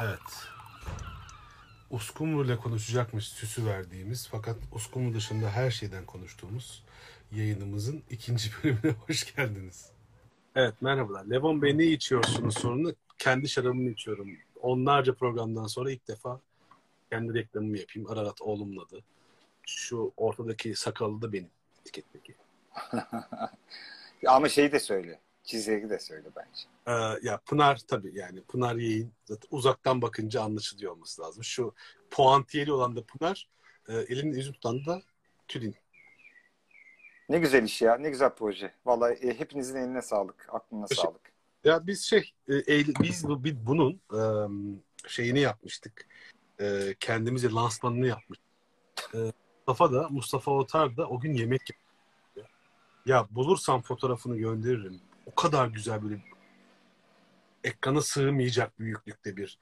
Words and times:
Evet. 0.00 0.20
Uskumru 1.90 2.44
ile 2.44 2.56
konuşacakmış 2.56 3.28
süsü 3.28 3.66
verdiğimiz 3.66 4.28
fakat 4.28 4.56
Uskumru 4.72 5.14
dışında 5.14 5.50
her 5.50 5.70
şeyden 5.70 6.06
konuştuğumuz 6.06 6.84
yayınımızın 7.32 8.02
ikinci 8.10 8.50
bölümüne 8.64 8.92
hoş 8.92 9.34
geldiniz. 9.36 9.90
Evet 10.54 10.82
merhabalar. 10.82 11.24
Levon 11.24 11.62
Bey 11.62 11.78
ne 11.78 11.84
içiyorsunuz 11.84 12.58
sorunu 12.58 12.94
kendi 13.18 13.48
şarabımı 13.48 13.90
içiyorum. 13.90 14.28
Onlarca 14.62 15.14
programdan 15.14 15.66
sonra 15.66 15.90
ilk 15.90 16.08
defa 16.08 16.40
kendi 17.10 17.34
reklamımı 17.34 17.78
yapayım. 17.78 18.10
Ararat 18.10 18.42
oğlumun 18.42 18.84
adı. 18.84 19.02
Şu 19.66 20.12
ortadaki 20.16 20.74
sakallı 20.74 21.22
da 21.22 21.32
benim 21.32 21.50
etiketteki. 21.80 22.34
Ama 24.26 24.48
şeyi 24.48 24.72
de 24.72 24.80
söyle. 24.80 25.20
Çizeri 25.46 25.90
de 25.90 25.98
söyle 25.98 26.28
bence. 26.36 26.62
Ee, 26.86 27.18
ya 27.28 27.38
Pınar 27.46 27.76
tabii 27.88 28.18
yani 28.18 28.42
Pınar 28.42 28.76
Yeğin 28.76 29.12
zaten 29.24 29.48
uzaktan 29.50 30.02
bakınca 30.02 30.42
anlaşılıyor 30.42 30.92
olması 30.92 31.22
lazım. 31.22 31.44
Şu 31.44 31.74
puantiyeli 32.10 32.72
olan 32.72 32.96
da 32.96 33.04
Pınar, 33.04 33.48
e, 33.88 33.94
elinin 33.94 34.32
yüzü 34.36 34.52
tutan 34.52 34.86
da 34.86 35.02
Tülin. 35.48 35.76
Ne 37.28 37.38
güzel 37.38 37.62
iş 37.62 37.82
ya. 37.82 37.96
Ne 37.96 38.10
güzel 38.10 38.30
proje. 38.34 38.74
Vallahi 38.86 39.12
e, 39.14 39.38
hepinizin 39.38 39.76
eline 39.76 40.02
sağlık. 40.02 40.46
Aklına 40.52 40.86
Teşekkür- 40.86 41.08
sağlık. 41.08 41.32
Ya 41.64 41.86
biz 41.86 42.02
şey, 42.02 42.32
e, 42.48 42.66
biz 43.02 43.24
bu- 43.28 43.44
biz 43.44 43.66
bunun 43.66 44.00
e, 44.14 44.20
şeyini 45.08 45.40
yapmıştık. 45.40 46.06
E, 46.60 46.94
kendimize 47.00 47.50
lansmanını 47.50 48.06
yapmıştık. 48.06 48.46
E, 49.14 49.18
Mustafa 49.66 49.92
da, 49.92 50.08
Mustafa 50.08 50.50
Otar 50.50 50.96
da 50.96 51.08
o 51.08 51.20
gün 51.20 51.34
yemek 51.34 51.60
yaptı. 51.70 52.50
Ya 53.06 53.26
bulursam 53.30 53.82
fotoğrafını 53.82 54.36
gönderirim. 54.36 55.00
Kadar 55.36 55.66
güzel 55.66 56.02
böyle 56.02 56.20
ekrana 57.64 58.00
sığmayacak 58.00 58.78
büyüklükte 58.78 59.36
bir 59.36 59.58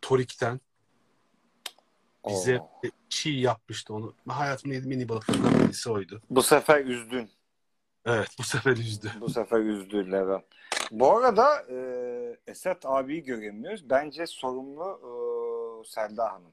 torikten 0.00 0.60
bize 2.28 2.58
Oo. 2.58 2.80
çiğ 3.08 3.30
yapmıştı 3.30 3.94
onu. 3.94 4.14
Hayatımda 4.28 4.74
yediğim 4.74 4.92
en 4.92 4.98
iyi 4.98 5.08
balıklardan 5.08 5.60
birisi 5.60 5.90
oydu. 5.90 6.22
Bu 6.30 6.42
sefer 6.42 6.84
üzdün. 6.84 7.30
Evet 8.06 8.28
bu 8.38 8.42
sefer 8.42 8.72
üzdü. 8.76 9.12
Bu 9.20 9.28
sefer 9.28 9.60
üzdü 9.60 10.12
Levent. 10.12 10.44
Bu 10.90 11.16
arada 11.16 11.66
e, 11.70 11.76
Esat 12.46 12.86
abiyi 12.86 13.22
göremiyoruz. 13.22 13.90
Bence 13.90 14.26
sorumlu 14.26 15.00
e, 15.02 15.88
Selda 15.88 16.32
Hanım. 16.32 16.52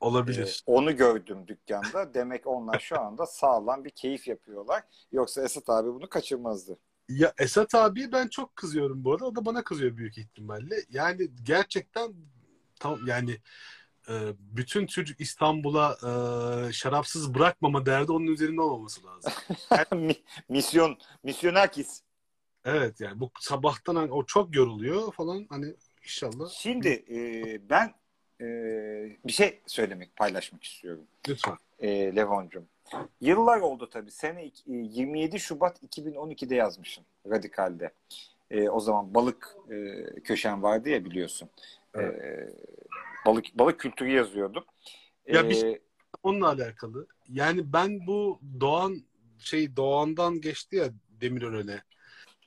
Olabilir. 0.00 0.64
E, 0.68 0.72
onu 0.72 0.96
gördüm 0.96 1.48
dükkanda. 1.48 2.14
Demek 2.14 2.46
onlar 2.46 2.78
şu 2.78 3.00
anda 3.00 3.26
sağlam 3.26 3.84
bir 3.84 3.90
keyif 3.90 4.28
yapıyorlar. 4.28 4.82
Yoksa 5.12 5.42
Esat 5.42 5.68
abi 5.68 5.88
bunu 5.88 6.08
kaçırmazdı. 6.08 6.78
Ya 7.08 7.32
Esat 7.38 7.74
abi 7.74 8.12
ben 8.12 8.28
çok 8.28 8.56
kızıyorum 8.56 9.04
bu 9.04 9.12
arada. 9.12 9.24
O 9.24 9.36
da 9.36 9.44
bana 9.44 9.64
kızıyor 9.64 9.96
büyük 9.96 10.18
ihtimalle. 10.18 10.76
Yani 10.90 11.30
gerçekten 11.42 12.14
tam 12.80 13.06
yani 13.06 13.40
e, 14.08 14.14
bütün 14.38 14.86
çocuk 14.86 15.20
İstanbul'a 15.20 15.92
e, 16.68 16.72
şarapsız 16.72 17.34
bırakmama 17.34 17.86
derdi 17.86 18.12
onun 18.12 18.26
üzerinde 18.26 18.60
olmaması 18.60 19.00
lazım. 19.06 19.32
Mi- 19.92 20.22
Misyon, 20.48 20.98
misyonakis. 21.22 22.02
Evet 22.64 23.00
yani 23.00 23.20
bu 23.20 23.30
sabahtan 23.40 23.96
hani 23.96 24.12
o 24.12 24.26
çok 24.26 24.56
yoruluyor 24.56 25.12
falan 25.12 25.46
hani 25.50 25.74
inşallah 26.02 26.48
Şimdi 26.50 26.88
e, 26.88 27.70
ben 27.70 27.94
e, 28.40 28.46
bir 29.26 29.32
şey 29.32 29.60
söylemek, 29.66 30.16
paylaşmak 30.16 30.64
istiyorum. 30.64 31.04
lütfen. 31.28 31.56
e, 31.78 32.16
Levon'cum. 32.16 32.66
Yıllar 33.20 33.60
oldu 33.60 33.88
tabii. 33.90 34.10
Sene 34.10 34.46
ik- 34.46 34.68
e, 34.68 34.72
27 35.00 35.40
Şubat 35.40 35.82
2012'de 35.82 36.54
yazmışım 36.54 37.04
Radikal'de. 37.30 37.90
E, 38.50 38.68
o 38.68 38.80
zaman 38.80 39.14
balık 39.14 39.56
e, 39.70 40.04
köşem 40.20 40.62
vardı 40.62 40.88
ya 40.88 41.04
biliyorsun. 41.04 41.48
E, 41.98 42.00
balık 43.26 43.44
balık 43.54 43.80
kültürü 43.80 44.10
yazıyordum. 44.10 44.64
Ya 45.26 45.48
bir- 45.50 45.64
E, 45.66 45.80
Onunla 46.22 46.48
alakalı. 46.48 47.06
Yani 47.28 47.72
ben 47.72 48.06
bu 48.06 48.40
Doğan 48.60 48.96
şey 49.38 49.76
Doğan'dan 49.76 50.40
geçti 50.40 50.76
ya 50.76 50.86
Demirören'e. 51.20 51.82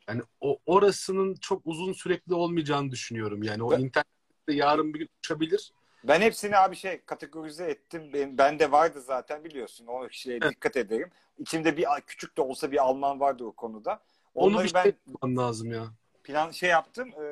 Yani 0.09 0.21
o 0.41 0.59
orasının 0.65 1.35
çok 1.35 1.61
uzun 1.65 1.93
sürekli 1.93 2.33
olmayacağını 2.33 2.91
düşünüyorum. 2.91 3.43
Yani 3.43 3.63
o 3.63 3.71
Ben- 3.71 3.79
internette 3.79 4.09
yarın 4.47 4.93
bir 4.93 4.99
gün 4.99 5.09
uçabilir. 5.19 5.71
Ben 6.03 6.21
hepsini 6.21 6.57
abi 6.57 6.75
şey 6.75 7.01
kategorize 7.05 7.65
ettim. 7.65 8.13
Ben, 8.13 8.37
bende 8.37 8.71
vardı 8.71 9.01
zaten 9.01 9.43
biliyorsun. 9.43 9.87
O 9.87 10.07
Evet. 10.27 10.49
dikkat 10.49 10.77
ederim. 10.77 11.11
İçimde 11.37 11.77
bir 11.77 11.87
küçük 12.07 12.37
de 12.37 12.41
olsa 12.41 12.71
bir 12.71 12.83
Alman 12.83 13.19
vardı 13.19 13.43
o 13.45 13.51
konuda. 13.51 13.99
Onu 14.35 14.55
Onları 14.55 14.67
bir 14.67 14.73
ben 14.73 14.83
şey 14.83 14.93
yapman 15.07 15.37
lazım 15.37 15.71
ya. 15.71 15.85
plan 16.23 16.51
şey 16.51 16.69
yaptım. 16.69 17.09
E, 17.23 17.25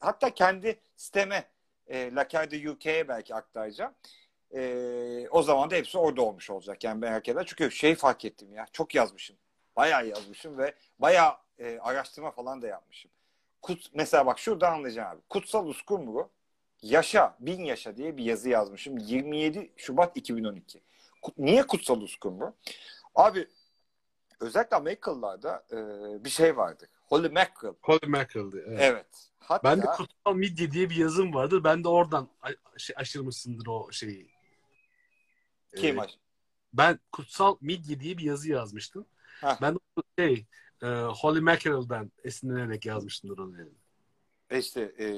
hatta 0.00 0.34
kendi 0.34 0.80
siteme 0.96 1.44
e, 1.86 2.14
Lacarte 2.14 2.70
UK'ye 2.70 3.08
belki 3.08 3.34
aktaracağım. 3.34 3.94
E, 4.54 5.28
o 5.30 5.42
zaman 5.42 5.70
da 5.70 5.74
hepsi 5.74 5.98
orada 5.98 6.22
olmuş 6.22 6.50
olacak. 6.50 6.84
Yani 6.84 6.98
merak 6.98 7.28
eder. 7.28 7.44
Çünkü 7.46 7.70
şey 7.70 7.94
fark 7.94 8.24
ettim 8.24 8.52
ya. 8.52 8.66
Çok 8.72 8.94
yazmışım. 8.94 9.36
Bayağı 9.76 10.06
yazmışım 10.06 10.58
ve 10.58 10.74
bayağı 10.98 11.36
e, 11.58 11.78
araştırma 11.78 12.30
falan 12.30 12.62
da 12.62 12.66
yapmışım. 12.66 13.10
Kut, 13.62 13.86
mesela 13.94 14.26
bak 14.26 14.38
şurada 14.38 14.70
anlayacağım 14.70 15.12
abi. 15.12 15.20
Kutsal 15.28 15.66
Uskumru 15.66 16.30
Yaşa, 16.82 17.36
bin 17.40 17.64
yaşa 17.64 17.96
diye 17.96 18.16
bir 18.16 18.24
yazı 18.24 18.48
yazmışım. 18.48 18.98
27 18.98 19.72
Şubat 19.76 20.16
2012. 20.16 20.80
Ku- 21.22 21.32
Niye 21.38 21.66
Kutsal 21.66 22.00
Uskumru? 22.00 22.54
Abi 23.14 23.46
özellikle 24.40 24.76
Amerikalılarda 24.76 25.64
e, 25.72 25.76
bir 26.24 26.30
şey 26.30 26.56
vardı. 26.56 26.88
Holy 27.06 27.28
Mackerel. 27.28 27.74
Holy 27.82 28.06
Mackerel'di. 28.08 28.64
Evet. 28.66 28.78
Evet. 28.80 29.06
Hatta 29.38 29.70
Ben 29.70 29.82
de 29.82 29.86
Kutsal 29.86 30.34
Midye 30.34 30.70
diye 30.70 30.90
bir 30.90 30.96
yazım 30.96 31.34
vardır. 31.34 31.64
Ben 31.64 31.84
de 31.84 31.88
oradan 31.88 32.28
şey, 32.76 32.96
aşırmışsındır 32.98 33.66
o 33.66 33.92
şeyi. 33.92 34.30
kim 35.76 35.94
Ee, 35.94 35.96
var? 35.96 36.18
ben 36.72 37.00
Kutsal 37.12 37.56
Midye 37.60 38.00
diye 38.00 38.18
bir 38.18 38.24
yazı 38.24 38.50
yazmıştım. 38.50 39.06
Heh. 39.40 39.60
Ben 39.62 39.76
şey 40.18 40.46
e, 40.82 40.86
Holy 40.86 41.40
Mackerel'den 41.40 42.12
esinlenerek 42.24 42.86
yazmıştımdır 42.86 43.38
onu. 43.38 43.58
Yani. 43.58 43.70
İşte 44.60 44.80
e, 44.80 45.08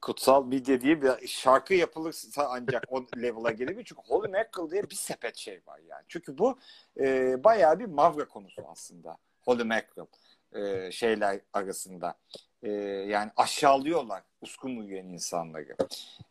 Kutsal 0.00 0.46
Midye 0.46 0.80
diye 0.80 1.02
bir 1.02 1.28
şarkı 1.28 1.74
yapılırsa 1.74 2.48
ancak 2.50 2.84
o 2.88 3.06
level'a 3.16 3.50
gelebilir. 3.50 3.84
Çünkü 3.84 4.02
Holy 4.04 4.28
Mackerel 4.28 4.70
diye 4.70 4.82
bir 4.82 4.94
sepet 4.94 5.36
şey 5.36 5.60
var 5.66 5.80
yani. 5.88 6.04
Çünkü 6.08 6.38
bu 6.38 6.58
e, 7.00 7.34
bayağı 7.44 7.78
bir 7.78 7.84
mavra 7.84 8.28
konusu 8.28 8.62
aslında. 8.68 9.16
Holy 9.44 9.64
Mackerel 9.64 10.06
e, 10.52 10.92
şeyler 10.92 11.40
arasında. 11.52 12.14
E, 12.62 12.70
yani 13.08 13.30
aşağılıyorlar 13.36 14.22
uskun 14.40 14.76
uyuyan 14.76 15.06
insanları. 15.06 15.76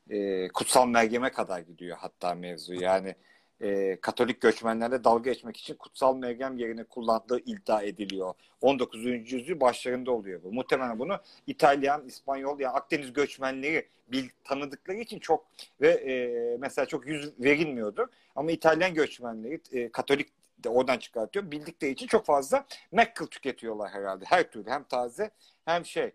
E, 0.09 0.47
kutsal 0.47 0.87
Meryem'e 0.87 1.31
kadar 1.31 1.59
gidiyor 1.59 1.97
hatta 1.97 2.35
mevzu. 2.35 2.73
Yani 2.73 3.15
e, 3.61 3.97
Katolik 4.01 4.41
göçmenlerle 4.41 5.03
dalga 5.03 5.31
geçmek 5.31 5.57
için 5.57 5.75
kutsal 5.75 6.15
Meryem 6.15 6.57
yerine 6.57 6.83
kullandığı 6.83 7.39
iddia 7.39 7.81
ediliyor. 7.81 8.33
19. 8.61 9.05
yüzyıl 9.05 9.59
başlarında 9.59 10.11
oluyor 10.11 10.43
bu. 10.43 10.53
Muhtemelen 10.53 10.99
bunu 10.99 11.19
İtalyan, 11.47 12.07
İspanyol 12.07 12.59
yani 12.59 12.73
Akdeniz 12.73 13.13
göçmenleri 13.13 13.87
bil, 14.07 14.29
tanıdıkları 14.43 14.97
için 14.97 15.19
çok 15.19 15.45
ve 15.81 15.89
e, 15.89 16.57
mesela 16.57 16.85
çok 16.85 17.07
yüz 17.07 17.39
verilmiyordu. 17.39 18.09
Ama 18.35 18.51
İtalyan 18.51 18.93
göçmenleri 18.93 19.61
e, 19.71 19.91
Katolik 19.91 20.27
de 20.63 20.69
oradan 20.69 20.97
çıkartıyor. 20.97 21.51
Bildikleri 21.51 21.91
için 21.91 22.07
çok 22.07 22.25
fazla 22.25 22.65
Mackerel 22.91 23.27
tüketiyorlar 23.27 23.91
herhalde. 23.91 24.25
Her 24.27 24.51
türlü 24.51 24.69
hem 24.69 24.83
taze 24.83 25.31
hem 25.65 25.85
şey. 25.85 26.11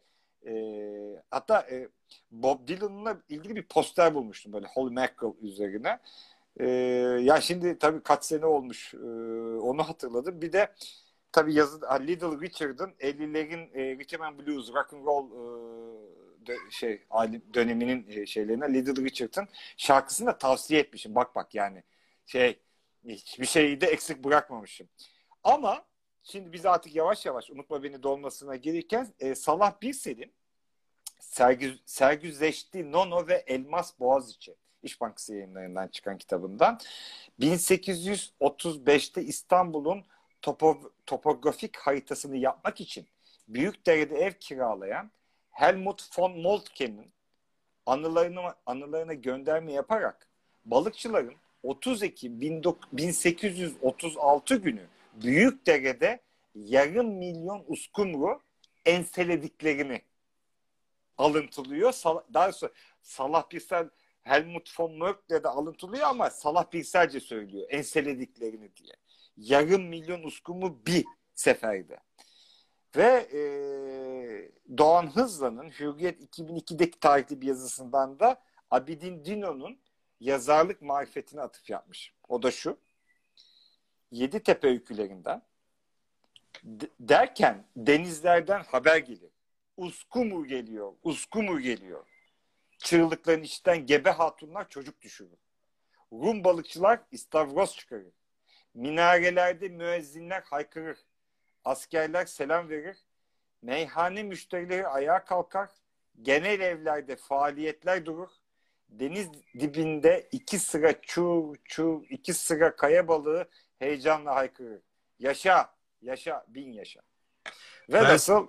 E, 0.46 0.52
hatta 1.30 1.66
e, 1.70 1.88
Bob 2.30 2.68
Dylan'la 2.68 3.16
ilgili 3.28 3.56
bir 3.56 3.62
poster 3.62 4.14
bulmuştum 4.14 4.52
böyle 4.52 4.66
Holy 4.66 4.94
Mackerel 4.94 5.32
üzerine. 5.42 5.98
E, 6.56 6.66
ya 7.22 7.40
şimdi 7.40 7.78
tabii 7.78 8.02
kaç 8.02 8.24
sene 8.24 8.46
olmuş 8.46 8.94
e, 8.94 8.98
onu 9.60 9.88
hatırladım. 9.88 10.42
Bir 10.42 10.52
de 10.52 10.74
tabii 11.32 11.54
yazı 11.54 11.80
Little 11.82 12.40
Richard'ın 12.40 12.90
50'lerin 12.90 13.70
e, 13.74 13.98
Rhythm 13.98 14.22
and 14.22 14.38
Blues, 14.38 14.68
Rock 14.74 14.92
and 14.94 15.06
Roll 15.06 15.30
e, 15.30 16.50
dö- 16.52 16.70
şey 16.70 17.02
döneminin 17.54 18.06
e, 18.08 18.26
şeylerine 18.26 18.74
Little 18.74 19.04
Richard'ın 19.04 19.48
şarkısını 19.76 20.26
da 20.26 20.38
tavsiye 20.38 20.80
etmişim. 20.80 21.14
Bak 21.14 21.34
bak 21.34 21.54
yani 21.54 21.82
şey 22.26 22.60
hiçbir 23.04 23.46
şeyi 23.46 23.80
de 23.80 23.86
eksik 23.86 24.24
bırakmamışım. 24.24 24.88
Ama 25.44 25.84
şimdi 26.22 26.52
biz 26.52 26.66
artık 26.66 26.94
yavaş 26.96 27.26
yavaş 27.26 27.50
unutma 27.50 27.82
beni 27.82 28.02
dolmasına 28.02 28.56
gelirken 28.56 29.08
e, 29.20 29.34
Salah 29.34 29.80
Birsel'in 29.82 30.32
sergü, 31.20 31.78
sergüzeşti 31.86 32.92
Nono 32.92 33.26
ve 33.26 33.34
Elmas 33.34 34.00
Boğaziçi 34.00 34.56
İş 34.82 35.00
Bankası 35.00 35.34
yayınlarından 35.34 35.88
çıkan 35.88 36.18
kitabından 36.18 36.80
1835'te 37.40 39.22
İstanbul'un 39.22 40.04
topo, 40.42 40.92
topografik 41.06 41.76
haritasını 41.76 42.36
yapmak 42.36 42.80
için 42.80 43.06
Büyükdere'de 43.48 44.16
ev 44.16 44.32
kiralayan 44.32 45.10
Helmut 45.50 46.18
von 46.18 46.40
Moltke'nin 46.40 47.10
anılarını 47.86 48.54
anılarına 48.66 49.14
gönderme 49.14 49.72
yaparak 49.72 50.26
balıkçıların 50.64 51.34
30 51.62 52.02
Ekim 52.02 52.40
19- 52.40 52.76
1836 52.92 54.56
günü 54.56 54.86
Büyükdere'de 55.14 56.20
yarım 56.54 57.06
milyon 57.06 57.64
uskumru 57.66 58.40
enselediklerini 58.86 60.02
alıntılıyor. 61.18 61.92
Sal- 61.92 62.22
daha 62.34 62.52
sonra 62.52 62.72
Salah 63.02 63.50
Birsel 63.50 63.88
Helmut 64.22 64.80
von 64.80 64.92
Mörk'le 64.98 65.44
de 65.44 65.48
alıntılıyor 65.48 66.06
ama 66.06 66.30
Salah 66.30 66.72
Birselce 66.72 67.20
söylüyor 67.20 67.66
enselediklerini 67.70 68.76
diye. 68.76 68.94
Yarım 69.36 69.82
milyon 69.82 70.22
uskumu 70.22 70.86
bir 70.86 71.04
seferde. 71.34 72.00
Ve 72.96 73.28
e, 73.32 73.40
Doğan 74.78 75.16
Hızla'nın 75.16 75.70
Hürriyet 75.70 76.38
2002'deki 76.38 77.00
tarihli 77.00 77.40
bir 77.40 77.46
yazısından 77.46 78.20
da 78.20 78.42
Abidin 78.70 79.24
Dino'nun 79.24 79.80
yazarlık 80.20 80.82
marifetine 80.82 81.40
atıf 81.40 81.70
yapmış. 81.70 82.14
O 82.28 82.42
da 82.42 82.50
şu. 82.50 82.78
Yeditepe 84.10 84.68
öykülerinden 84.68 85.42
D- 86.64 86.88
derken 87.00 87.64
denizlerden 87.76 88.62
haber 88.62 88.98
gelir. 88.98 89.30
Uskumur 89.76 90.46
geliyor, 90.46 90.92
uskumur 91.02 91.58
geliyor. 91.60 92.06
Çığlıkların 92.80 93.42
içten 93.42 93.86
gebe 93.86 94.10
hatunlar 94.10 94.68
çocuk 94.68 95.00
düşürür. 95.00 95.38
Rum 96.12 96.44
balıkçılar 96.44 97.00
istavroz 97.10 97.76
çıkarır. 97.76 98.12
Minarelerde 98.74 99.68
müezzinler 99.68 100.42
haykırır. 100.42 100.98
Askerler 101.64 102.26
selam 102.26 102.68
verir. 102.68 102.96
Meyhane 103.62 104.22
müşterileri 104.22 104.88
ayağa 104.88 105.24
kalkar. 105.24 105.70
Genel 106.22 106.60
evlerde 106.60 107.16
faaliyetler 107.16 108.06
durur. 108.06 108.30
Deniz 108.88 109.28
dibinde 109.58 110.28
iki 110.32 110.58
sıra 110.58 111.00
çur 111.00 111.56
çur, 111.64 112.04
iki 112.08 112.34
sıra 112.34 112.76
kaya 112.76 113.08
balığı 113.08 113.48
heyecanla 113.78 114.34
haykırır. 114.34 114.82
Yaşa, 115.18 115.74
yaşa, 116.02 116.44
bin 116.48 116.72
yaşa. 116.72 117.00
Ve 117.88 117.94
Ben- 117.94 118.04
nasıl 118.04 118.46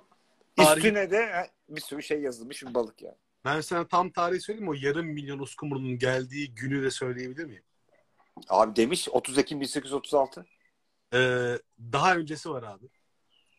üstüne 0.57 1.12
de 1.12 1.25
he, 1.25 1.50
bir 1.69 1.81
sürü 1.81 2.04
şey 2.04 2.22
yazılmış 2.22 2.63
bir 2.63 2.74
balık 2.74 3.01
yani. 3.01 3.18
Ben 3.46 3.62
sana 3.62 3.88
tam 3.88 4.12
tarihi 4.12 4.42
söyleyeyim 4.42 4.64
mi? 4.66 4.70
O 4.70 4.88
yarım 4.88 5.06
milyon 5.06 5.40
uskumrunun 5.40 5.98
geldiği 5.98 6.56
günü 6.56 6.84
de 6.84 6.92
söyleyebilir 6.92 7.46
miyim? 7.46 7.64
Abi 8.50 8.76
demiş 8.76 9.08
30 9.12 9.38
Ekim 9.38 9.62
1836. 9.62 10.46
Ee, 11.14 11.58
daha 11.80 12.16
öncesi 12.16 12.50
var 12.50 12.64
abi. 12.64 12.86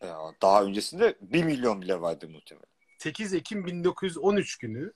Ya, 0.03 0.19
daha 0.43 0.65
öncesinde 0.65 1.19
1 1.21 1.45
milyon 1.45 1.83
bile 1.83 2.01
vardı 2.01 2.29
muhtemelen. 2.29 2.67
8 2.99 3.35
Ekim 3.35 3.67
1913 3.67 4.57
günü 4.57 4.93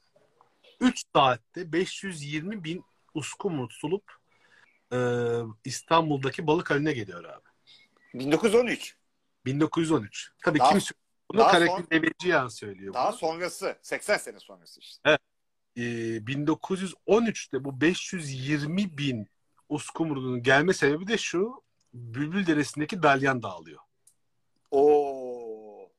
3 0.81 1.03
saatte 1.15 1.73
520 1.73 2.65
bin 2.65 2.85
uskumru 3.15 3.69
tutulup 3.69 4.13
e, 4.93 4.99
İstanbul'daki 5.65 6.47
balık 6.47 6.71
haline 6.71 6.93
geliyor 6.93 7.25
abi. 7.25 7.45
1913. 8.15 8.97
1913. 9.47 10.31
Tabii 10.45 10.59
Daha- 10.59 10.71
kim 10.71 10.81
söylüyor? 10.81 11.06
Bunu 11.31 11.41
daha 11.41 11.51
Karakin 11.53 11.75
son- 11.77 11.87
söylüyor. 12.49 12.95
Daha 12.95 13.11
bunu. 13.11 13.19
sonrası 13.19 13.79
80 13.83 14.17
sene 14.17 14.41
sonrası 14.41 14.81
işte. 14.81 15.19
Ee, 15.77 15.81
1913'te 16.27 17.65
bu 17.65 17.81
520 17.81 18.99
bin 18.99 19.27
uskumrunun 19.69 20.43
gelme 20.43 20.73
sebebi 20.75 21.07
de 21.09 21.19
şu 21.19 21.63
Bülbül 21.95 22.47
Deresi'ndeki 22.47 23.03
dalyan 23.03 23.43
dağılıyor. 23.43 23.81
Oo. 24.71 25.91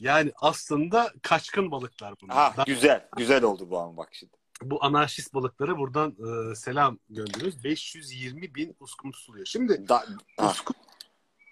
Yani 0.00 0.32
aslında 0.36 1.12
kaçkın 1.22 1.70
balıklar 1.70 2.14
bunlar. 2.22 2.36
Ha 2.36 2.54
Da- 2.56 2.62
güzel. 2.66 3.08
Güzel 3.16 3.42
oldu 3.42 3.70
bu 3.70 3.78
an 3.78 3.96
bak 3.96 4.08
şimdi. 4.12 4.32
bu 4.62 4.84
anarşist 4.84 5.34
balıklara 5.34 5.78
buradan 5.78 6.10
e, 6.50 6.54
selam 6.54 6.98
gönderiyoruz. 7.10 7.64
520 7.64 8.54
bin 8.54 8.76
uskumru 8.80 9.12
tutuluyor. 9.16 9.46
Şimdi 9.46 9.88
Da, 9.88 10.04
ha. 10.36 10.50
uskum, 10.50 10.76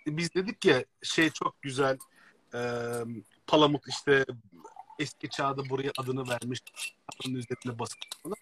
biz 0.07 0.35
dedik 0.35 0.65
ya 0.65 0.85
şey 1.03 1.31
çok 1.31 1.63
güzel 1.63 1.99
e, 2.55 2.61
Palamut 3.47 3.89
işte 3.89 4.25
eski 4.99 5.31
çağda 5.31 5.69
buraya 5.71 5.93
adını 5.99 6.29
vermiş. 6.29 6.63
Adının 7.09 7.35
üzerine 7.35 7.79
basıp 7.79 7.99
falan. 8.23 8.37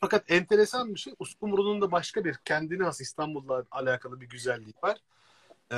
Fakat 0.00 0.30
enteresan 0.30 0.94
bir 0.94 1.00
şey 1.00 1.14
uskumrunun 1.18 1.80
da 1.80 1.92
başka 1.92 2.24
bir 2.24 2.36
kendine 2.44 2.84
has 2.84 3.00
İstanbul'la 3.00 3.64
alakalı 3.70 4.20
bir 4.20 4.28
güzelliği 4.28 4.74
var. 4.82 4.98
E, 5.72 5.76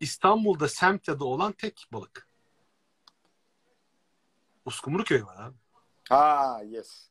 İstanbul'da 0.00 0.68
Semte'de 0.68 1.24
olan 1.24 1.52
tek 1.52 1.86
balık. 1.92 2.26
Uskumru 4.64 5.04
köyü 5.04 5.26
var 5.26 5.36
abi. 5.36 5.56
ha 6.08 6.62
yes. 6.64 7.08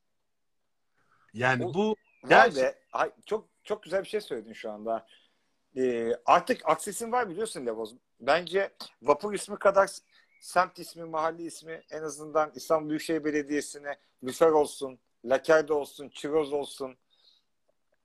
Yani 1.34 1.64
bu 1.64 1.96
be. 2.56 2.80
Ay, 2.92 3.12
çok 3.26 3.48
çok 3.64 3.84
güzel 3.84 4.04
bir 4.04 4.08
şey 4.08 4.22
söyledin 4.22 4.54
şu 4.54 4.72
anda. 4.72 5.08
Ee, 5.78 6.12
artık 6.26 6.62
aksesin 6.70 7.12
var 7.12 7.30
biliyorsun 7.30 7.66
Levoz. 7.66 7.96
Bence 8.20 8.74
vapur 9.02 9.34
ismi 9.34 9.60
kadar 9.60 9.90
semt 10.42 10.80
ismi, 10.80 11.04
mahalle 11.04 11.44
ismi 11.44 11.82
en 11.92 12.02
azından 12.02 12.52
İstanbul 12.56 12.90
Büyükşehir 12.90 13.24
Belediyesi'ne 13.24 13.98
Lüfer 14.24 14.50
olsun, 14.50 15.00
Laker'de 15.26 15.74
olsun, 15.74 16.10
Çiroz 16.10 16.54
olsun. 16.54 16.98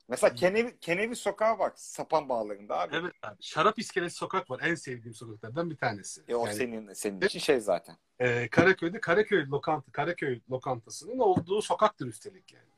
Mesela 0.09 0.35
Kenevi, 0.35 0.79
Kenevi 0.79 1.17
Sokağı 1.17 1.59
bak 1.59 1.79
Sapan 1.81 2.29
Bağları'nda 2.29 2.79
abi. 2.79 2.97
Evet 2.97 3.13
abi. 3.23 3.37
Şarap 3.41 3.79
İskelesi 3.79 4.17
Sokak 4.17 4.51
var. 4.51 4.61
En 4.63 4.75
sevdiğim 4.75 5.15
sokaklardan 5.15 5.71
bir 5.71 5.77
tanesi. 5.77 6.23
E, 6.29 6.35
o 6.35 6.47
Yani, 6.47 6.57
senin 6.57 6.93
senin 6.93 7.21
için 7.21 7.39
şey 7.39 7.61
zaten. 7.61 7.97
e, 8.19 8.49
Karaköy'de 8.49 9.01
Karaköy 9.01 9.47
lokanta 9.51 9.93
Karaköy 9.93 10.41
lokantasının 10.51 11.19
olduğu 11.19 11.63
sokaktır 11.63 12.07
üstelik 12.07 12.53
yani. 12.53 12.70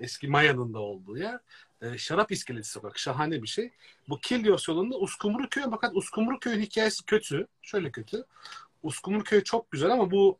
Eski 0.00 0.28
Maya'nın 0.28 0.74
da 0.74 0.78
olduğu 0.78 1.18
yer. 1.18 1.38
E, 1.82 1.98
Şarap 1.98 2.32
İskelesi 2.32 2.70
Sokak. 2.70 2.98
Şahane 2.98 3.42
bir 3.42 3.48
şey. 3.48 3.72
Bu 4.08 4.20
Kilyos 4.20 4.68
yolunda 4.68 4.96
Uskumru 4.96 5.48
Köy 5.48 5.64
fakat 5.70 5.96
Uskumru 5.96 6.38
Köy'ün 6.38 6.60
hikayesi 6.60 7.04
kötü. 7.04 7.46
Şöyle 7.62 7.90
kötü. 7.90 8.24
Uskumru 8.82 9.24
Köy 9.24 9.44
çok 9.44 9.70
güzel 9.70 9.90
ama 9.90 10.10
bu 10.10 10.38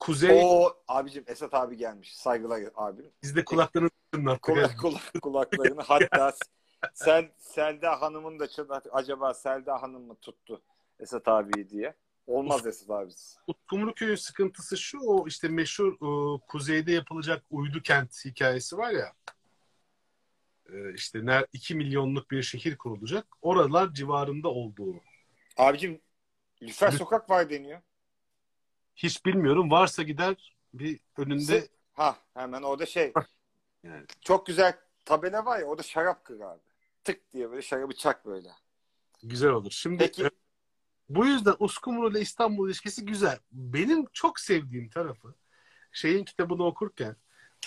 kuzey 0.00 0.40
O 0.44 0.76
abicim 0.88 1.24
Esat 1.26 1.54
abi 1.54 1.76
gelmiş. 1.76 2.16
Saygılar 2.16 2.62
abim. 2.74 3.10
bizde 3.22 3.44
kulaklarını 3.44 3.90
çınlattı. 4.14 4.40
Kulak, 4.40 4.78
kulak, 4.80 5.22
kulaklarını 5.22 5.82
hatta 5.86 6.32
Sel, 6.94 7.30
Selda 7.38 8.02
Hanım'ın 8.02 8.38
da. 8.38 8.82
Acaba 8.92 9.34
Selda 9.34 9.82
Hanım 9.82 10.06
mı 10.06 10.16
tuttu 10.16 10.62
Esat 11.00 11.28
abi 11.28 11.68
diye. 11.68 11.94
Olmaz 12.26 12.66
Esat 12.66 12.90
abi. 12.90 13.12
Kumru 13.70 13.94
Köy'ün 13.94 14.14
sıkıntısı 14.14 14.76
şu 14.76 14.98
o 14.98 15.28
işte 15.28 15.48
meşhur 15.48 15.92
e, 15.92 16.40
kuzeyde 16.48 16.92
yapılacak 16.92 17.44
uydu 17.50 17.82
kent 17.82 18.24
hikayesi 18.24 18.78
var 18.78 18.90
ya 18.90 19.12
e, 20.72 20.94
işte 20.94 21.26
ner 21.26 21.44
2 21.52 21.74
milyonluk 21.74 22.30
bir 22.30 22.42
şehir 22.42 22.76
kurulacak. 22.76 23.26
Oralar 23.42 23.92
civarında 23.92 24.48
olduğu. 24.48 25.00
Abicim 25.56 26.00
Lüfer 26.62 26.90
Sokak 26.90 27.30
var 27.30 27.50
deniyor. 27.50 27.80
Hiç 28.96 29.26
bilmiyorum. 29.26 29.70
Varsa 29.70 30.02
gider 30.02 30.56
bir 30.74 31.00
önünde 31.16 31.68
Ha 31.92 32.16
hemen 32.34 32.62
orada 32.62 32.86
şey. 32.86 33.12
Yani. 33.82 34.04
Çok 34.20 34.46
güzel 34.46 34.78
tabela 35.04 35.44
var 35.44 35.58
ya 35.58 35.64
orada 35.64 35.82
şarap 35.82 36.24
kır 36.24 36.40
abi. 36.40 36.60
Tık 37.04 37.32
diye 37.32 37.50
böyle 37.50 37.62
şarabı 37.62 37.94
çak 37.94 38.26
böyle. 38.26 38.48
güzel 39.22 39.50
olur. 39.50 39.70
Şimdi 39.70 39.98
Peki 39.98 40.24
e, 40.24 40.30
bu 41.08 41.26
yüzden 41.26 41.54
Uskumru 41.58 42.10
ile 42.10 42.20
İstanbul 42.20 42.68
ilişkisi 42.68 43.04
güzel. 43.04 43.38
Benim 43.52 44.06
çok 44.12 44.40
sevdiğim 44.40 44.88
tarafı 44.88 45.34
şeyin 45.92 46.24
kitabını 46.24 46.64
okurken 46.64 47.16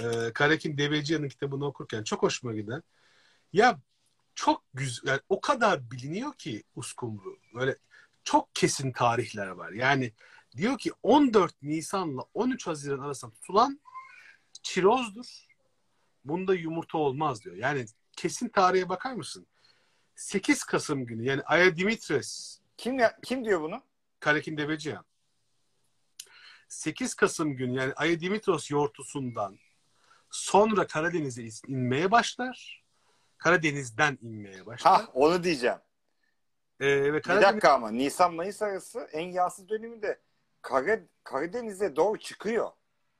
e, 0.01 0.33
Karakin 0.33 0.77
Deveciyan'ın 0.77 1.29
kitabını 1.29 1.65
okurken 1.65 2.03
çok 2.03 2.23
hoşuma 2.23 2.53
giden 2.53 2.83
ya 3.53 3.79
çok 4.35 4.63
güzel 4.73 5.09
yani 5.11 5.21
o 5.29 5.41
kadar 5.41 5.91
biliniyor 5.91 6.33
ki 6.33 6.63
Uskumru 6.75 7.39
böyle 7.53 7.75
çok 8.23 8.55
kesin 8.55 8.91
tarihler 8.91 9.47
var. 9.47 9.71
Yani 9.71 10.13
diyor 10.57 10.77
ki 10.77 10.91
14 11.03 11.61
Nisan'la 11.61 12.25
13 12.33 12.67
Haziran 12.67 12.99
arasında 12.99 13.31
tutulan 13.31 13.79
çirozdur. 14.63 15.47
Bunda 16.25 16.55
yumurta 16.55 16.97
olmaz 16.97 17.43
diyor. 17.43 17.55
Yani 17.55 17.85
kesin 18.17 18.49
tarihe 18.49 18.89
bakar 18.89 19.13
mısın? 19.13 19.47
8 20.15 20.63
Kasım 20.63 21.05
günü 21.05 21.25
yani 21.25 21.41
Aya 21.41 21.77
Dimitres 21.77 22.58
kim 22.79 22.99
ya- 22.99 23.17
kim 23.23 23.45
diyor 23.45 23.61
bunu? 23.61 23.81
Karakin 24.19 24.57
Deveciyan 24.57 25.05
8 26.67 27.13
Kasım 27.13 27.55
günü 27.55 27.77
yani 27.79 27.93
Aya 27.95 28.19
Dimitros 28.19 28.71
yortusundan 28.71 29.59
sonra 30.29 30.87
Karadeniz'e 30.87 31.43
inmeye 31.67 32.11
başlar. 32.11 32.83
Karadeniz'den 33.37 34.17
inmeye 34.21 34.65
başlar. 34.65 34.93
Ha 34.93 35.05
onu 35.13 35.43
diyeceğim. 35.43 35.77
Ee, 36.79 36.87
ve 36.87 37.13
Bir 37.13 37.21
Karadeniz 37.21 37.47
dakika 37.47 37.73
ama 37.73 37.91
Nisan 37.91 38.33
Mayıs 38.33 38.61
arası 38.61 38.99
en 39.11 39.27
yağsız 39.31 39.69
döneminde 39.69 40.19
Kara, 40.61 40.99
Karadeniz'e 41.23 41.95
doğru 41.95 42.19
çıkıyor. 42.19 42.71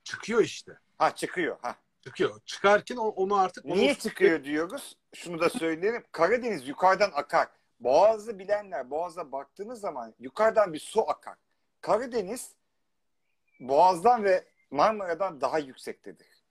çıkıyor 0.04 0.40
işte. 0.42 0.72
Ha 0.98 1.14
çıkıyor. 1.14 1.58
Ha. 1.62 1.76
Çıkıyor. 2.04 2.40
Çıkarken 2.44 2.96
onu 2.96 3.36
artık 3.36 3.64
Niye 3.64 3.90
onu- 3.90 3.98
çıkıyor 3.98 4.44
diyoruz? 4.44 4.96
Şunu 5.14 5.40
da 5.40 5.50
söyleyelim. 5.50 6.04
Karadeniz 6.12 6.68
yukarıdan 6.68 7.10
akar. 7.14 7.48
Boğazı 7.80 8.38
bilenler 8.38 8.90
Boğaz'a 8.90 9.32
baktığınız 9.32 9.80
zaman 9.80 10.14
yukarıdan 10.18 10.72
bir 10.72 10.78
su 10.78 11.10
akar. 11.10 11.36
Karadeniz 11.80 12.54
Boğaz'dan 13.60 14.24
ve 14.24 14.44
Marmara'dan 14.70 15.40
daha 15.40 15.58
yüksektedir. 15.58 16.44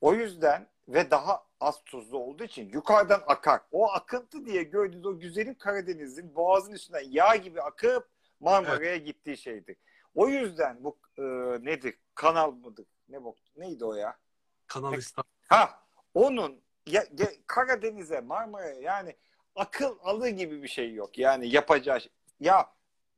O 0.00 0.14
yüzden 0.14 0.68
ve 0.88 1.10
daha 1.10 1.46
az 1.60 1.84
tuzlu 1.84 2.18
olduğu 2.18 2.44
için 2.44 2.68
yukarıdan 2.68 3.22
akar. 3.26 3.60
O 3.72 3.90
akıntı 3.92 4.46
diye 4.46 4.62
gördüğünüz 4.62 5.06
o 5.06 5.18
güzelim 5.18 5.54
Karadeniz'in 5.54 6.34
Boğaz'ın 6.34 6.72
üstünden 6.72 7.04
yağ 7.08 7.36
gibi 7.36 7.62
akıp 7.62 8.08
Marmara'ya 8.40 8.96
gittiği 8.96 9.36
şeydir. 9.36 9.76
O 10.14 10.28
yüzden 10.28 10.84
bu 10.84 10.98
e, 11.18 11.22
nedir? 11.64 11.98
Kanal 12.14 12.50
mıdır? 12.50 12.86
Ne 13.08 13.24
bok? 13.24 13.36
Neydi 13.56 13.84
o 13.84 13.94
ya? 13.94 14.16
Kanal 14.66 14.94
İstanbul. 14.94 15.28
Ha 15.48 15.82
onun 16.14 16.60
ya, 16.86 17.06
ya, 17.18 17.26
Karadeniz'e 17.46 18.20
Marmara'ya 18.20 18.80
yani 18.80 19.16
akıl 19.56 19.98
alır 20.02 20.28
gibi 20.28 20.62
bir 20.62 20.68
şey 20.68 20.94
yok. 20.94 21.18
Yani 21.18 21.48
yapacağı 21.48 22.00
şey. 22.00 22.12
Ya 22.40 22.66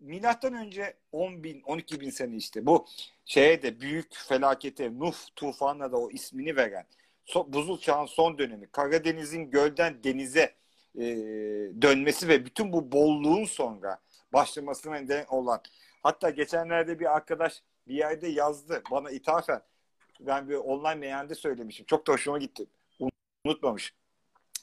milattan 0.01 0.55
önce 0.55 0.95
10 1.13 1.45
bin 1.45 1.63
12 1.63 2.01
bin 2.01 2.11
sene 2.11 2.37
işte 2.37 2.67
bu 2.67 2.87
şeye 3.25 3.63
de 3.63 3.81
büyük 3.81 4.15
felakete 4.15 4.99
Nuh 4.99 5.15
tufanına 5.37 5.93
da 5.93 5.97
o 5.97 6.11
ismini 6.11 6.57
veren 6.57 6.87
so, 7.25 7.53
buzul 7.53 7.79
çağın 7.79 8.07
son 8.07 8.39
dönemi 8.39 8.67
Karadeniz'in 8.67 9.51
gölden 9.51 10.05
denize 10.05 10.55
e, 10.95 11.05
dönmesi 11.83 12.29
ve 12.29 12.47
bütün 12.47 12.73
bu 12.73 12.93
bolluğun 12.93 13.45
sonra 13.45 13.99
başlamasına 14.33 14.95
neden 14.95 15.27
olan 15.29 15.61
hatta 16.03 16.31
geçenlerde 16.31 17.01
bir 17.01 17.17
arkadaş 17.17 17.63
bir 17.89 17.95
yerde 17.95 18.29
yazdı 18.29 18.83
bana 18.91 19.11
ithafen 19.11 19.63
ben 20.21 20.49
bir 20.49 20.55
online 20.55 20.95
meyhanede 20.95 21.35
söylemişim 21.35 21.87
çok 21.87 22.07
da 22.07 22.13
hoşuma 22.13 22.39
gitti 22.39 22.67
unutmamış 23.45 23.95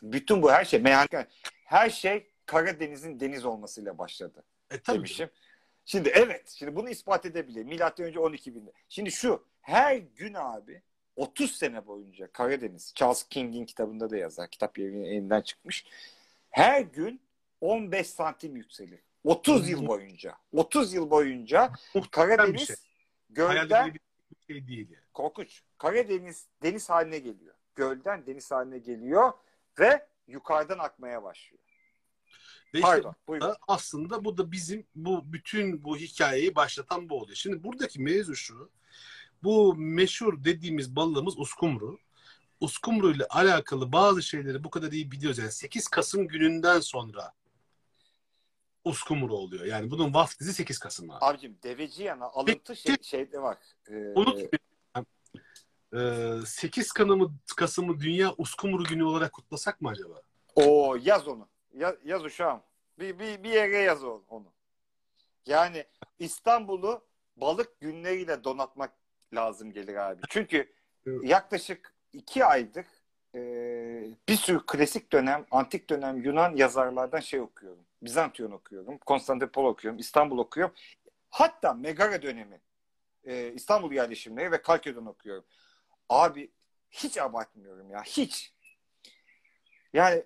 bütün 0.02 0.42
bu 0.42 0.52
her 0.52 0.66
şey 0.66 0.80
meyhane 0.80 1.28
her 1.66 1.90
şey 1.90 2.28
Karadeniz'in 2.46 3.20
deniz 3.20 3.46
olmasıyla 3.46 3.98
başladı 3.98 4.44
E 4.72 4.80
tabii. 4.80 4.98
demişim. 4.98 5.30
Şimdi 5.86 6.10
evet, 6.10 6.50
şimdi 6.50 6.76
bunu 6.76 6.90
ispat 6.90 7.26
edebilir. 7.26 7.64
Milattan 7.64 8.06
önce 8.06 8.20
12 8.20 8.56
binde. 8.56 8.72
Şimdi 8.90 9.12
şu, 9.12 9.46
her 9.62 9.96
gün 9.98 10.34
abi 10.34 10.82
30 11.16 11.52
sene 11.56 11.88
boyunca 11.88 12.32
Karadeniz, 12.32 12.94
Charles 12.96 13.24
King'in 13.30 13.66
kitabında 13.66 14.10
da 14.10 14.18
yazar. 14.18 14.50
Kitap 14.50 14.80
elinden 14.80 15.42
çıkmış. 15.42 15.86
Her 16.50 16.82
gün 16.82 17.22
15 17.62 18.08
santim 18.08 18.56
yükselir. 18.56 19.00
30 19.24 19.70
yıl 19.70 19.88
boyunca. 19.88 20.38
30 20.54 20.94
yıl 20.94 21.10
boyunca 21.10 21.72
Karadeniz 22.12 22.68
şey. 22.68 22.76
gölden 23.30 23.94
bir 23.94 24.00
şey 24.48 24.68
değil 24.68 24.90
yani. 24.92 25.04
korkunç. 25.14 25.62
Karadeniz 25.78 26.48
deniz 26.64 26.90
haline 26.90 27.20
geliyor. 27.20 27.56
Gölden 27.76 28.26
deniz 28.26 28.52
haline 28.52 28.78
geliyor 28.78 29.34
ve 29.80 30.06
yukarıdan 30.28 30.80
akmaya 30.80 31.24
başlıyor. 31.24 31.64
Ve 32.74 32.80
işte 32.80 32.82
Pardon, 32.82 33.16
buyurun. 33.28 33.48
da 33.48 33.58
aslında 33.68 34.26
bu 34.26 34.38
da 34.38 34.52
bizim 34.52 34.88
bu 34.96 35.34
bütün 35.34 35.84
bu 35.84 35.98
hikayeyi 35.98 36.56
başlatan 36.56 37.10
bu 37.10 37.20
oluyor. 37.20 37.36
Şimdi 37.36 37.64
buradaki 37.64 38.02
mevzu 38.02 38.36
şu. 38.36 38.72
Bu 39.44 39.76
meşhur 39.76 40.44
dediğimiz 40.44 40.96
balığımız 40.96 41.40
uskumru. 41.40 42.00
Uskumru 42.60 43.12
ile 43.12 43.26
alakalı 43.26 43.92
bazı 43.92 44.24
şeyleri 44.24 44.64
bu 44.64 44.70
kadar 44.70 44.92
iyi 44.92 45.12
biliyoruz. 45.12 45.38
Yani 45.38 45.52
8 45.52 45.88
Kasım 45.88 46.28
gününden 46.28 46.80
sonra 46.80 47.34
uskumru 48.84 49.36
oluyor. 49.36 49.66
Yani 49.66 49.92
bunun 49.92 50.14
vaftizi 50.14 50.54
8 50.54 50.80
Kasım 50.80 51.12
abi. 51.12 51.26
Abicim 51.26 51.58
Deveciyan'a 51.64 52.26
alıntı 52.26 52.76
şey, 52.76 52.96
şeyde 53.02 53.42
var. 53.42 53.58
Ee, 53.90 53.94
Unutmayın. 53.94 54.50
Ee, 55.96 56.46
8 56.46 56.92
Kasım'ı, 56.92 57.32
Kasım'ı 57.58 58.00
Dünya 58.00 58.34
Uskumru 58.38 58.84
Günü 58.84 59.04
olarak 59.04 59.34
kutlasak 59.34 59.82
mı 59.82 59.90
acaba? 59.90 60.22
O 60.56 60.98
yaz 61.04 61.28
onu. 61.28 61.48
Yaz, 61.74 61.96
yaz 62.06 62.26
uşağım. 62.26 62.62
Bir, 63.00 63.20
bir, 63.20 63.44
bir 63.44 63.50
yere 63.50 63.78
yaz 63.78 64.04
onu. 64.04 64.52
Yani 65.46 65.86
İstanbul'u 66.20 67.06
balık 67.38 67.80
günleriyle 67.82 68.44
donatmak 68.44 68.92
lazım 69.34 69.72
gelir 69.72 69.96
abi. 69.96 70.22
Çünkü 70.30 70.74
yaklaşık 71.24 71.94
iki 72.14 72.46
aydır 72.46 72.86
e, 73.36 73.40
bir 74.30 74.36
sürü 74.36 74.66
klasik 74.66 75.12
dönem, 75.12 75.46
antik 75.52 75.90
dönem 75.90 76.22
Yunan 76.22 76.56
yazarlardan 76.56 77.20
şey 77.20 77.40
okuyorum. 77.40 77.84
Bizantiyon 78.02 78.52
okuyorum. 78.52 78.98
Konstantinopol 78.98 79.66
okuyorum. 79.66 80.00
İstanbul 80.00 80.38
okuyorum. 80.38 80.74
Hatta 81.30 81.74
Megara 81.74 82.22
dönemi. 82.22 82.62
e, 83.24 83.52
İstanbul 83.54 83.92
yerleşimleri 83.92 84.52
ve 84.52 84.62
Kalkedon 84.62 85.06
okuyorum. 85.06 85.46
Abi 86.10 86.52
hiç 86.92 87.18
abartmıyorum 87.18 87.90
ya. 87.90 88.04
Hiç. 88.04 88.54
Yani 89.94 90.24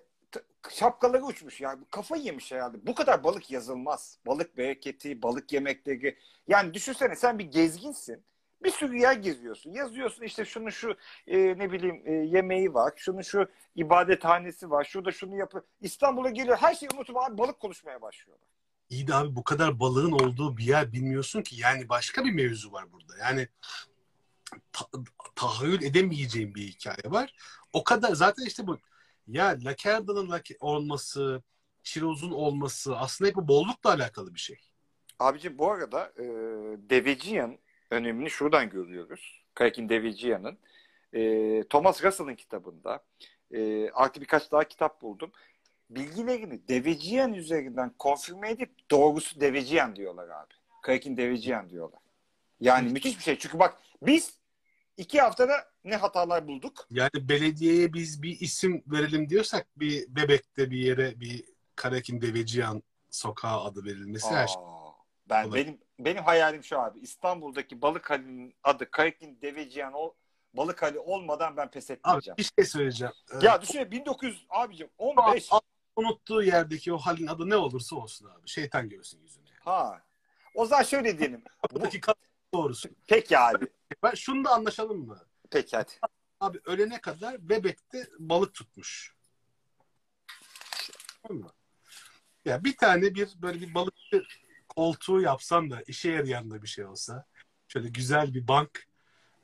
şapkaları 0.70 1.24
uçmuş 1.24 1.60
ya. 1.60 1.78
Kafayı 1.90 2.22
yemiş 2.22 2.52
herhalde. 2.52 2.86
Bu 2.86 2.94
kadar 2.94 3.24
balık 3.24 3.50
yazılmaz. 3.50 4.18
Balık 4.26 4.56
bereketi, 4.56 5.22
balık 5.22 5.52
yemekleri. 5.52 6.18
Yani 6.48 6.74
düşünsene 6.74 7.16
sen 7.16 7.38
bir 7.38 7.44
gezginsin. 7.44 8.24
Bir 8.62 8.70
sürü 8.70 8.98
yer 8.98 9.12
geziyorsun. 9.12 9.70
Yazıyorsun 9.70 10.22
işte 10.22 10.44
şunu 10.44 10.72
şu 10.72 10.96
e, 11.26 11.38
ne 11.38 11.72
bileyim 11.72 12.02
e, 12.04 12.12
yemeği 12.12 12.74
var. 12.74 12.92
Şunu 12.96 13.24
şu 13.24 13.48
ibadethanesi 13.76 14.70
var. 14.70 14.84
Şurada 14.84 15.12
şunu 15.12 15.36
yapı. 15.36 15.64
İstanbul'a 15.80 16.30
geliyor. 16.30 16.56
Her 16.56 16.74
şeyi 16.74 16.90
unutup 16.94 17.16
abi 17.16 17.38
balık 17.38 17.60
konuşmaya 17.60 18.02
başlıyorlar. 18.02 18.48
İyi 18.90 19.06
de 19.06 19.14
abi 19.14 19.36
bu 19.36 19.44
kadar 19.44 19.80
balığın 19.80 20.12
olduğu 20.12 20.56
bir 20.56 20.64
yer 20.64 20.92
bilmiyorsun 20.92 21.42
ki. 21.42 21.60
Yani 21.60 21.88
başka 21.88 22.24
bir 22.24 22.32
mevzu 22.32 22.72
var 22.72 22.92
burada. 22.92 23.18
Yani 23.18 23.48
ta- 24.72 24.88
tahayyül 25.34 25.82
edemeyeceğim 25.82 26.54
bir 26.54 26.62
hikaye 26.62 27.02
var. 27.04 27.34
O 27.72 27.84
kadar 27.84 28.12
zaten 28.14 28.44
işte 28.46 28.66
bu 28.66 28.78
ya 29.26 29.56
Lakerda'nın 29.64 30.28
lake- 30.30 30.56
olması, 30.60 31.42
Çiroz'un 31.82 32.30
olması 32.30 32.96
aslında 32.96 33.28
hep 33.28 33.36
bu 33.36 33.48
bollukla 33.48 33.90
alakalı 33.90 34.34
bir 34.34 34.40
şey. 34.40 34.58
Abici 35.18 35.58
bu 35.58 35.70
arada 35.70 36.12
e, 36.18 36.24
Deveciyan 36.90 37.58
önemini 37.90 38.30
şuradan 38.30 38.70
görüyoruz. 38.70 39.44
Kayakin 39.54 39.88
Deveciyan'ın. 39.88 40.58
E, 41.12 41.62
Thomas 41.70 42.04
Russell'ın 42.04 42.34
kitabında 42.34 43.04
e, 43.52 43.90
artı 43.90 44.20
birkaç 44.20 44.52
daha 44.52 44.64
kitap 44.64 45.02
buldum. 45.02 45.32
Bilgilerini 45.90 46.68
Deveciyan 46.68 47.34
üzerinden 47.34 47.94
konfirme 47.98 48.50
edip 48.50 48.90
doğrusu 48.90 49.40
Deveciyan 49.40 49.96
diyorlar 49.96 50.28
abi. 50.28 50.54
Kayakin 50.82 51.16
Deveciyan 51.16 51.70
diyorlar. 51.70 52.00
Yani 52.60 52.92
müthiş 52.92 53.18
bir 53.18 53.22
şey. 53.22 53.38
Çünkü 53.38 53.58
bak 53.58 53.78
biz 54.02 54.39
iki 55.00 55.20
haftada 55.20 55.52
ne 55.84 55.96
hatalar 55.96 56.48
bulduk? 56.48 56.86
Yani 56.90 57.10
belediyeye 57.28 57.92
biz 57.92 58.22
bir 58.22 58.40
isim 58.40 58.82
verelim 58.86 59.28
diyorsak 59.28 59.66
bir 59.76 60.06
Bebek'te 60.16 60.70
bir 60.70 60.78
yere 60.78 61.20
bir 61.20 61.44
Karakin 61.76 62.20
Deveciyan 62.20 62.82
sokağı 63.10 63.60
adı 63.64 63.84
verilmesi 63.84 64.26
her 64.30 64.46
şey. 64.46 64.56
Aa, 64.62 64.90
ben 65.28 65.44
Olabilir. 65.44 65.66
benim 65.66 65.78
benim 65.98 66.24
hayalim 66.24 66.64
şu 66.64 66.80
abi. 66.80 66.98
İstanbul'daki 67.00 67.82
balık 67.82 68.10
halinin 68.10 68.54
adı 68.64 68.90
Kayakin 68.90 69.38
Deveciyan 69.42 69.92
o 69.94 70.14
balık 70.54 70.82
hali 70.82 70.98
olmadan 70.98 71.56
ben 71.56 71.70
pes 71.70 71.90
Abi 71.90 71.98
etmeyeceğim. 71.98 72.36
bir 72.38 72.50
şey 72.56 72.64
söyleyeceğim. 72.64 73.14
Ee, 73.32 73.46
Ya 73.46 73.62
düşünün 73.62 73.90
1900 73.90 74.46
abicim 74.50 74.88
15 74.98 75.48
a- 75.52 75.60
unuttuğu 75.96 76.42
yerdeki 76.42 76.92
o 76.92 76.98
halin 76.98 77.26
adı 77.26 77.48
ne 77.50 77.56
olursa 77.56 77.96
olsun 77.96 78.26
abi. 78.26 78.48
Şeytan 78.48 78.88
görsün 78.88 79.20
yüzünü. 79.22 79.44
ha. 79.60 80.02
O 80.54 80.66
zaman 80.66 80.82
şöyle 80.82 81.18
diyelim. 81.18 81.42
Bu, 81.70 81.74
Buradaki 81.74 82.00
kadın 82.00 82.20
doğrusu. 82.54 82.88
peki 83.06 83.38
abi. 83.38 83.66
Ben 84.02 84.14
şunu 84.14 84.44
da 84.44 84.50
anlaşalım 84.50 85.06
mı? 85.06 85.26
Peki 85.50 85.76
hadi. 85.76 85.92
Abi 86.40 86.60
ölene 86.64 87.00
kadar 87.00 87.48
Bebek'te 87.48 88.08
balık 88.18 88.54
tutmuş. 88.54 89.14
Tamam 91.22 91.42
mı? 91.42 91.52
Ya 92.44 92.64
bir 92.64 92.76
tane 92.76 93.14
bir 93.14 93.28
böyle 93.36 93.60
bir 93.60 93.74
balıkçı 93.74 94.24
koltuğu 94.68 95.20
yapsan 95.20 95.70
da 95.70 95.82
işe 95.82 96.10
yarayan 96.10 96.50
da 96.50 96.62
bir 96.62 96.68
şey 96.68 96.84
olsa 96.84 97.26
şöyle 97.68 97.88
güzel 97.88 98.34
bir 98.34 98.48
bank 98.48 98.86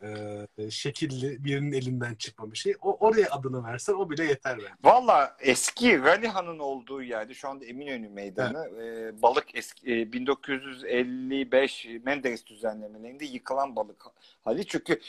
e, 0.02 0.70
şekilli 0.70 1.44
birinin 1.44 1.72
elinden 1.72 2.14
çıkma 2.14 2.52
bir 2.52 2.56
şey. 2.56 2.74
O 2.82 3.06
oraya 3.06 3.30
adını 3.30 3.64
versen 3.64 3.92
o 3.92 4.10
bile 4.10 4.24
yeter 4.24 4.58
bence. 4.58 4.68
Valla 4.84 5.36
eski 5.40 6.02
Ralihan'ın 6.02 6.58
olduğu 6.58 7.02
yerde 7.02 7.34
şu 7.34 7.48
anda 7.48 7.64
Eminönü 7.64 8.08
Meydanı 8.08 8.82
e, 8.82 9.22
balık 9.22 9.54
eski 9.54 9.92
e, 9.92 10.12
1955 10.12 11.86
Menderes 12.04 12.46
düzenlemelerinde 12.46 13.24
yıkılan 13.24 13.76
balık 13.76 14.04
hali. 14.44 14.66
Çünkü 14.66 15.00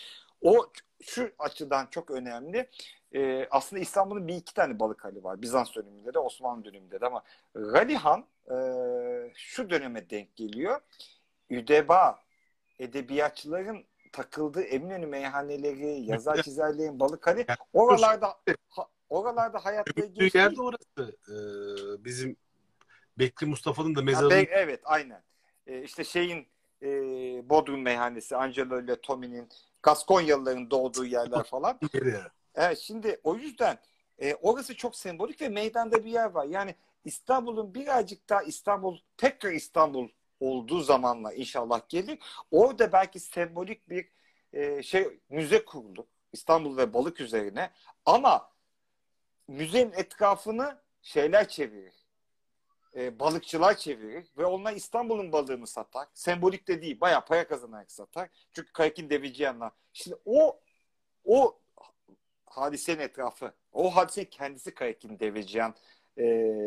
o 0.41 0.71
şu 1.03 1.31
açıdan 1.39 1.87
çok 1.91 2.11
önemli. 2.11 2.69
E, 3.15 3.47
aslında 3.51 3.81
İstanbul'un 3.81 4.27
bir 4.27 4.35
iki 4.35 4.53
tane 4.53 4.79
balık 4.79 5.03
hali 5.03 5.23
var. 5.23 5.41
Bizans 5.41 5.75
döneminde 5.75 6.13
de 6.13 6.19
Osmanlı 6.19 6.65
döneminde 6.65 7.01
de 7.01 7.05
ama 7.05 7.23
Ralihan 7.55 8.25
e, 8.51 8.57
şu 9.35 9.69
döneme 9.69 10.09
denk 10.09 10.35
geliyor. 10.35 10.81
Üdeba 11.49 12.19
edebiyatçıların 12.79 13.85
takıldığı 14.17 14.61
Eminönü 14.61 15.05
meyhaneleri, 15.05 16.01
yazar 16.01 16.41
çizerlerin 16.43 16.99
balık 16.99 17.27
hali 17.27 17.45
Yani 17.47 17.57
oralarda 17.73 18.27
ha- 18.67 18.87
oralarda 19.09 19.65
hayatla 19.65 20.05
ilgili 20.05 20.31
şey- 20.31 20.41
yerde 20.41 20.61
orası. 20.61 21.17
E, 21.29 21.35
bizim 22.05 22.35
Bekri 23.19 23.45
Mustafa'nın 23.47 23.95
da 23.95 24.01
mezarı 24.01 24.29
be- 24.29 24.47
evet 24.51 24.81
aynen. 24.83 25.23
Ee, 25.67 25.81
işte 25.81 26.03
şeyin 26.03 26.47
e, 26.81 26.89
Bodrum 27.49 27.81
meyhanesi, 27.81 28.35
Angelo 28.35 28.81
ile 28.81 29.01
Tommy'nin 29.01 29.49
Gaskonyalıların 29.83 30.71
doğduğu 30.71 31.05
yerler 31.05 31.43
falan. 31.43 31.79
Evet 32.55 32.77
şimdi 32.77 33.19
o 33.23 33.35
yüzden 33.35 33.77
e, 34.19 34.35
orası 34.35 34.75
çok 34.75 34.95
sembolik 34.95 35.41
ve 35.41 35.49
meydanda 35.49 36.05
bir 36.05 36.11
yer 36.11 36.29
var. 36.31 36.45
Yani 36.45 36.75
İstanbul'un 37.05 37.73
birazcık 37.73 38.29
daha 38.29 38.43
İstanbul, 38.43 38.97
tekrar 39.17 39.51
İstanbul 39.51 40.09
olduğu 40.39 40.79
zamanla 40.79 41.33
inşallah 41.33 41.89
gelir. 41.89 42.19
Orada 42.51 42.91
belki 42.91 43.19
sembolik 43.19 43.89
bir 43.89 44.09
e, 44.53 44.83
şey 44.83 45.19
müze 45.29 45.65
kurulur. 45.65 46.05
İstanbul 46.33 46.77
ve 46.77 46.93
balık 46.93 47.21
üzerine. 47.21 47.71
Ama 48.05 48.51
müzenin 49.47 49.91
etrafını 49.91 50.81
şeyler 51.01 51.47
çevirir. 51.47 51.93
e, 52.95 53.19
balıkçılar 53.19 53.77
çevirir 53.77 54.27
ve 54.37 54.45
onlar 54.45 54.73
İstanbul'un 54.73 55.31
balığını 55.31 55.67
satar. 55.67 56.07
Sembolik 56.13 56.67
de 56.67 56.81
değil, 56.81 57.01
bayağı 57.01 57.25
para 57.25 57.47
kazanarak 57.47 57.91
satar. 57.91 58.29
Çünkü 58.53 58.73
Kayakin 58.73 59.09
Deveciyan'la. 59.09 59.71
Şimdi 59.93 60.17
o 60.25 60.59
o 61.25 61.59
hadisenin 62.45 62.99
etrafı, 62.99 63.53
o 63.71 63.95
hadisenin 63.95 64.25
kendisi 64.29 64.73
Kayakin 64.73 65.19
Deveciyan 65.19 65.75
e, 66.17 66.23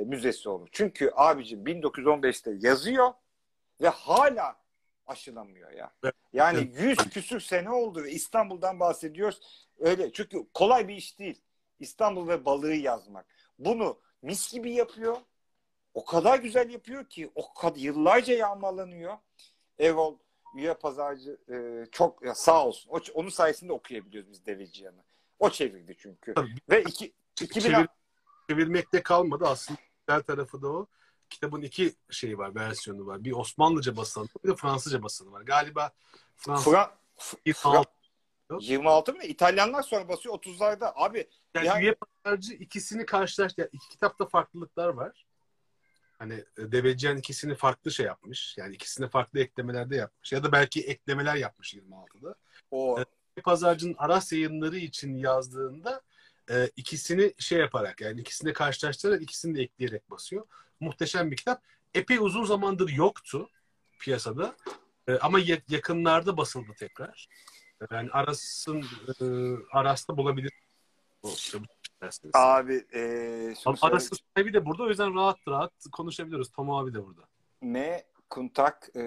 müzesi 0.07 0.49
olur. 0.49 0.69
Çünkü 0.73 1.11
abicim 1.17 1.65
1915'te 1.67 2.69
yazıyor 2.69 3.12
ve 3.81 3.89
hala 3.89 4.57
aşılamıyor 5.07 5.71
ya. 5.71 5.93
Yani 6.33 6.73
yüz 6.75 6.99
küsür 6.99 7.41
sene 7.41 7.71
oldu 7.71 8.05
ve 8.05 8.11
İstanbul'dan 8.11 8.81
bahsediyoruz. 8.81 9.69
Öyle 9.79 10.13
çünkü 10.13 10.47
kolay 10.55 10.89
bir 10.89 10.97
iş 10.97 11.19
değil. 11.19 11.41
İstanbul 11.79 12.29
ve 12.29 12.45
balığı 12.45 12.75
yazmak. 12.75 13.27
Bunu 13.59 14.01
mis 14.23 14.53
gibi 14.53 14.73
yapıyor. 14.73 15.17
O 15.95 16.05
kadar 16.05 16.39
güzel 16.39 16.71
yapıyor 16.71 17.05
ki 17.05 17.31
o 17.35 17.55
kadar 17.55 17.77
yıllarca 17.77 18.35
yağmalanıyor. 18.35 19.19
Erol 19.79 20.19
üye 20.55 20.75
pazarcı 20.75 21.39
e, 21.53 21.87
çok 21.93 22.23
ya 22.25 22.35
sağ 22.35 22.67
olsun. 22.67 22.91
O, 22.91 22.99
onun 23.15 23.29
sayesinde 23.29 23.73
okuyabiliyoruz 23.73 24.31
biz 24.31 24.47
Deveciyan'ı. 24.47 25.05
O 25.39 25.51
çevirdi 25.51 25.97
çünkü. 25.99 26.35
Tabii. 26.35 26.55
Ve 26.71 26.83
iki, 26.83 27.13
2000 27.41 27.61
Çevir, 27.61 27.89
çevirmekte 28.51 29.03
kalmadı 29.03 29.45
aslında. 29.47 29.81
Güzel 30.07 30.23
tarafı 30.23 30.63
da 30.63 30.69
o. 30.69 30.87
Kitabın 31.31 31.63
iki 31.63 31.95
şeyi 32.11 32.39
var, 32.39 32.55
versiyonu 32.55 33.07
var. 33.07 33.25
Bir 33.25 33.33
Osmanlıca 33.33 33.97
basılı, 33.97 34.29
bir 34.45 34.49
de 34.51 34.57
Fransızca 34.57 35.03
basılı 35.03 35.33
var. 35.33 35.43
Galiba 35.43 35.91
Fransız 36.37 36.73
Fra, 36.73 36.97
26. 37.47 37.91
26 38.61 39.13
mı? 39.15 39.23
İtalyanlar 39.25 39.83
sonra 39.83 40.09
basıyor 40.09 40.35
30'larda. 40.35 40.93
Abi 40.95 41.29
Yani 41.55 41.67
Yani- 41.67 41.83
üye 41.85 41.95
pazarcı 41.95 42.53
ikisini 42.55 43.07
karşılaş. 43.07 43.53
Yani 43.57 43.69
iki 43.73 43.89
kitapta 43.89 44.27
farklılıklar 44.27 44.89
var. 44.89 45.27
Hani 46.19 46.35
e, 46.35 46.73
Deveciyan 46.73 47.17
ikisini 47.17 47.55
farklı 47.55 47.91
şey 47.91 48.07
yapmış. 48.07 48.55
Yani 48.59 48.75
ikisine 48.75 49.09
farklı 49.09 49.41
eklemeler 49.41 49.91
de 49.91 49.97
yapmış. 49.97 50.33
Ya 50.33 50.45
da 50.45 50.53
belki 50.53 50.81
eklemeler 50.87 51.37
yapmış 51.37 51.75
26'da. 51.75 52.35
o. 52.71 52.99
Üye 52.99 53.43
Pazarcı'nın 53.45 53.95
Aras 53.99 54.33
yayınları 54.33 54.77
için 54.77 55.15
yazdığında 55.17 56.01
e, 56.50 56.71
ikisini 56.76 57.35
şey 57.38 57.59
yaparak 57.59 58.00
yani 58.00 58.21
ikisini 58.21 58.52
karşılaştırarak 58.52 59.23
ikisini 59.23 59.54
de 59.59 59.62
ekleyerek 59.62 60.11
basıyor. 60.11 60.47
Muhteşem 60.80 61.30
bir 61.30 61.37
kitap. 61.37 61.62
Epey 61.95 62.19
uzun 62.19 62.45
zamandır 62.45 62.88
yoktu 62.88 63.49
piyasada. 64.00 64.57
E, 65.09 65.19
ama 65.19 65.38
ya- 65.38 65.61
yakınlarda 65.69 66.37
basıldı 66.37 66.73
tekrar. 66.78 67.28
Yani 67.90 68.11
Aras'ın 68.11 68.85
e, 69.21 69.25
Aras'ta 69.73 70.16
bulabilir. 70.16 70.52
Abi 72.35 72.85
e, 72.95 73.54
Ama 73.66 73.76
Aras'ın 73.83 74.16
sahibi 74.37 74.52
de 74.52 74.66
burada. 74.66 74.83
O 74.83 74.88
yüzden 74.88 75.14
rahat 75.14 75.38
rahat 75.49 75.73
konuşabiliyoruz. 75.92 76.50
Tom 76.50 76.71
abi 76.71 76.95
de 76.95 77.04
burada. 77.07 77.23
M. 77.61 78.04
Kuntak 78.30 78.88
e, 78.97 79.02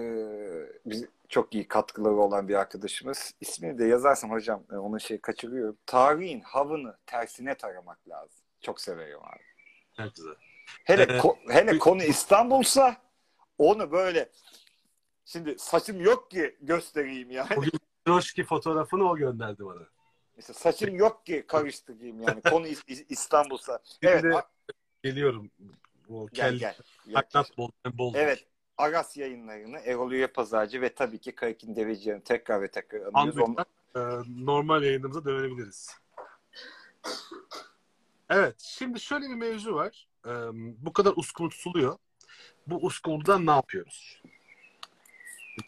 biz 0.86 1.04
çok 1.34 1.54
iyi 1.54 1.68
katkıları 1.68 2.14
olan 2.14 2.48
bir 2.48 2.54
arkadaşımız. 2.54 3.34
İsmini 3.40 3.78
de 3.78 3.84
yazarsam 3.84 4.30
hocam 4.30 4.64
e, 4.72 4.74
onun 4.76 4.98
şey 4.98 5.20
kaçırıyorum. 5.20 5.78
Tarihin 5.86 6.40
havını 6.40 6.96
tersine 7.06 7.56
taramak 7.56 8.08
lazım. 8.08 8.44
Çok 8.60 8.80
severim 8.80 9.18
abi. 9.22 9.42
Çok 9.96 10.14
güzel. 10.14 10.34
Hele 10.84 11.02
Ee, 11.02 11.06
ko- 11.06 11.52
hele 11.52 11.78
konu 11.78 12.02
İstanbul'sa 12.02 12.96
onu 13.58 13.92
böyle 13.92 14.30
şimdi 15.24 15.58
saçım 15.58 16.00
yok 16.00 16.30
ki 16.30 16.56
göstereyim 16.60 17.30
yani. 17.30 17.56
Bugün 17.56 17.72
Roşki 18.08 18.44
fotoğrafını 18.44 19.10
o 19.10 19.16
gönderdi 19.16 19.64
bana. 19.64 19.86
Mesela 20.36 20.54
saçım 20.54 20.94
yok 20.94 21.26
ki 21.26 21.44
karıştırayım 21.48 22.22
yani. 22.22 22.40
Konu 22.42 22.66
İs- 22.66 22.86
İs- 22.88 23.06
İstanbul'sa. 23.08 23.78
Şimdi 23.84 24.06
Evet. 24.06 24.44
Geliyorum. 25.02 25.50
O 26.08 26.26
Gel 26.32 26.58
kel, 26.58 26.74
gel. 27.06 27.14
Haklak 27.14 27.58
bol, 27.58 27.70
bol. 27.92 28.14
Evet. 28.16 28.46
Aras 28.78 29.16
yayınlarını 29.16 29.78
Erol 29.78 30.12
Üye 30.12 30.26
Pazarcı 30.26 30.80
ve 30.80 30.94
tabii 30.94 31.18
ki 31.18 31.34
Karakin 31.34 31.76
Deveciyan'ı 31.76 32.22
tekrar 32.24 32.62
ve 32.62 32.70
tekrar 32.70 33.00
anıyoruz. 33.14 33.40
Android'den 33.40 33.64
e, 33.96 34.44
normal 34.46 34.82
yayınımıza 34.82 35.24
dönebiliriz. 35.24 35.90
Evet. 38.30 38.60
Şimdi 38.60 39.00
şöyle 39.00 39.28
bir 39.28 39.34
mevzu 39.34 39.74
var. 39.74 40.08
E, 40.26 40.30
bu 40.84 40.92
kadar 40.92 41.12
uskun 41.16 41.48
tutuluyor. 41.48 41.98
Bu 42.66 42.76
uskurdan 42.76 43.46
ne 43.46 43.50
yapıyoruz? 43.50 44.22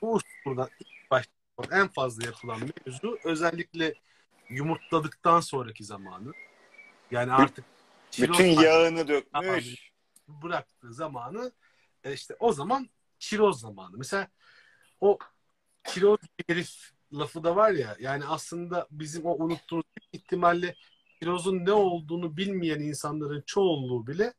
Bu 0.03 0.13
uskurdan 0.15 0.69
ilk 0.81 1.11
başta 1.11 1.33
en 1.71 1.89
fazla 1.89 2.27
yapılan 2.27 2.61
mevzu 2.61 3.19
özellikle 3.25 3.95
yumurtladıktan 4.49 5.41
sonraki 5.41 5.85
zamanı. 5.85 6.33
Yani 7.11 7.33
artık 7.33 7.65
Bütün 8.21 8.45
yağını 8.45 9.09
dökmüş. 9.09 9.91
bıraktığı 10.29 10.95
zamanı 10.95 11.53
e, 12.05 12.13
işte 12.13 12.37
o 12.41 12.53
zaman 12.53 12.89
çiroz 13.27 13.61
zamanı. 13.61 13.97
Mesela 13.97 14.29
o 15.01 15.19
çiroz 15.85 16.19
herif 16.49 16.93
lafı 17.13 17.45
da 17.45 17.57
var 17.57 17.71
ya 17.71 17.97
yani 18.01 18.25
aslında 18.25 18.87
bizim 18.91 19.25
o 19.25 19.45
unuttuğumuz 19.45 19.85
ihtimalle 20.13 20.75
çirozun 21.21 21.65
ne 21.65 21.73
olduğunu 21.73 22.37
bilmeyen 22.37 22.81
insanların 22.81 23.43
çoğunluğu 23.47 24.07
bile 24.07 24.35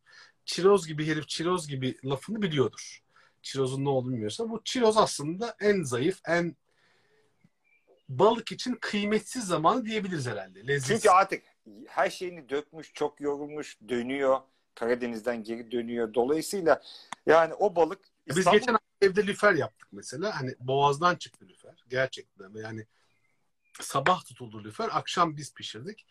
çiroz 0.45 0.87
gibi 0.87 1.07
herif 1.07 1.27
çiroz 1.27 1.67
gibi 1.67 1.97
lafını 2.05 2.41
biliyordur. 2.41 2.99
Çirozun 3.41 3.85
ne 3.85 3.89
olduğunu 3.89 4.13
bilmiyorsa 4.13 4.49
bu 4.49 4.61
çiroz 4.63 4.97
aslında 4.97 5.55
en 5.59 5.83
zayıf, 5.83 6.19
en 6.27 6.55
balık 8.09 8.51
için 8.51 8.77
kıymetsiz 8.81 9.43
zamanı 9.43 9.85
diyebiliriz 9.85 10.27
herhalde. 10.27 10.67
Lezzet. 10.67 10.97
Çünkü 11.01 11.09
artık 11.09 11.43
her 11.87 12.09
şeyini 12.09 12.49
dökmüş, 12.49 12.93
çok 12.93 13.21
yorulmuş, 13.21 13.77
dönüyor. 13.89 14.39
Karadeniz'den 14.75 15.43
geri 15.43 15.71
dönüyor. 15.71 16.13
Dolayısıyla 16.13 16.81
yani 17.25 17.53
o 17.53 17.75
balık 17.75 17.99
Biz 18.27 18.37
İstanbul- 18.37 18.59
geçen 18.59 18.71
hafta 18.73 18.76
evde 19.01 19.27
lüfer 19.27 19.53
yaptık 19.53 19.87
mesela. 19.91 20.39
Hani 20.39 20.55
boğazdan 20.59 21.15
çıktı 21.15 21.45
lüfer. 21.47 21.83
Gerçekten 21.87 22.53
yani 22.53 22.85
sabah 23.81 24.25
tutuldu 24.25 24.63
lüfer. 24.63 24.89
Akşam 24.91 25.37
biz 25.37 25.53
pişirdik. 25.53 26.05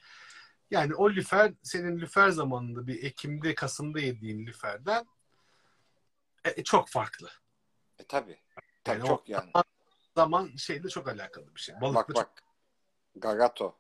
Yani 0.71 0.95
o 0.95 1.11
lüfer 1.11 1.53
senin 1.63 1.99
lüfer 2.01 2.29
zamanında 2.29 2.87
bir 2.87 3.03
Ekim'de 3.03 3.55
Kasım'da 3.55 4.01
yediğin 4.01 4.47
lüferden 4.47 5.07
e, 6.45 6.65
çok 6.65 6.89
farklı. 6.89 7.31
E. 7.99 8.05
Tabii 8.05 8.39
Yani 8.87 9.07
çok 9.07 9.29
yani. 9.29 9.51
Zaman 10.15 10.57
şeyle 10.57 10.89
çok 10.89 11.09
alakalı 11.09 11.55
bir 11.55 11.61
şey. 11.61 11.75
Balıkla 11.81 12.01
Bak 12.01 12.07
çok 12.07 12.17
bak. 12.17 12.43
Garato. 13.17 13.79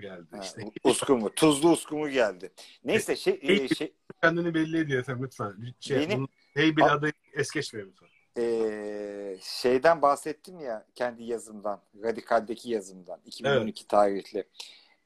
geldi 0.00 0.26
Ha, 0.30 0.40
işte. 0.42 0.62
uskumu. 0.84 1.34
Tuzlu 1.34 1.70
uskumu 1.70 2.08
geldi. 2.08 2.52
Neyse 2.84 3.16
şey, 3.16 3.38
e, 3.42 3.68
şey 3.68 3.94
Kendini 4.22 4.54
belli 4.54 4.78
ediyor 4.78 5.00
efendim 5.00 5.24
lütfen. 5.24 5.74
Şey, 5.80 5.98
Benim- 5.98 6.28
hey 6.54 6.76
bir 6.76 6.82
adı 6.82 7.10
es 7.32 7.50
geçmiyor 7.50 7.86
lütfen. 7.86 8.08
E, 8.38 9.38
şeyden 9.40 10.02
bahsettim 10.02 10.60
ya 10.60 10.86
kendi 10.94 11.24
yazımdan. 11.24 11.80
Radikal'deki 12.02 12.70
yazımdan. 12.70 13.20
2012 13.26 13.86
tarihli. 13.88 14.44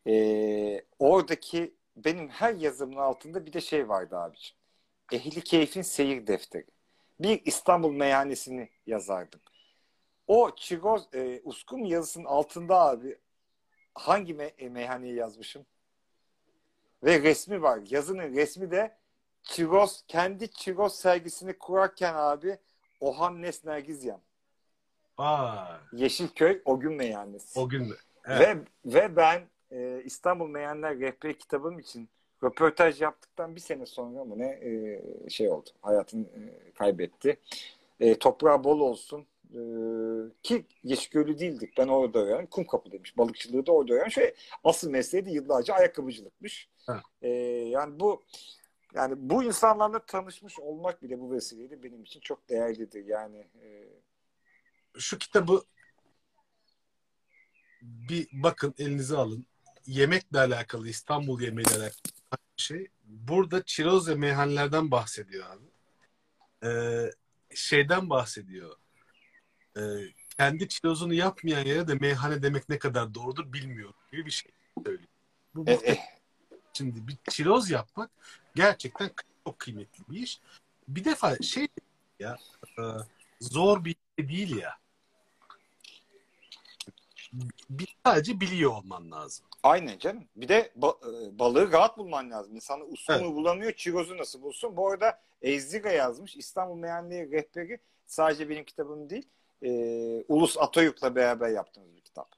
E, 0.06 0.84
oradaki 0.98 1.74
benim 1.96 2.28
her 2.28 2.54
yazımın 2.54 2.96
altında 2.96 3.46
bir 3.46 3.52
de 3.52 3.60
şey 3.60 3.88
vardı 3.88 4.16
abiciğim. 4.16 4.56
Ehli 5.12 5.40
Keyf'in 5.40 5.82
seyir 5.82 6.26
defteri. 6.26 6.66
Bir 7.20 7.42
İstanbul 7.44 7.92
meyhanesini 7.92 8.68
yazardım. 8.86 9.40
O 10.26 10.50
Çiroz 10.56 11.14
e, 11.14 11.40
Uskum 11.44 11.84
yazısının 11.84 12.24
altında 12.24 12.80
abi 12.80 13.18
hangi 13.94 14.34
me- 14.34 14.52
e, 14.58 14.68
meyhaneyi 14.68 15.14
yazmışım? 15.14 15.66
Ve 17.04 17.22
resmi 17.22 17.62
var. 17.62 17.80
Yazının 17.90 18.34
resmi 18.34 18.70
de 18.70 18.96
Çiroz, 19.42 20.04
kendi 20.08 20.50
Çiroz 20.50 20.94
sergisini 20.94 21.58
kurarken 21.58 22.14
abi 22.14 22.58
Ohan 23.02 23.42
Nesnergizyan. 23.42 24.20
Aa, 25.18 25.76
Yeşilköy 25.92 26.62
o 26.64 26.80
gün 26.80 26.92
meyhanesi. 26.92 27.60
o 27.60 27.68
gün 27.68 27.90
de. 27.90 27.94
Evet. 28.24 28.40
Ve, 28.40 28.94
ve 28.94 29.16
ben 29.16 29.42
e, 29.70 30.02
İstanbul 30.04 30.48
Meyenler 30.48 30.98
Rehberi 31.00 31.38
kitabım 31.38 31.78
için 31.78 32.08
röportaj 32.44 33.02
yaptıktan 33.02 33.54
bir 33.54 33.60
sene 33.60 33.86
sonra 33.86 34.24
mı 34.24 34.38
ne 34.38 34.48
e, 34.48 35.00
şey 35.30 35.48
oldu. 35.50 35.70
Hayatını 35.80 36.22
e, 36.22 36.72
kaybetti. 36.72 37.36
E, 38.00 38.18
toprağı 38.18 38.64
bol 38.64 38.80
olsun. 38.80 39.26
E, 39.50 39.60
ki 40.42 40.64
Yeşilköylü 40.84 41.38
değildik. 41.38 41.78
Ben 41.78 41.88
orada 41.88 42.18
öğrendim. 42.18 42.46
Kumkapı 42.46 42.92
demiş. 42.92 43.18
Balıkçılığı 43.18 43.66
da 43.66 43.72
orada 43.72 43.94
öğrendim. 43.94 44.12
Şöyle, 44.12 44.34
asıl 44.64 44.90
mesleği 44.90 45.26
de 45.26 45.30
yıllarca 45.30 45.74
ayakkabıcılıkmış. 45.74 46.68
Ha. 46.86 47.02
E, 47.22 47.28
yani 47.68 48.00
bu 48.00 48.22
yani 48.94 49.14
bu 49.18 49.42
insanlarla 49.42 50.06
tanışmış 50.06 50.58
olmak 50.58 51.02
bile 51.02 51.20
bu 51.20 51.32
vesileyle 51.32 51.82
benim 51.82 52.02
için 52.02 52.20
çok 52.20 52.48
değerlidir. 52.48 53.04
Yani 53.04 53.48
e, 53.62 53.88
şu 54.98 55.18
kitabı 55.18 55.62
bir 57.82 58.28
bakın 58.32 58.74
elinize 58.78 59.16
alın. 59.16 59.46
Yemekle 59.86 60.38
alakalı, 60.38 60.88
İstanbul 60.88 61.40
yemeğiyle 61.40 61.74
alakalı 61.74 62.12
bir 62.58 62.62
şey. 62.62 62.88
Burada 63.04 63.64
çiroz 63.64 64.08
ve 64.08 64.14
meyhanelerden 64.14 64.90
bahsediyor 64.90 65.46
abi. 65.50 65.64
Ee, 66.64 67.10
şeyden 67.54 68.10
bahsediyor. 68.10 68.76
Ee, 69.76 69.80
kendi 70.38 70.68
çirozunu 70.68 71.14
yapmayan 71.14 71.64
yere 71.66 71.88
de 71.88 71.94
meyhane 71.94 72.42
demek 72.42 72.68
ne 72.68 72.78
kadar 72.78 73.14
doğrudur 73.14 73.52
bilmiyorum 73.52 73.94
gibi 74.12 74.26
bir 74.26 74.30
şey 74.30 74.52
söylüyor. 74.84 75.08
Bu, 75.54 75.66
bu 75.66 75.70
e, 75.70 75.74
e, 75.74 75.98
Şimdi 76.72 77.08
bir 77.08 77.16
çiroz 77.30 77.70
yapmak 77.70 78.10
gerçekten 78.54 79.10
çok 79.44 79.58
kıymetli 79.58 80.04
bir 80.10 80.22
iş. 80.22 80.40
bir 80.88 81.04
defa 81.04 81.36
şey 81.36 81.68
ya 82.20 82.36
e, 82.78 82.82
zor 83.40 83.84
bir 83.84 83.96
şey 84.18 84.28
değil 84.28 84.56
ya. 84.56 84.76
Bir, 87.70 87.96
sadece 88.06 88.40
biliyor 88.40 88.70
olman 88.72 89.10
lazım. 89.12 89.44
Aynen 89.62 89.98
canım. 89.98 90.24
Bir 90.36 90.48
de 90.48 90.72
ba- 90.78 91.26
e, 91.28 91.38
balığı 91.38 91.72
rahat 91.72 91.98
bulman 91.98 92.30
lazım. 92.30 92.54
İnsanı 92.54 92.84
usunu 92.84 93.16
Evet. 93.16 93.26
bulamıyor, 93.26 93.72
çirozu 93.72 94.18
nasıl 94.18 94.42
bulsun? 94.42 94.76
Bu 94.76 94.88
arada 94.90 95.20
Ezdiga 95.42 95.90
yazmış. 95.90 96.36
İstanbul 96.36 96.74
Meyhaneli 96.76 97.32
Rehberi 97.32 97.78
sadece 98.06 98.48
benim 98.48 98.64
kitabım 98.64 99.10
değil. 99.10 99.28
e, 99.62 99.70
Ulus 100.28 100.58
Atoyuk'la 100.58 101.14
beraber 101.16 101.48
yaptığımız 101.48 101.96
bir 101.96 102.00
kitap. 102.00 102.28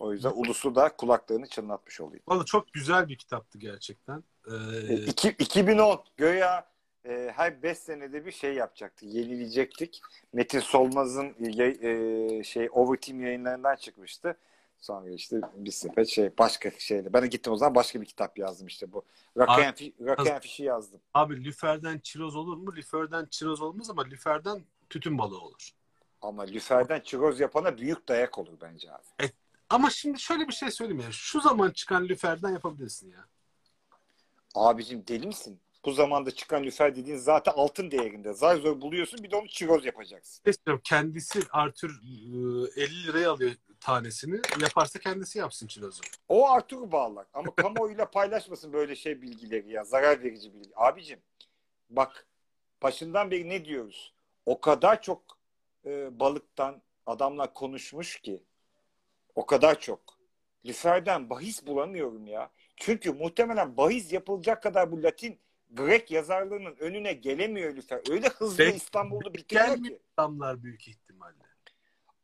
O 0.00 0.12
yüzden 0.12 0.32
Ulus'u 0.34 0.74
da 0.74 0.96
kulaklarını 0.96 1.46
çınlatmış 1.46 2.00
olayım. 2.00 2.22
Valla 2.28 2.44
çok 2.44 2.72
güzel 2.72 3.08
bir 3.08 3.16
kitaptı 3.18 3.58
gerçekten. 3.58 4.24
Ee, 4.46 4.92
E, 4.94 4.94
iki- 4.96 5.28
2010 5.38 6.04
göya 6.16 6.66
e, 7.08 7.32
her 7.36 7.62
5 7.62 7.78
senede 7.78 8.26
bir 8.26 8.32
şey 8.32 8.54
yapacaktık. 8.54 9.14
Yenileyecektik. 9.14 10.00
Metin 10.32 10.60
Solmaz'ın 10.60 11.34
yay- 11.40 11.78
e, 12.38 12.44
şey 12.44 12.68
Overteam 12.72 13.20
yayınlarından 13.20 13.76
çıkmıştı. 13.76 14.36
Sonra 14.78 15.10
işte 15.10 15.40
bir 15.56 15.70
sepet 15.70 16.08
şey 16.08 16.30
başka 16.38 16.70
şeyle. 16.78 17.12
Ben 17.12 17.22
de 17.22 17.26
gittim 17.26 17.52
o 17.52 17.56
zaman 17.56 17.74
başka 17.74 18.00
bir 18.00 18.06
kitap 18.06 18.38
yazdım 18.38 18.66
işte 18.66 18.92
bu. 18.92 19.04
Rakıyan, 19.38 19.74
fi, 19.74 19.92
Rakıyan 20.00 20.40
Fişi 20.40 20.62
yazdım. 20.62 21.00
abi 21.14 21.44
lüferden 21.44 21.98
çiroz 21.98 22.36
olur 22.36 22.56
mu? 22.56 22.74
Lüferden 22.76 23.26
çiroz 23.30 23.62
olmaz 23.62 23.90
ama 23.90 24.04
lüferden 24.04 24.64
tütün 24.90 25.18
balığı 25.18 25.40
olur. 25.40 25.70
Ama 26.22 26.42
lüferden 26.42 27.00
çiroz 27.00 27.40
yapana 27.40 27.78
büyük 27.78 28.08
dayak 28.08 28.38
olur 28.38 28.52
bence 28.60 28.92
abi. 28.92 29.30
Ama 29.70 29.90
şimdi 29.90 30.20
şöyle 30.20 30.48
bir 30.48 30.52
şey 30.52 30.70
söyleyeyim 30.70 31.02
ya. 31.02 31.12
Şu 31.12 31.40
zaman 31.40 31.70
çıkan 31.70 32.08
lüferden 32.08 32.50
yapabilirsin 32.50 33.10
ya. 33.10 33.28
Abicim 34.54 35.06
deli 35.06 35.26
misin? 35.26 35.60
Bu 35.84 35.92
zamanda 35.92 36.30
çıkan 36.30 36.62
lüfer 36.62 36.96
dediğin 36.96 37.16
zaten 37.16 37.52
altın 37.56 37.90
değerinde. 37.90 38.32
Zar 38.32 38.56
zor 38.56 38.80
buluyorsun 38.80 39.22
bir 39.22 39.30
de 39.30 39.36
onu 39.36 39.48
çiroz 39.48 39.84
yapacaksın. 39.84 40.42
Mesela 40.46 40.78
kendisi 40.84 41.40
Arthur 41.50 41.90
e, 42.76 42.82
50 42.82 43.06
liraya 43.06 43.30
alıyor 43.30 43.52
tanesini. 43.80 44.40
Yaparsa 44.60 44.98
kendisi 44.98 45.38
yapsın 45.38 45.66
çirozu. 45.66 46.02
O 46.28 46.48
Arthur'u 46.48 46.92
bağlar. 46.92 47.26
Ama 47.34 47.54
kamuoyuyla 47.56 48.10
paylaşmasın 48.10 48.72
böyle 48.72 48.96
şey 48.96 49.22
bilgileri 49.22 49.70
ya. 49.70 49.84
Zarar 49.84 50.22
verici 50.22 50.54
bilgi. 50.54 50.70
Abicim 50.76 51.18
bak 51.90 52.26
başından 52.82 53.30
beri 53.30 53.48
ne 53.48 53.64
diyoruz? 53.64 54.14
O 54.46 54.60
kadar 54.60 55.02
çok 55.02 55.38
e, 55.86 56.20
balıktan 56.20 56.82
adamlar 57.06 57.54
konuşmuş 57.54 58.20
ki. 58.20 58.42
O 59.34 59.46
kadar 59.46 59.80
çok. 59.80 60.00
Lüfer'den 60.66 61.30
bahis 61.30 61.66
bulamıyorum 61.66 62.26
ya. 62.26 62.50
Çünkü 62.76 63.12
muhtemelen 63.12 63.76
bahis 63.76 64.12
yapılacak 64.12 64.62
kadar 64.62 64.92
bu 64.92 65.02
Latin 65.02 65.38
Grek 65.70 66.10
yazarlığının 66.10 66.76
önüne 66.78 67.12
gelemiyor 67.12 67.76
Lüfer. 67.76 68.00
Öyle 68.10 68.28
hızlı 68.28 68.56
Peki, 68.56 68.76
İstanbul'u 68.76 69.34
bitiriyor 69.34 69.84
ki. 69.84 69.98
adamlar 70.16 70.62
büyük 70.62 70.88
ihtimalle. 70.88 71.34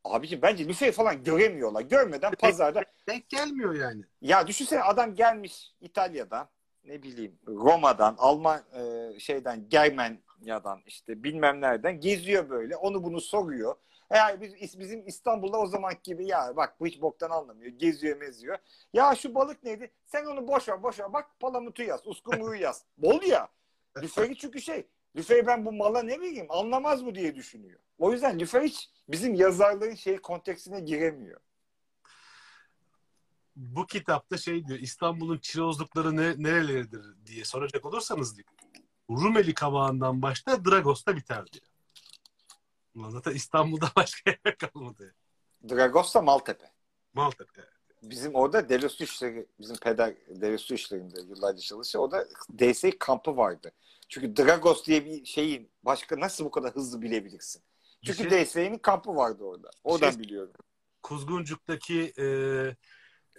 Abicim 0.03 0.41
bence 0.41 0.67
Lüfer'i 0.67 0.91
falan 0.91 1.23
göremiyorlar. 1.23 1.81
Görmeden 1.81 2.31
pazarda 2.31 2.83
Denk 3.07 3.29
gelmiyor 3.29 3.75
yani. 3.75 4.03
Ya 4.21 4.47
düşünsene 4.47 4.81
adam 4.81 5.15
gelmiş 5.15 5.73
İtalya'dan 5.81 6.49
ne 6.83 7.03
bileyim 7.03 7.39
Roma'dan 7.47 8.15
Alman 8.17 8.61
e, 8.73 9.19
şeyden 9.19 9.69
Germanya'dan 9.69 10.81
işte 10.85 11.23
bilmem 11.23 11.61
nereden 11.61 11.99
geziyor 11.99 12.49
böyle 12.49 12.75
onu 12.75 13.03
bunu 13.03 13.21
soruyor. 13.21 13.75
Yani 14.15 14.41
biz, 14.41 14.79
bizim 14.79 15.07
İstanbul'da 15.07 15.57
o 15.57 15.65
zaman 15.65 15.93
gibi 16.03 16.27
ya 16.27 16.55
bak 16.55 16.79
bu 16.79 16.87
hiç 16.87 17.01
boktan 17.01 17.29
anlamıyor. 17.29 17.71
Geziyor 17.71 18.17
meziyor. 18.17 18.57
Ya 18.93 19.15
şu 19.15 19.35
balık 19.35 19.63
neydi? 19.63 19.91
Sen 20.05 20.25
onu 20.25 20.47
boş 20.47 20.69
ver 20.69 20.83
boş 20.83 20.99
ver. 20.99 21.13
Bak 21.13 21.39
palamutu 21.39 21.83
yaz. 21.83 22.07
Uskumru'yu 22.07 22.61
yaz. 22.61 22.85
Bol 22.97 23.21
ya. 23.21 23.47
Lüferi 24.01 24.37
çünkü 24.37 24.61
şey. 24.61 24.87
Lüferi 25.15 25.47
ben 25.47 25.65
bu 25.65 25.71
mala 25.71 26.03
ne 26.03 26.21
bileyim 26.21 26.47
anlamaz 26.49 27.01
mı 27.01 27.15
diye 27.15 27.35
düşünüyor. 27.35 27.79
O 27.99 28.11
yüzden 28.11 28.39
Lüfer 28.39 28.61
hiç 28.61 28.89
bizim 29.09 29.35
yazarların 29.35 29.95
şey 29.95 30.17
konteksine 30.17 30.79
giremiyor. 30.79 31.39
Bu 33.55 33.87
kitapta 33.87 34.37
şey 34.37 34.67
diyor 34.67 34.79
İstanbul'un 34.79 35.37
çirozlukları 35.37 36.17
ne, 36.17 36.43
nereleridir 36.43 37.25
diye 37.25 37.45
soracak 37.45 37.85
olursanız 37.85 38.37
diyor. 38.37 38.47
Rumeli 39.09 39.53
kabağından 39.53 40.21
başlar 40.21 40.65
Dragos'ta 40.65 41.15
biter 41.15 41.47
diyor. 41.53 41.70
Ulan 42.95 43.09
zaten 43.09 43.31
İstanbul'da 43.31 43.91
başka 43.95 44.31
yer 44.45 44.57
kalmadı. 44.57 45.15
Dragos'ta 45.69 46.21
Maltepe. 46.21 46.71
Maltepe. 47.13 47.61
Bizim 48.03 48.35
orada 48.35 48.69
devlet 48.69 48.91
su 48.91 49.03
işleri, 49.03 49.47
bizim 49.59 49.75
peder 49.75 50.15
devlet 50.27 50.61
su 50.61 50.73
işlerinde 50.73 51.21
yıllarca 51.21 51.59
çalışıyor. 51.59 52.03
Orada 52.03 52.27
DS 52.59 52.85
kampı 52.99 53.37
vardı. 53.37 53.71
Çünkü 54.09 54.35
Dragos 54.37 54.85
diye 54.85 55.05
bir 55.05 55.25
şeyin 55.25 55.71
başka 55.83 56.19
nasıl 56.19 56.45
bu 56.45 56.51
kadar 56.51 56.75
hızlı 56.75 57.01
bilebilirsin? 57.01 57.63
Çünkü 58.05 58.29
şey- 58.29 58.45
DS'nin 58.45 58.77
kampı 58.77 59.15
vardı 59.15 59.43
orada. 59.43 59.69
Oradan 59.83 60.11
şey- 60.11 60.19
biliyorum. 60.19 60.53
Kuzguncuk'taki 61.03 62.13
e, 62.17 62.25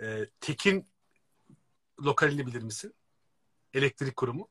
e, 0.06 0.26
Tekin 0.40 0.88
lokalini 2.00 2.46
bilir 2.46 2.62
misin? 2.62 2.94
Elektrik 3.74 4.16
kurumu. 4.16 4.48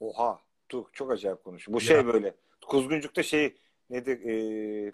Oha. 0.00 0.40
Dur 0.70 0.84
çok 0.92 1.10
acayip 1.10 1.44
konuşuyor. 1.44 1.74
Bu 1.78 1.82
Ya. 1.82 1.86
şey 1.88 2.06
böyle. 2.06 2.34
Kuzguncuk'ta 2.68 3.22
şey 3.22 3.56
nedir? 3.90 4.20
Ee, 4.20 4.92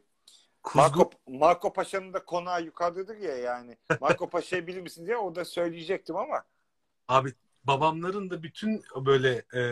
Kuzgun, 0.63 0.83
Marco, 0.83 1.11
Marco 1.27 1.73
Paşa'nın 1.73 2.13
da 2.13 2.25
konağı 2.25 2.63
yukarıdadır 2.63 3.17
ya 3.17 3.37
yani. 3.37 3.77
Marco 4.01 4.31
Paşa'yı 4.31 4.67
bilir 4.67 4.81
misin 4.81 5.07
diye 5.07 5.17
orada 5.17 5.45
söyleyecektim 5.45 6.17
ama. 6.17 6.45
Abi 7.09 7.35
babamların 7.65 8.31
da 8.31 8.43
bütün 8.43 8.83
böyle 8.97 9.45
e, 9.55 9.63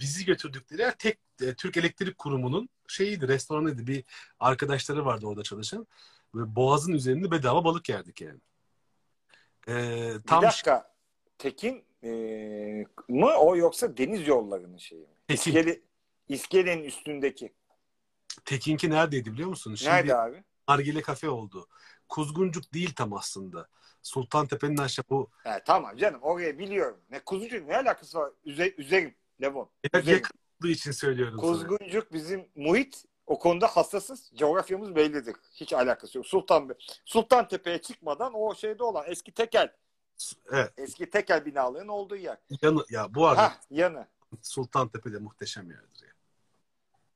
bizi 0.00 0.24
götürdükleri 0.24 0.82
yer 0.82 0.98
tek 0.98 1.18
e, 1.42 1.54
Türk 1.54 1.76
Elektrik 1.76 2.18
Kurumu'nun 2.18 2.68
şeyiydi, 2.88 3.28
restoranıydı. 3.28 3.86
Bir 3.86 4.04
arkadaşları 4.40 5.06
vardı 5.06 5.26
orada 5.26 5.42
çalışan. 5.42 5.86
Ve 6.34 6.56
boğazın 6.56 6.92
üzerinde 6.92 7.30
bedava 7.30 7.64
balık 7.64 7.88
yerdik 7.88 8.20
yani. 8.20 8.40
E, 9.68 9.74
Bir 10.14 10.22
tam 10.22 10.42
dakika. 10.42 10.92
Tekin 11.38 11.84
ee, 12.04 12.84
mı 13.08 13.26
o 13.26 13.56
yoksa 13.56 13.96
deniz 13.96 14.28
yollarının 14.28 14.76
şeyi 14.76 15.00
mi? 15.00 15.14
Tekin. 15.28 15.50
İskele, 15.50 15.80
İskelenin 16.28 16.84
üstündeki. 16.84 17.52
Tekinki 18.44 18.90
neredeydi 18.90 19.32
biliyor 19.32 19.48
musun? 19.48 19.74
Şimdi 19.74 19.90
Nerede 19.90 20.16
abi? 20.16 20.44
Nargile 20.68 21.02
kafe 21.02 21.28
oldu. 21.28 21.68
Kuzguncuk 22.08 22.74
değil 22.74 22.94
tam 22.94 23.12
aslında. 23.12 23.68
Sultantepe'nin 24.02 24.76
aşağı 24.76 25.04
bu 25.10 25.30
He, 25.42 25.62
tamam 25.66 25.96
canım 25.96 26.22
orayı 26.22 26.58
biliyorum. 26.58 27.00
Ne 27.10 27.20
Kuzguncuk 27.20 27.68
ne 27.68 27.76
alakası 27.76 28.18
var? 28.18 28.30
Üze, 28.44 28.74
üzerim 28.78 29.14
Levon. 29.42 29.70
Üzerim. 29.94 30.08
yakın 30.08 30.38
olduğu 30.60 30.68
için 30.72 30.90
söylüyorum 30.92 31.38
sana. 31.40 31.50
Kuzguncuk 31.50 32.12
bizim 32.12 32.48
muhit 32.56 33.04
o 33.26 33.38
konuda 33.38 33.66
hassasız. 33.66 34.32
Coğrafyamız 34.36 34.94
bellidir. 34.96 35.36
Hiç 35.54 35.72
alakası 35.72 36.18
yok. 36.18 36.26
Sultan 36.26 36.74
Sultan 37.04 37.48
Tepe'ye 37.48 37.78
çıkmadan 37.82 38.34
o 38.34 38.54
şeyde 38.54 38.82
olan 38.82 39.04
eski 39.06 39.32
tekel 39.32 39.72
Evet. 40.52 40.72
eski 40.76 41.10
tekel 41.10 41.46
binaların 41.46 41.88
olduğu 41.88 42.16
yer. 42.16 42.38
Yanı, 42.62 42.84
ya 42.90 43.14
bu 43.14 43.26
arada 43.26 43.42
Ha 43.42 43.56
yanı. 43.70 44.06
Sultantepe'de 44.42 45.18
muhteşem 45.18 45.70
yerdir. 45.70 46.02
Ya. 46.02 46.11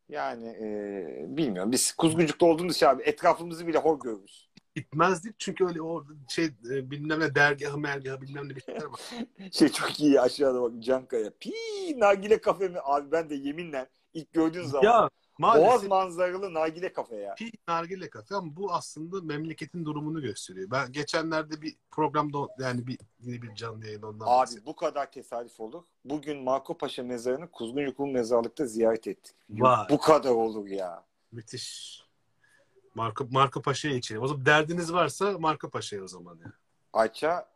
Yani 0.09 0.49
e, 0.49 1.37
bilmiyorum. 1.37 1.73
Biz 1.73 1.92
Kuzguncuk'ta 1.92 2.47
olduğumuz 2.47 2.77
için 2.77 2.87
abi 2.87 3.03
etrafımızı 3.03 3.66
bile 3.66 3.79
hor 3.79 4.01
görürüz. 4.01 4.51
Gitmezdik 4.75 5.35
çünkü 5.38 5.66
öyle 5.66 5.83
orada 5.83 6.12
şey 6.29 6.45
e, 6.45 6.90
bilmem 6.90 7.21
ne 7.21 7.35
dergahı 7.35 7.79
mergahı 7.79 8.21
bilmem 8.21 8.49
ne 8.49 8.57
bir 8.57 8.61
şeyler 8.61 8.85
var. 8.85 9.01
Şey 9.53 9.69
çok 9.69 10.01
iyi 10.01 10.21
aşağıda 10.21 10.62
bak 10.62 10.73
Cankaya. 10.83 11.31
Pi 11.40 11.51
nargile 11.97 12.40
kafe 12.40 12.69
mi? 12.69 12.79
Abi 12.83 13.12
ben 13.12 13.31
de 13.31 13.35
yeminle 13.35 13.88
ilk 14.14 14.33
gördüğün 14.33 14.64
zaman 14.64 14.85
ya 14.85 15.11
Boğaz 15.40 15.61
maalesef 15.61 15.90
manzaralı 15.90 16.55
nargile 16.55 16.92
kafe 16.92 17.16
ya. 17.16 17.35
bir 17.40 17.53
nargile 17.68 18.11
kafe 18.11 18.35
ama 18.35 18.57
bu 18.57 18.72
aslında 18.72 19.20
memleketin 19.20 19.85
durumunu 19.85 20.22
gösteriyor. 20.22 20.70
Ben 20.70 20.92
geçenlerde 20.92 21.62
bir 21.62 21.77
programda 21.90 22.38
yani 22.59 22.87
bir 22.87 22.99
yine 23.20 23.42
bir 23.42 23.55
canlı 23.55 23.87
yayın 23.87 24.03
ondan 24.03 24.27
Abi 24.29 24.66
bu 24.66 24.77
kadar 24.77 25.11
tesadüf 25.11 25.61
olur. 25.61 25.85
Bugün 26.05 26.42
Marco 26.42 26.79
Paşa 26.79 27.03
mezarını 27.03 27.51
Kuzguncuklu 27.51 28.07
mezarlıkta 28.07 28.66
ziyaret 28.66 29.07
ettik. 29.07 29.37
Vay. 29.51 29.87
Bu 29.90 29.99
kadar 29.99 30.31
olur 30.31 30.66
ya. 30.66 31.05
Müthiş. 31.33 32.01
Marco, 32.94 33.27
Marco 33.31 33.62
Paşa'ya 33.62 33.94
içelim. 33.94 34.22
O 34.22 34.27
zaman 34.29 34.46
derdiniz 34.46 34.92
varsa 34.92 35.38
Marco 35.38 35.70
Paşa'ya 35.70 36.03
o 36.03 36.09
zaman 36.09 36.38
ya. 36.44 36.53
Ayça 36.92 37.49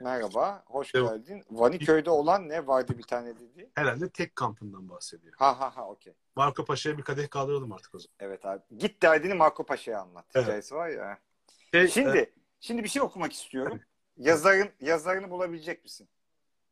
merhaba. 0.00 0.62
Hoş 0.66 0.94
Evet. 0.94 1.08
geldin. 1.10 1.44
Vaniköy'de 1.50 2.10
olan 2.10 2.48
ne 2.48 2.66
vardı 2.66 2.98
bir 2.98 3.02
tane 3.02 3.36
dedi. 3.38 3.70
Herhalde 3.74 4.08
tek 4.08 4.36
kampından 4.36 4.88
bahsediyor. 4.88 5.34
Ha 5.36 5.60
ha 5.60 5.76
ha 5.76 5.88
okey. 5.88 6.14
Marco 6.36 6.64
Paşa'ya 6.64 6.98
bir 6.98 7.02
kadeh 7.02 7.30
kaldıralım 7.30 7.72
artık 7.72 7.94
o 7.94 7.98
zaman. 7.98 8.14
Evet 8.20 8.46
abi. 8.46 8.62
Git 8.78 9.02
derdini 9.02 9.34
Marco 9.34 9.66
Paşa'ya 9.66 10.00
anlat. 10.00 10.24
Evet. 10.34 10.44
Hikayesi 10.44 10.74
var 10.74 10.88
ya. 10.88 11.18
Şey, 11.72 11.88
Şimdi 11.88 12.18
e, 12.18 12.32
şimdi 12.60 12.84
bir 12.84 12.88
şey 12.88 13.02
okumak 13.02 13.32
istiyorum. 13.32 13.80
Yazarın 14.16 14.70
yazarını 14.80 15.30
bulabilecek 15.30 15.84
misin? 15.84 16.08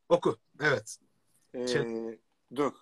oku. 0.09 0.37
Evet. 0.63 0.99
Ee, 1.55 1.67
Şey- 1.67 2.21
dur. 2.57 2.73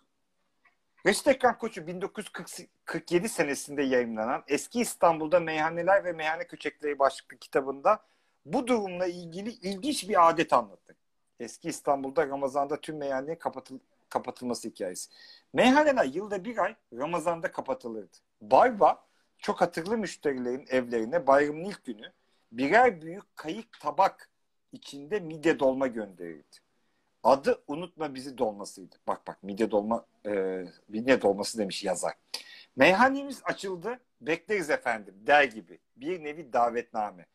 Reşit 1.07 1.29
Ekrem 1.29 1.59
Koçu 1.59 1.87
1947 1.87 3.29
senesinde 3.29 3.83
yayınlanan 3.83 4.44
Eski 4.48 4.81
İstanbul'da 4.81 5.40
Meyhaneler 5.40 6.05
ve 6.05 6.12
Meyhane 6.12 6.46
Köçekleri 6.46 6.98
başlıklı 6.98 7.37
kitabında 7.37 8.07
bu 8.44 8.66
durumla 8.66 9.07
ilgili 9.07 9.50
ilginç 9.50 10.09
bir 10.09 10.29
adet 10.29 10.53
anlattı. 10.53 10.96
Eski 11.40 11.68
İstanbul'da 11.68 12.29
Ramazan'da 12.29 12.81
tüm 12.81 12.96
meyhane 12.96 13.38
kapatıl 13.38 13.79
kapatılması 14.09 14.68
hikayesi. 14.68 15.11
Meyhaneler 15.53 16.05
yılda 16.05 16.44
bir 16.44 16.59
ay 16.59 16.74
Ramazan'da 16.92 17.53
kapatılırdı. 17.53 18.16
Barba 18.40 19.05
çok 19.38 19.61
hatırlı 19.61 19.98
müşterilerin 19.98 20.66
evlerine 20.70 21.26
bayramın 21.26 21.64
ilk 21.64 21.85
günü 21.85 22.12
birer 22.53 23.03
büyük 23.03 23.37
kayık 23.37 23.81
tabak 23.81 24.31
içinde 24.72 25.20
midye 25.20 25.59
dolma 25.59 25.87
gönderirdi. 25.87 26.57
Adı 27.22 27.62
unutma 27.66 28.14
bizi 28.14 28.38
dolmasıydı. 28.38 28.96
Bak 29.07 29.26
bak 29.26 29.42
midye 29.42 29.70
dolma 29.70 30.05
e, 30.26 30.64
midye 30.88 31.22
dolması 31.22 31.59
demiş 31.59 31.85
yazar. 31.85 32.14
Meyhanemiz 32.76 33.40
açıldı. 33.44 34.00
Bekleriz 34.20 34.70
efendim 34.70 35.14
der 35.26 35.44
gibi. 35.44 35.79
Bir 35.96 36.24
nevi 36.24 36.53
davetname. 36.53 37.26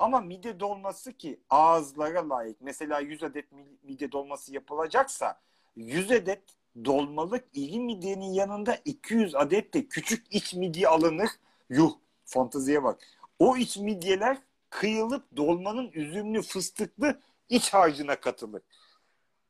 Ama 0.00 0.20
midye 0.20 0.60
dolması 0.60 1.12
ki 1.12 1.40
ağızlara 1.50 2.28
layık. 2.28 2.60
Mesela 2.60 3.00
100 3.00 3.22
adet 3.22 3.46
midye 3.82 4.12
dolması 4.12 4.54
yapılacaksa 4.54 5.40
100 5.76 6.10
adet 6.10 6.42
dolmalık 6.84 7.44
iri 7.52 7.80
midyenin 7.80 8.32
yanında 8.32 8.78
200 8.84 9.34
adet 9.34 9.74
de 9.74 9.88
küçük 9.88 10.26
iç 10.30 10.54
midye 10.54 10.88
alınır. 10.88 11.28
Yuh 11.68 11.92
fanteziye 12.24 12.82
bak. 12.82 13.00
O 13.38 13.56
iç 13.56 13.76
midyeler 13.76 14.38
kıyılıp 14.70 15.36
dolmanın 15.36 15.90
üzümlü 15.92 16.42
fıstıklı 16.42 17.20
iç 17.48 17.74
harcına 17.74 18.20
katılır. 18.20 18.62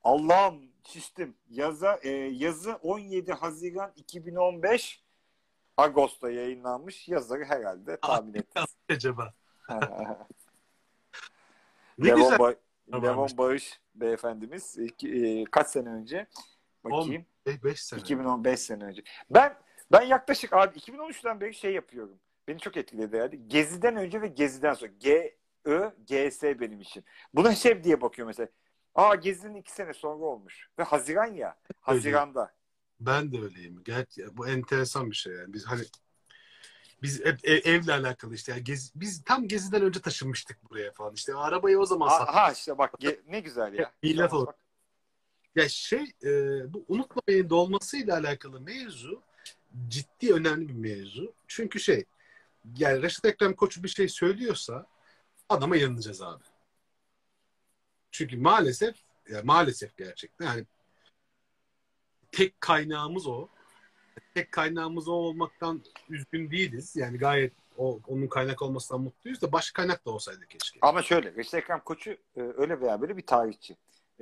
Allah'ım 0.05 0.63
şiştim. 0.89 1.35
Yaza, 1.51 2.01
e, 2.03 2.11
yazı 2.11 2.75
17 2.83 3.33
Haziran 3.33 3.93
2015 3.97 5.03
Ağustos'ta 5.77 6.31
yayınlanmış. 6.31 7.09
Yazarı 7.09 7.45
herhalde 7.45 8.01
tahmin 8.01 8.35
ettiniz. 8.35 8.77
Acaba. 8.89 9.35
ne 12.01 12.09
Levon, 12.09 12.19
güzel. 12.19 12.39
Ba 12.39 12.55
Levon 12.93 13.29
Bağış 13.39 13.81
beyefendimiz 13.95 14.79
e, 15.05 15.45
kaç 15.45 15.69
sene 15.69 15.89
önce 15.89 16.27
bakayım. 16.85 17.27
5 17.47 17.83
sene. 17.83 18.01
2015 18.01 18.61
sene 18.61 18.85
önce. 18.85 19.03
Ben 19.31 19.57
ben 19.93 20.03
yaklaşık 20.03 20.53
abi 20.53 20.79
2013'ten 20.79 21.41
beri 21.41 21.55
şey 21.55 21.73
yapıyorum. 21.73 22.19
Beni 22.49 22.59
çok 22.59 22.77
etkiledi 22.77 23.17
yani. 23.17 23.49
Gezi'den 23.49 23.97
önce 23.97 24.23
ve 24.23 24.29
Gezi'den 24.29 24.75
sonra. 24.75 24.93
G, 25.01 25.37
Ö, 25.65 25.91
G, 26.07 26.31
S 26.31 26.61
benim 26.61 26.81
için. 26.81 27.05
Buna 27.35 27.55
şey 27.55 27.85
diye 27.85 28.01
bakıyor 28.01 28.27
mesela. 28.27 28.49
Aa 28.95 29.15
Gezi'nin 29.15 29.55
iki 29.55 29.73
sene 29.73 29.93
sonra 29.93 30.25
olmuş. 30.25 30.69
Ve 30.79 30.83
Haziran 30.83 31.35
ya. 31.35 31.57
Haziran'da. 31.81 32.53
Ben 33.01 33.33
de 33.33 33.41
öyleyim. 33.41 33.83
Gerçi 33.85 34.37
bu 34.37 34.49
enteresan 34.49 35.11
bir 35.11 35.17
şey 35.17 35.33
yani. 35.33 35.53
Biz 35.53 35.67
hani 35.67 35.83
biz 37.03 37.25
hep 37.25 37.39
ev, 37.45 37.61
evle 37.65 37.93
alakalı 37.93 38.35
işte. 38.35 38.53
Yani 38.53 38.65
gezi, 38.65 38.91
biz 38.95 39.25
tam 39.25 39.49
geziden 39.49 39.83
önce 39.83 40.01
taşınmıştık 40.01 40.71
buraya 40.71 40.93
falan. 40.93 41.15
İşte 41.15 41.35
arabayı 41.35 41.79
o 41.79 41.87
zaman 41.87 42.09
sattık. 42.09 42.35
Ha 42.35 42.53
işte 42.53 42.79
bak 42.79 42.95
ge, 42.99 43.21
ne 43.29 43.41
güzel 43.41 43.75
ya. 43.75 43.93
Millet 44.03 44.33
olarak. 44.33 44.57
Ya 45.55 45.69
şey 45.69 46.13
e, 46.25 46.31
bu 46.75 46.85
unutma 46.89 47.23
beni 47.29 47.51
dolmasıyla 47.51 48.17
alakalı 48.17 48.61
mevzu 48.61 49.23
ciddi 49.89 50.35
önemli 50.35 50.69
bir 50.69 50.75
mevzu. 50.75 51.33
Çünkü 51.49 51.81
şey 51.81 52.05
yani 52.77 53.03
Reşit 53.03 53.25
Ekrem 53.25 53.55
Koçu 53.55 53.83
bir 53.83 53.89
şey 53.89 54.09
söylüyorsa 54.09 54.87
adama 55.49 55.77
inanacağız 55.77 56.23
abi. 56.23 56.45
Çünkü 58.11 58.37
maalesef 58.37 58.97
ya 59.29 59.41
maalesef 59.45 59.97
gerçekten 59.97 60.47
yani 60.47 60.67
tek 62.33 62.61
kaynağımız 62.61 63.27
o. 63.27 63.49
Tek 64.35 64.53
kaynağımız 64.53 65.09
o 65.09 65.13
olmaktan 65.13 65.81
üzgün 66.09 66.51
değiliz. 66.51 66.97
Yani 66.97 67.19
gayet 67.19 67.53
o, 67.79 67.99
onun 68.09 68.27
kaynak 68.27 68.63
olmasından 68.63 69.03
mutluyuz 69.03 69.43
da 69.43 69.53
başka 69.53 69.83
kaynak 69.83 70.07
da 70.07 70.11
olsaydı 70.11 70.47
keşke. 70.49 70.79
Ama 70.83 71.03
şöyle 71.03 71.35
Reşit 71.35 71.55
Ekrem 71.55 71.81
Koçu 71.81 72.11
e, 72.11 72.41
öyle 72.57 72.81
veya 72.81 73.01
böyle 73.01 73.17
bir 73.17 73.27
tarihçi. 73.27 73.73
E, 73.73 73.77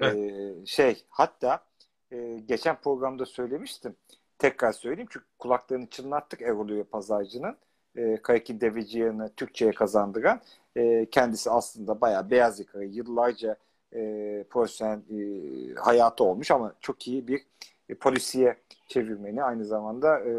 evet. 0.06 0.16
Ee, 0.16 0.66
şey 0.66 1.04
hatta 1.10 1.64
e, 2.12 2.38
geçen 2.46 2.80
programda 2.80 3.26
söylemiştim. 3.26 3.96
Tekrar 4.38 4.72
söyleyeyim 4.72 5.08
çünkü 5.12 5.26
kulaklarını 5.38 5.86
çınlattık 5.86 6.42
Erol 6.42 6.84
Pazarcı'nın. 6.84 7.56
E, 7.96 8.16
Kayaki 8.22 8.60
Deveciyan'ı 8.60 9.32
Türkçe'ye 9.36 9.72
kazandıran 9.72 10.40
e, 10.76 11.06
kendisi 11.10 11.50
aslında 11.50 12.00
bayağı 12.00 12.30
beyaz 12.30 12.60
yakalı 12.60 12.84
yıllarca 12.84 13.56
e, 13.94 14.00
profesyonel 14.50 14.98
e, 14.98 15.74
hayatı 15.74 16.24
olmuş 16.24 16.50
ama 16.50 16.74
çok 16.80 17.08
iyi 17.08 17.28
bir 17.28 17.42
e, 17.88 17.94
polisiye 17.94 18.56
çevirmeni 18.88 19.42
aynı 19.42 19.64
zamanda 19.64 20.20
e, 20.20 20.32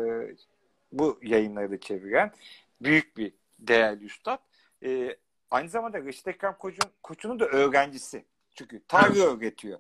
bu 0.92 1.20
yayınları 1.22 1.72
da 1.72 1.80
çeviren 1.80 2.32
büyük 2.82 3.18
bir 3.18 3.34
değerli 3.60 4.06
üstad. 4.06 4.40
E, 4.84 5.18
aynı 5.52 5.70
zamanda 5.70 6.04
Reşit 6.04 6.28
Ekrem 6.28 6.56
Koç'un, 6.60 6.92
Koç'un 7.04 7.40
da 7.40 7.46
öğrencisi. 7.46 8.26
Çünkü 8.56 8.82
tarih 8.88 9.22
öğretiyor. 9.22 9.80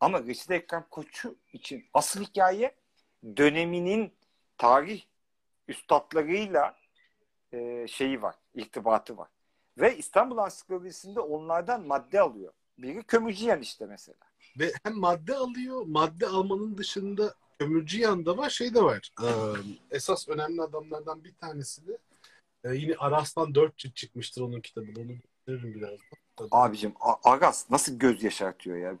Ama 0.00 0.22
Reşit 0.22 0.50
Ekrem 0.50 0.84
Koç'u 0.90 1.36
için 1.52 1.84
asıl 1.94 2.22
hikaye 2.22 2.74
döneminin 3.36 4.12
tarih 4.58 5.02
üstadlarıyla 5.68 6.76
e, 7.52 7.86
şeyi 7.88 8.22
var, 8.22 8.34
irtibatı 8.54 9.16
var. 9.16 9.28
Ve 9.78 9.96
İstanbul 9.96 10.38
Ansiklopedisi'nde 10.38 11.20
onlardan 11.20 11.86
madde 11.86 12.20
alıyor. 12.20 12.52
Biri 12.78 13.02
Kömürcüyen 13.02 13.60
işte 13.60 13.86
mesela. 13.86 14.18
Ve 14.58 14.72
hem 14.82 14.98
madde 14.98 15.36
alıyor, 15.36 15.82
madde 15.86 16.26
almanın 16.26 16.78
dışında 16.78 17.34
Kömürcüyen 17.58 18.26
de 18.26 18.36
var, 18.36 18.50
şey 18.50 18.74
de 18.74 18.82
var. 18.82 19.10
Ee, 19.22 19.28
esas 19.90 20.28
önemli 20.28 20.62
adamlardan 20.62 21.24
bir 21.24 21.34
tanesi 21.34 21.86
de 21.86 21.98
e, 22.64 22.74
yine 22.74 22.94
Aras'tan 22.94 23.54
dört 23.54 23.76
cilt 23.78 23.96
çıkmıştır 23.96 24.42
onun 24.42 24.60
kitabını. 24.60 25.00
Onu 25.00 25.12
gösteririm 25.46 25.74
birazdan. 25.74 26.18
Abicim 26.50 26.94
Aras 27.24 27.70
nasıl 27.70 27.98
göz 27.98 28.22
yaşartıyor 28.22 28.76
ya. 28.76 28.98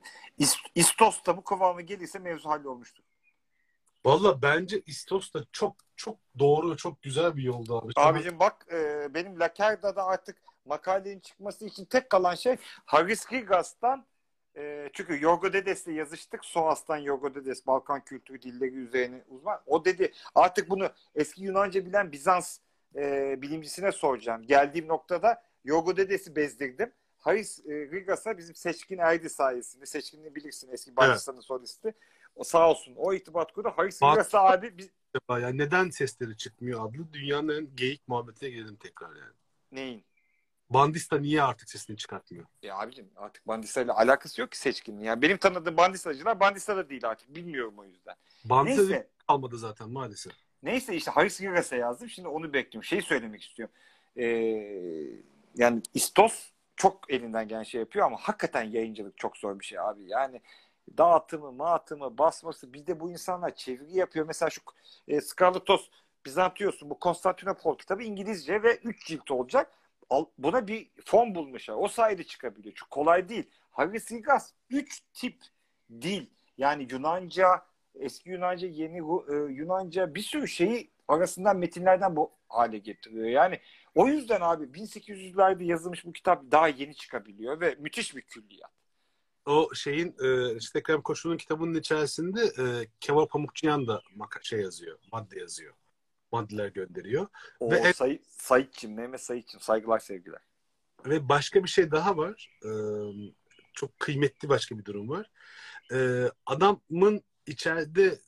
İstos 0.74 1.24
da 1.26 1.36
bu 1.36 1.44
kıvamı 1.44 1.82
gelirse 1.82 2.18
mevzu 2.18 2.48
hallolmuştur. 2.48 3.04
Valla 4.04 4.42
bence 4.42 4.82
İstos 4.86 5.34
da 5.34 5.44
çok 5.52 5.76
çok 5.96 6.18
doğru 6.38 6.76
çok 6.76 7.02
güzel 7.02 7.36
bir 7.36 7.42
yolda 7.42 7.74
abi. 7.74 7.92
Abicim 7.96 8.38
bak 8.38 8.66
e, 8.72 9.08
benim 9.14 9.40
Lakerda'da 9.40 10.04
artık 10.04 10.36
makalenin 10.66 11.20
çıkması 11.20 11.64
için 11.64 11.84
tek 11.84 12.10
kalan 12.10 12.34
şey 12.34 12.56
Haris 12.84 13.26
Gigas'tan 13.26 14.06
e, 14.56 14.90
çünkü 14.92 15.22
Yorgo 15.22 15.52
Dedes'le 15.52 15.86
yazıştık. 15.86 16.44
Soas'tan 16.44 16.96
Yorgo 16.96 17.34
Dedes 17.34 17.66
Balkan 17.66 18.04
kültürü 18.04 18.42
dilleri 18.42 18.74
üzerine 18.74 19.24
uzman. 19.28 19.60
O 19.66 19.84
dedi 19.84 20.12
artık 20.34 20.70
bunu 20.70 20.90
eski 21.14 21.44
Yunanca 21.44 21.86
bilen 21.86 22.12
Bizans 22.12 22.58
e, 22.96 23.34
bilimcisine 23.42 23.92
soracağım. 23.92 24.42
Geldiğim 24.42 24.88
noktada 24.88 25.42
Yorgo 25.64 25.96
Dedes'i 25.96 26.36
bezdirdim. 26.36 26.92
Haris 27.18 27.58
e, 27.66 27.72
Rigas'a 27.72 28.38
bizim 28.38 28.54
Seçkin 28.54 28.98
Erdi 28.98 29.30
sayesinde. 29.30 29.86
Seçkin'i 29.86 30.34
bilirsin 30.34 30.68
eski 30.72 30.96
Balçıstan'ın 30.96 31.36
evet. 31.36 31.44
solisti. 31.44 31.94
O 32.34 32.44
sağ 32.44 32.70
olsun. 32.70 32.94
O 32.96 33.12
itibat 33.12 33.52
kurdu. 33.52 33.72
Haris 33.76 34.02
Rigas'a 34.02 34.44
abi 34.44 34.78
biz... 34.78 34.90
Yani 35.30 35.58
neden 35.58 35.90
sesleri 35.90 36.36
çıkmıyor 36.36 36.88
adlı 36.88 37.12
dünyanın 37.12 37.48
en 37.48 37.76
geyik 37.76 38.08
muhabbetine 38.08 38.50
gelelim 38.50 38.76
tekrar 38.76 39.08
yani. 39.08 39.34
Neyin? 39.72 40.04
Bandista 40.70 41.18
niye 41.18 41.42
artık 41.42 41.70
sesini 41.70 41.96
çıkartmıyor? 41.96 42.46
Ya 42.62 42.78
abicim 42.78 43.10
artık 43.16 43.48
Bandista 43.48 43.82
ile 43.82 43.92
alakası 43.92 44.40
yok 44.40 44.52
ki 44.52 44.58
seçkinin. 44.58 45.04
Ya 45.04 45.22
benim 45.22 45.36
tanıdığım 45.36 45.76
Bandistacılar 45.76 46.40
Bandista 46.40 46.76
da 46.76 46.88
değil 46.88 47.08
artık. 47.08 47.36
Bilmiyorum 47.36 47.74
o 47.78 47.84
yüzden. 47.84 48.14
Bandista 48.44 48.82
Neyse. 48.82 49.08
kalmadı 49.28 49.58
zaten 49.58 49.90
maalesef. 49.90 50.32
Neyse 50.62 50.94
işte 50.94 51.10
Haris 51.10 51.40
Gigas'a 51.40 51.76
yazdım. 51.76 52.08
Şimdi 52.08 52.28
onu 52.28 52.52
bekliyorum. 52.52 52.84
Şey 52.84 53.02
söylemek 53.02 53.42
istiyorum. 53.42 53.74
Ee, 54.16 54.26
yani 55.56 55.82
İstos 55.94 56.50
çok 56.76 57.10
elinden 57.10 57.48
gelen 57.48 57.62
şey 57.62 57.80
yapıyor 57.80 58.06
ama 58.06 58.16
hakikaten 58.16 58.62
yayıncılık 58.62 59.18
çok 59.18 59.36
zor 59.36 59.60
bir 59.60 59.64
şey 59.64 59.78
abi. 59.78 60.02
Yani 60.06 60.40
dağıtımı, 60.98 61.52
mağıtımı, 61.52 62.18
basması 62.18 62.72
bir 62.72 62.86
de 62.86 63.00
bu 63.00 63.10
insanlar 63.10 63.54
çeviri 63.54 63.98
yapıyor. 63.98 64.26
Mesela 64.26 64.50
şu 64.50 64.60
e, 65.08 65.20
Scarlett 65.20 65.66
Toss 65.66 65.90
Bizantios'un 66.26 66.90
bu 66.90 66.98
Konstantinopol 66.98 67.78
kitabı 67.78 68.02
İngilizce 68.02 68.62
ve 68.62 68.76
3 68.76 69.06
cilt 69.06 69.30
olacak 69.30 69.72
buna 70.38 70.68
bir 70.68 70.90
fon 71.04 71.34
bulmuşlar. 71.34 71.74
O 71.78 71.88
sayede 71.88 72.24
çıkabiliyor. 72.24 72.74
Çünkü 72.74 72.90
kolay 72.90 73.28
değil. 73.28 73.50
Haris 73.70 74.10
Ilgaz 74.10 74.54
3 74.70 75.02
tip 75.14 75.36
dil 75.90 76.26
yani 76.58 76.88
Yunanca, 76.90 77.48
eski 77.94 78.30
Yunanca, 78.30 78.68
yeni 78.68 78.96
e, 78.96 79.52
Yunanca 79.52 80.14
bir 80.14 80.22
sürü 80.22 80.48
şeyi 80.48 80.90
arasından 81.08 81.56
metinlerden 81.56 82.16
bu 82.16 82.32
hale 82.48 82.78
getiriyor. 82.78 83.26
Yani 83.26 83.60
o 83.94 84.08
yüzden 84.08 84.40
abi 84.40 84.64
1800'lerde 84.64 85.64
yazılmış 85.64 86.04
bu 86.04 86.12
kitap 86.12 86.42
daha 86.50 86.68
yeni 86.68 86.94
çıkabiliyor 86.94 87.60
ve 87.60 87.76
müthiş 87.78 88.16
bir 88.16 88.22
külliyat. 88.22 88.70
O 89.46 89.74
şeyin 89.74 90.16
e, 90.22 90.56
işte 90.56 90.78
Ekrem 90.78 91.02
Koçu'nun 91.02 91.36
kitabının 91.36 91.74
içerisinde 91.74 92.40
e, 92.40 92.64
Kemal 93.00 93.26
Pamukçuyan 93.26 93.86
da 93.86 94.02
şey 94.42 94.60
yazıyor, 94.60 94.98
madde 95.12 95.40
yazıyor 95.40 95.74
maddeler 96.32 96.68
gönderiyor. 96.68 97.26
O 97.60 97.70
ve 97.70 97.92
say, 97.92 98.22
Sayitçim, 98.28 98.94
Mehmet 98.94 99.20
Sayitçim. 99.20 99.60
Saygılar 99.60 99.98
sevgiler. 99.98 100.40
Ve 101.06 101.28
başka 101.28 101.64
bir 101.64 101.68
şey 101.68 101.90
daha 101.90 102.16
var. 102.16 102.58
Ee, 102.64 102.68
çok 103.72 104.00
kıymetli 104.00 104.48
başka 104.48 104.78
bir 104.78 104.84
durum 104.84 105.08
var. 105.08 105.30
Ee, 105.92 106.30
adamın 106.46 107.22
içeride 107.46 108.18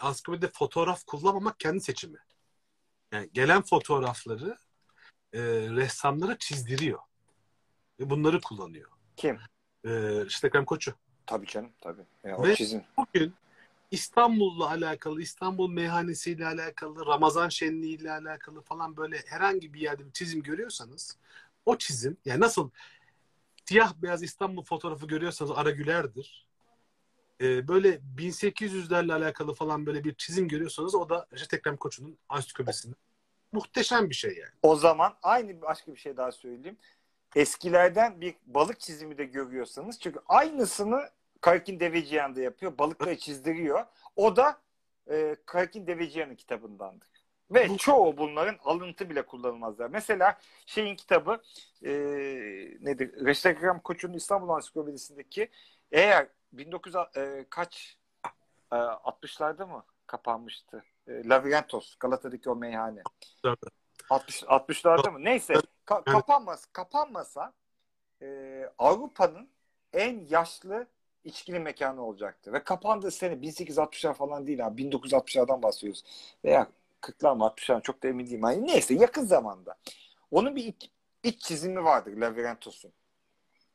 ansiklopedide 0.00 0.48
fotoğraf 0.48 1.04
kullanmamak 1.04 1.60
kendi 1.60 1.80
seçimi. 1.80 2.18
Yani 3.12 3.30
gelen 3.32 3.62
fotoğrafları 3.62 4.58
e, 5.32 5.40
ressamlara 5.70 6.38
çizdiriyor. 6.38 6.98
Ve 8.00 8.10
bunları 8.10 8.40
kullanıyor. 8.40 8.90
Kim? 9.16 9.38
Ee, 9.86 10.26
işte 10.26 10.46
Ekrem 10.46 10.64
Koçu. 10.64 10.94
Tabii 11.26 11.46
canım 11.46 11.72
tabii. 11.80 12.06
Yani 12.24 12.46
Ve 12.46 12.52
o 12.52 12.54
çizim. 12.54 12.84
bugün 12.96 13.34
İstanbul'la 13.90 14.68
alakalı, 14.70 15.22
İstanbul 15.22 15.70
meyhanesiyle 15.70 16.46
alakalı, 16.46 17.06
Ramazan 17.06 17.48
şenliğiyle 17.48 18.12
alakalı 18.12 18.60
falan 18.60 18.96
böyle 18.96 19.22
herhangi 19.26 19.74
bir 19.74 19.80
yerde 19.80 20.06
bir 20.06 20.12
çizim 20.12 20.42
görüyorsanız 20.42 21.16
o 21.66 21.78
çizim 21.78 22.16
yani 22.24 22.40
nasıl 22.40 22.70
siyah 23.64 23.94
beyaz 23.94 24.22
İstanbul 24.22 24.62
fotoğrafı 24.62 25.06
görüyorsanız 25.06 25.52
Ara 25.54 25.70
Güler'dir. 25.70 26.46
Ee, 27.40 27.68
böyle 27.68 28.00
1800'lerle 28.16 29.12
alakalı 29.12 29.54
falan 29.54 29.86
böyle 29.86 30.04
bir 30.04 30.14
çizim 30.14 30.48
görüyorsanız 30.48 30.94
o 30.94 31.08
da 31.08 31.26
Recep 31.32 31.54
Ekrem 31.54 31.76
Koçu'nun 31.76 32.18
ansiklopedisinde. 32.28 32.96
Muhteşem 33.52 34.10
bir 34.10 34.14
şey 34.14 34.30
yani. 34.30 34.52
O 34.62 34.76
zaman 34.76 35.14
aynı 35.22 35.62
başka 35.62 35.92
bir 35.92 35.96
şey 35.96 36.16
daha 36.16 36.32
söyleyeyim. 36.32 36.76
Eskilerden 37.36 38.20
bir 38.20 38.34
balık 38.46 38.80
çizimi 38.80 39.18
de 39.18 39.24
görüyorsanız 39.24 40.00
çünkü 40.00 40.20
aynısını 40.28 41.10
Karkin 41.44 41.80
Deveciyan'da 41.80 42.40
yapıyor. 42.40 42.78
Balıkları 42.78 43.18
çizdiriyor. 43.18 43.84
O 44.16 44.36
da 44.36 44.58
e, 45.10 45.36
Karkin 45.46 45.86
Deveciyan'ın 45.86 46.34
kitabındandır. 46.34 47.08
Ve 47.50 47.68
Bu- 47.68 47.76
çoğu 47.76 48.16
bunların 48.16 48.58
alıntı 48.64 49.10
bile 49.10 49.22
kullanılmazlar. 49.26 49.88
Mesela 49.90 50.38
şeyin 50.66 50.96
kitabı 50.96 51.42
e, 51.82 51.90
nedir? 52.80 53.26
Reşit 53.26 53.46
Ekrem 53.46 53.80
Koç'un 53.80 54.12
İstanbul 54.12 54.48
Ansiklopedisindeki 54.48 55.48
eğer 55.92 56.26
1900 56.52 56.96
e, 57.16 57.46
kaç 57.50 57.98
e, 58.72 58.76
60'larda 58.76 59.66
mı 59.66 59.84
kapanmıştı? 60.06 60.84
E, 61.08 61.28
Lavirentos, 61.28 61.96
Galata'daki 61.96 62.50
o 62.50 62.56
meyhane. 62.56 63.02
60 64.10 64.42
60'larda 64.42 65.10
mı? 65.10 65.24
Neyse 65.24 65.54
ka- 65.86 66.04
kapanmaz 66.04 66.66
kapanmasa 66.72 67.52
e, 68.22 68.70
Avrupa'nın 68.78 69.48
en 69.92 70.26
yaşlı 70.28 70.86
içkili 71.24 71.58
mekanı 71.58 72.06
olacaktı. 72.06 72.52
Ve 72.52 72.64
kapandığı 72.64 73.10
sene 73.10 73.34
1860'lar 73.34 74.14
falan 74.14 74.46
değil 74.46 74.66
abi. 74.66 74.82
1960'lardan 74.82 75.62
bahsediyoruz. 75.62 76.04
Veya 76.44 76.66
40'lar 77.02 77.36
mı 77.36 77.44
60'lar 77.44 77.74
mı 77.74 77.80
çok 77.82 78.02
da 78.02 78.08
emin 78.08 78.26
değilim. 78.26 78.42
Yani 78.42 78.66
neyse 78.66 78.94
yakın 78.94 79.24
zamanda. 79.24 79.74
Onun 80.30 80.56
bir 80.56 80.64
iç, 80.64 80.90
iç 81.22 81.42
çizimi 81.42 81.84
vardır 81.84 82.16
Lavirentos'un. 82.16 82.92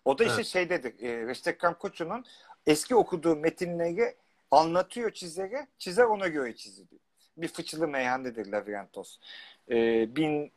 O 0.05 0.17
da 0.17 0.23
işte 0.23 0.35
Evet. 0.35 0.45
şeydedir. 0.45 1.03
E, 1.03 1.27
Reşit 1.27 1.47
Ekrem 1.47 1.73
Koçu'nun 1.73 2.25
eski 2.67 2.95
okuduğu 2.95 3.35
metinleri 3.35 4.15
anlatıyor 4.51 5.11
çizere. 5.11 5.67
Çizer 5.77 6.03
ona 6.03 6.27
göre 6.27 6.55
çiziliyor. 6.55 7.01
Bir 7.37 7.47
fıçılı 7.47 7.87
meyhanedir 7.87 8.51
Lavirentos. 8.51 9.19
E, 9.67 10.03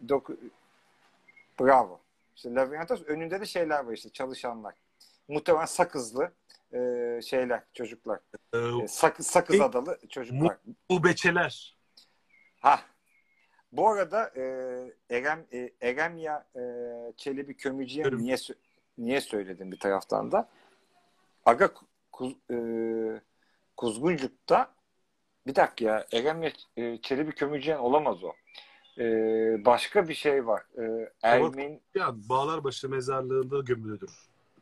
19... 0.03 0.37
Bravo. 1.61 2.01
İşte 2.37 2.55
Lavirentos 2.55 3.03
önünde 3.03 3.41
de 3.41 3.47
şeyler 3.47 3.85
var 3.85 3.93
işte 3.93 4.09
çalışanlar. 4.09 4.75
Muhtemelen 5.29 5.65
sakızlı 5.67 6.33
e, 6.73 7.21
şeyler 7.25 7.63
çocuklar. 7.75 8.21
Ee, 8.55 8.59
E, 8.83 8.89
sakız, 8.89 9.27
sakız 9.27 9.59
Mu- 9.59 9.65
adalı 9.65 9.99
çocuklar. 10.09 10.57
bu 10.91 11.05
beçeler. 11.05 11.77
Ha. 12.61 12.81
Bu 13.73 13.89
arada 13.89 14.31
e, 14.37 14.43
Erem 15.11 15.47
e, 15.53 15.71
Eremya 15.81 16.47
e, 16.57 16.61
Çelebi 17.17 17.57
Kömürcü'ye 17.57 18.03
Kömür. 18.05 18.19
niye 18.23 18.37
niye 18.99 19.21
söyledim 19.21 19.73
bir 19.73 19.79
taraftan 19.79 20.33
da? 20.33 20.49
Aga 21.47 21.71
kuz, 22.13 22.37
e, 22.51 22.57
Kuzguncuk'ta 23.77 24.75
bir 25.47 25.55
dakika 25.55 25.85
ya 25.91 26.07
Eremya 26.13 26.53
e, 26.77 26.99
Çelebi 27.03 27.33
Kömürcüyen 27.35 27.79
olamaz 27.79 28.25
o. 28.25 28.33
E, 28.99 29.05
başka 29.65 30.09
bir 30.09 30.15
şey 30.15 30.47
var. 30.47 30.63
E, 30.79 31.13
Ermin 31.23 31.81
Ya 31.95 32.11
Bağlarbaşı 32.29 32.89
mezarlığında 32.89 33.61
gömülüdür. 33.61 34.11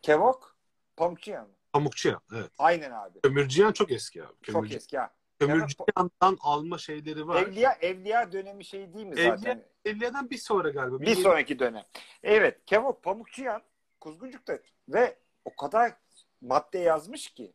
Kevok 0.03 0.57
Pamukçuyan 0.97 1.47
mı? 1.47 1.55
Pamukçuyan 1.73 2.21
evet. 2.35 2.51
Aynen 2.59 2.91
abi. 2.91 3.21
Kömürcüyan 3.21 3.73
çok 3.73 3.93
eski 3.93 4.23
abi. 4.23 4.33
Çok 4.43 4.55
Kömürcü, 4.55 4.77
eski 4.77 4.99
ha. 4.99 5.11
Kömürcüyan'dan 5.39 6.39
alma 6.41 6.79
şeyleri 6.79 7.29
var. 7.29 7.43
Evliya 7.43 7.73
Evliya 7.81 8.33
dönemi 8.33 8.65
şey 8.65 8.95
değil 8.95 9.07
mi 9.07 9.15
Evliya- 9.15 9.37
zaten? 9.37 9.65
Evliya'dan 9.85 10.31
bir 10.31 10.39
sonra 10.39 10.71
galiba. 10.71 11.01
Bir 11.01 11.15
sonraki 11.15 11.59
dönem. 11.59 11.85
Evet, 12.23 12.59
Kevok 12.67 13.03
Pamukçuyan 13.03 13.63
Kuzguncuk'ta 14.01 14.59
ve 14.89 15.17
o 15.45 15.57
kadar 15.57 15.93
madde 16.41 16.79
yazmış 16.79 17.29
ki 17.29 17.53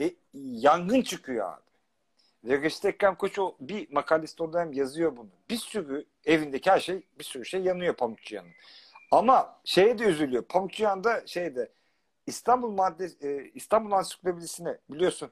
e, 0.00 0.14
yangın 0.34 1.02
çıkıyor 1.02 1.52
abi. 1.52 1.62
Ve 2.44 2.62
Reşit 2.62 2.84
Ekrem 2.84 3.14
Koç 3.14 3.38
o 3.38 3.56
bir 3.60 3.92
makalesinde 3.92 4.42
orada 4.42 4.60
hem 4.60 4.72
yazıyor 4.72 5.16
bunu. 5.16 5.28
Bir 5.50 5.56
sürü 5.56 6.04
evindeki 6.24 6.70
her 6.70 6.80
şey 6.80 7.02
bir 7.18 7.24
sürü 7.24 7.44
şey 7.44 7.60
yanıyor 7.60 7.94
Pamukçuyan'ın. 7.94 8.50
Ama 9.10 9.60
şeye 9.64 9.98
de 9.98 10.04
üzülüyor. 10.04 10.42
Pamukçuyan 10.42 11.04
da 11.04 11.26
şeyde 11.26 11.72
İstanbul 12.26 12.70
madde 12.70 13.10
e, 13.20 13.50
İstanbul 13.54 13.92
Ansiklopedisine 13.92 14.78
biliyorsun 14.90 15.30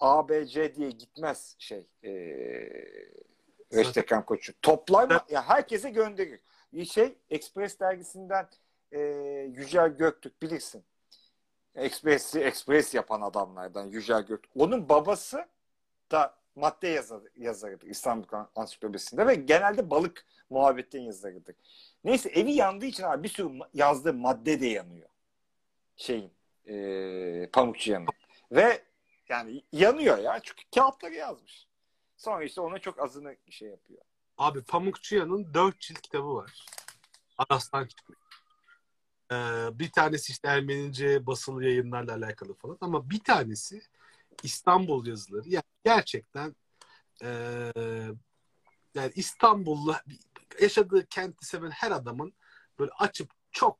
A, 0.00 0.28
B, 0.28 0.46
C 0.46 0.74
diye 0.74 0.90
gitmez 0.90 1.56
şey 1.58 1.86
e, 2.04 2.12
Koç'u. 4.26 4.52
Toplar 4.62 5.10
mı? 5.10 5.20
Ya 5.30 5.48
herkese 5.48 5.90
gönderir. 5.90 6.40
Bir 6.72 6.84
şey 6.84 7.18
Express 7.30 7.80
dergisinden 7.80 8.48
e, 8.92 9.00
Yücel 9.54 9.88
Göktürk 9.88 10.42
bilirsin. 10.42 10.84
Express'i 11.74 12.40
Express 12.40 12.94
yapan 12.94 13.20
adamlardan 13.20 13.86
Yücel 13.86 14.22
Göktürk. 14.22 14.52
Onun 14.56 14.88
babası 14.88 15.46
da 16.10 16.34
madde 16.54 16.88
yazar, 16.88 17.20
yazarıdır 17.36 17.86
İstanbul 17.86 18.26
Ansiklopedisinde 18.56 19.26
ve 19.26 19.34
genelde 19.34 19.90
balık 19.90 20.26
muhabbetten 20.50 21.00
yazarıdır. 21.00 21.54
Neyse 22.06 22.28
evi 22.28 22.52
yandığı 22.52 22.86
için 22.86 23.02
abi 23.02 23.22
bir 23.22 23.28
sürü 23.28 23.58
yazdığı 23.74 24.14
madde 24.14 24.60
de 24.60 24.66
yanıyor. 24.66 25.08
Şeyin 25.96 26.32
e, 26.66 27.48
Pamukçuyan'ın. 27.52 28.06
Ve 28.52 28.84
yani 29.28 29.64
yanıyor 29.72 30.18
ya 30.18 30.40
çünkü 30.42 30.62
kağıtları 30.74 31.14
yazmış. 31.14 31.66
Sonra 32.16 32.44
işte 32.44 32.60
ona 32.60 32.78
çok 32.78 33.00
azını 33.00 33.36
şey 33.50 33.68
yapıyor. 33.68 34.02
Abi 34.38 34.62
Pamukçuyan'ın 34.62 35.54
dört 35.54 35.80
cilt 35.80 36.00
kitabı 36.00 36.34
var. 36.34 36.66
Aras'tan 37.38 37.86
çıkmış. 37.86 38.18
Ee, 39.32 39.34
bir 39.78 39.92
tanesi 39.92 40.32
işte 40.32 40.48
Ermenice 40.48 41.26
basılı 41.26 41.64
yayınlarla 41.64 42.14
alakalı 42.14 42.54
falan 42.54 42.78
ama 42.80 43.10
bir 43.10 43.20
tanesi 43.24 43.82
İstanbul 44.42 45.06
yazıları. 45.06 45.48
Yani 45.48 45.64
gerçekten 45.84 46.56
ee, 47.22 47.72
yani 48.94 49.12
İstanbul'la 49.14 50.02
yaşadığı 50.60 51.06
kenti 51.06 51.46
seven 51.46 51.70
her 51.70 51.90
adamın 51.90 52.32
böyle 52.78 52.90
açıp 52.98 53.30
çok 53.52 53.78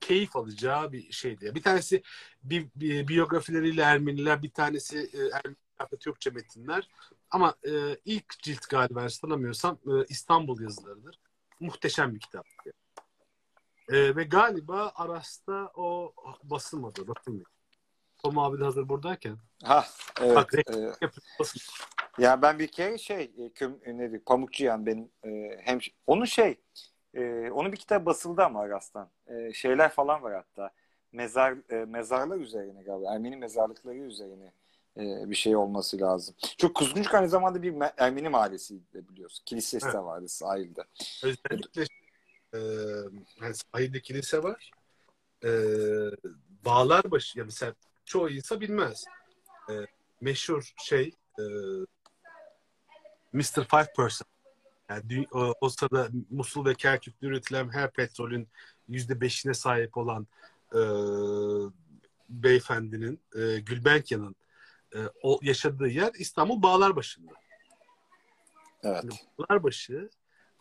keyif 0.00 0.36
alacağı 0.36 0.92
bir 0.92 1.12
şeydi. 1.12 1.54
Bir 1.54 1.62
tanesi 1.62 2.02
bir, 2.42 2.68
bir 2.76 3.08
biyografileriyle 3.08 3.82
Ermeniler, 3.82 4.42
bir 4.42 4.50
tanesi 4.50 4.98
e, 4.98 5.18
Ermeni 5.18 5.98
Türkçe 6.00 6.30
metinler. 6.30 6.88
Ama 7.30 7.54
e, 7.64 7.96
ilk 8.04 8.38
cilt 8.42 8.68
galiba 8.68 9.02
hatırlamıyorsam 9.02 9.78
e, 9.86 10.04
İstanbul 10.08 10.60
yazılarıdır. 10.60 11.20
Muhteşem 11.60 12.14
bir 12.14 12.20
kitap. 12.20 12.46
E, 13.88 14.16
ve 14.16 14.24
galiba 14.24 14.92
Aras'ta 14.94 15.70
o 15.74 16.14
basılmadı. 16.42 17.08
Bakın. 17.08 17.44
Tom 18.22 18.38
abi 18.38 18.60
de 18.60 18.64
hazır 18.64 18.88
buradayken. 18.88 19.38
Ha 19.64 19.86
evet. 20.20 20.36
Bak, 20.36 20.54
e. 20.54 21.08
ya 22.18 22.42
ben 22.42 22.58
bir 22.58 22.66
kere 22.66 22.98
şey 22.98 23.30
e, 23.38 23.48
köm, 23.54 23.78
e, 23.84 23.98
nedir, 23.98 24.20
Pamukçuyan 24.26 24.86
benim 24.86 25.08
e, 25.24 25.60
hem 25.62 25.78
onun 26.06 26.24
şey 26.24 26.56
e, 27.14 27.50
onun 27.50 27.72
bir 27.72 27.76
kitap 27.76 28.06
basıldı 28.06 28.42
ama 28.42 28.60
Aras'tan. 28.60 29.10
E, 29.26 29.52
şeyler 29.52 29.88
falan 29.88 30.22
var 30.22 30.34
hatta. 30.34 30.70
Mezar 31.12 31.72
e, 31.72 31.84
mezarlar 31.84 32.36
üzerine 32.36 32.82
galiba. 32.82 33.14
Ermeni 33.14 33.36
mezarlıkları 33.36 33.98
üzerine 33.98 34.52
e, 34.96 35.30
bir 35.30 35.34
şey 35.34 35.56
olması 35.56 36.00
lazım. 36.00 36.34
Çünkü 36.58 36.74
Kuzguncuk 36.74 37.14
aynı 37.14 37.28
zamanda 37.28 37.62
bir 37.62 37.72
me- 37.72 37.92
Ermeni 37.96 38.28
mahallesiydi 38.28 38.92
de 38.94 39.08
biliyorsun. 39.08 39.42
Kilisesi 39.46 39.86
de 39.86 39.98
vardı 39.98 40.28
sahilde. 40.28 40.84
Özellikle 41.24 41.82
e, 42.54 42.58
yani 43.42 43.54
sahilde 43.54 44.00
kilise 44.00 44.42
var. 44.42 44.70
E, 45.44 45.50
Bağlarbaşı 46.64 47.38
ya 47.38 47.44
mesela 47.44 47.74
çoğu 48.04 48.30
insan 48.30 48.60
bilmez. 48.60 49.04
E, 49.70 49.72
meşhur 50.20 50.72
şey 50.78 51.12
e, 51.38 51.42
Mr. 53.32 53.64
Five 53.70 53.92
Person. 53.96 54.26
Yani 54.90 55.26
o, 55.32 55.54
o 55.60 55.68
sırada 55.68 56.08
Musul 56.30 56.64
ve 56.64 56.74
Kerkük'te 56.74 57.26
üretilen 57.26 57.68
her 57.68 57.90
petrolün 57.92 58.48
yüzde 58.88 59.20
beşine 59.20 59.54
sahip 59.54 59.96
olan 59.96 60.26
e, 60.74 60.80
beyefendinin 62.28 63.20
e, 63.34 63.60
Gülbenkian'ın 63.60 64.36
e, 64.94 64.98
o 65.22 65.38
yaşadığı 65.42 65.88
yer 65.88 66.12
İstanbul 66.18 66.62
Bağlarbaşı'nda. 66.62 67.32
Evet. 68.82 69.04
Bağlarbaşı 69.38 70.10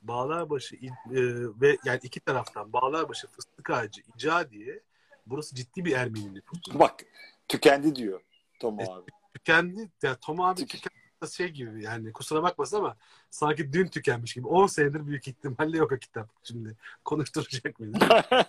Bağlarbaşı 0.01 0.75
il- 0.75 0.89
e, 0.89 1.61
ve 1.61 1.77
yani 1.85 1.99
iki 2.03 2.19
taraftan 2.19 2.73
Bağlarbaşı 2.73 3.27
Fıstık 3.27 3.69
Ağacı 3.69 4.01
İcadiye 4.15 4.79
burası 5.25 5.55
ciddi 5.55 5.85
bir 5.85 5.91
Ermeni 5.91 6.33
nüfusu. 6.33 6.79
Bak 6.79 7.03
tükendi 7.47 7.95
diyor 7.95 8.21
Tom 8.59 8.79
E, 8.79 8.83
abi. 8.83 9.11
Tükendi, 9.33 9.89
ya 10.03 10.15
Tom 10.15 10.41
abi 10.41 10.61
Tük- 10.61 10.69
tükendi 10.69 10.96
şey 11.25 11.49
gibi 11.49 11.83
yani 11.83 12.13
kusura 12.13 12.43
bakmasın 12.43 12.77
ama 12.77 12.97
sanki 13.29 13.73
dün 13.73 13.87
tükenmiş 13.87 14.33
gibi. 14.33 14.47
10 14.47 14.67
senedir 14.67 15.07
büyük 15.07 15.27
ihtimalle 15.27 15.77
yok 15.77 15.91
o 15.91 15.97
kitap. 15.97 16.29
Şimdi 16.43 16.75
konuşturacak 17.05 17.79
beni. 17.79 17.93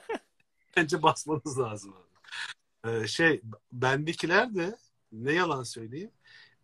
Bence 0.77 1.03
basmanız 1.03 1.59
lazım. 1.59 1.95
Ee, 2.85 3.07
şey 3.07 3.43
bendekiler 3.73 4.55
de 4.55 4.79
ne 5.13 5.33
yalan 5.33 5.63
söyleyeyim 5.63 6.11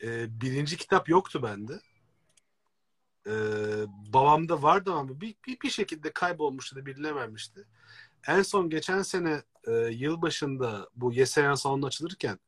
e, 0.02 0.40
birinci 0.40 0.76
kitap 0.76 1.08
yoktu 1.08 1.42
bende. 1.42 1.80
E, 3.26 3.34
babamda 4.12 4.62
vardı 4.62 4.92
ama 4.92 5.20
bir, 5.20 5.34
bir, 5.46 5.60
bir 5.60 5.70
şekilde 5.70 6.12
kaybolmuştu 6.12 6.76
da 6.76 6.86
bilinememişti. 6.86 7.64
En 8.28 8.42
son 8.42 8.70
geçen 8.70 9.02
sene 9.02 9.42
e, 9.66 9.72
yılbaşında 9.72 10.88
bu 10.96 11.12
Yeseyan 11.12 11.54
salonu 11.54 11.86
açılırken 11.86 12.38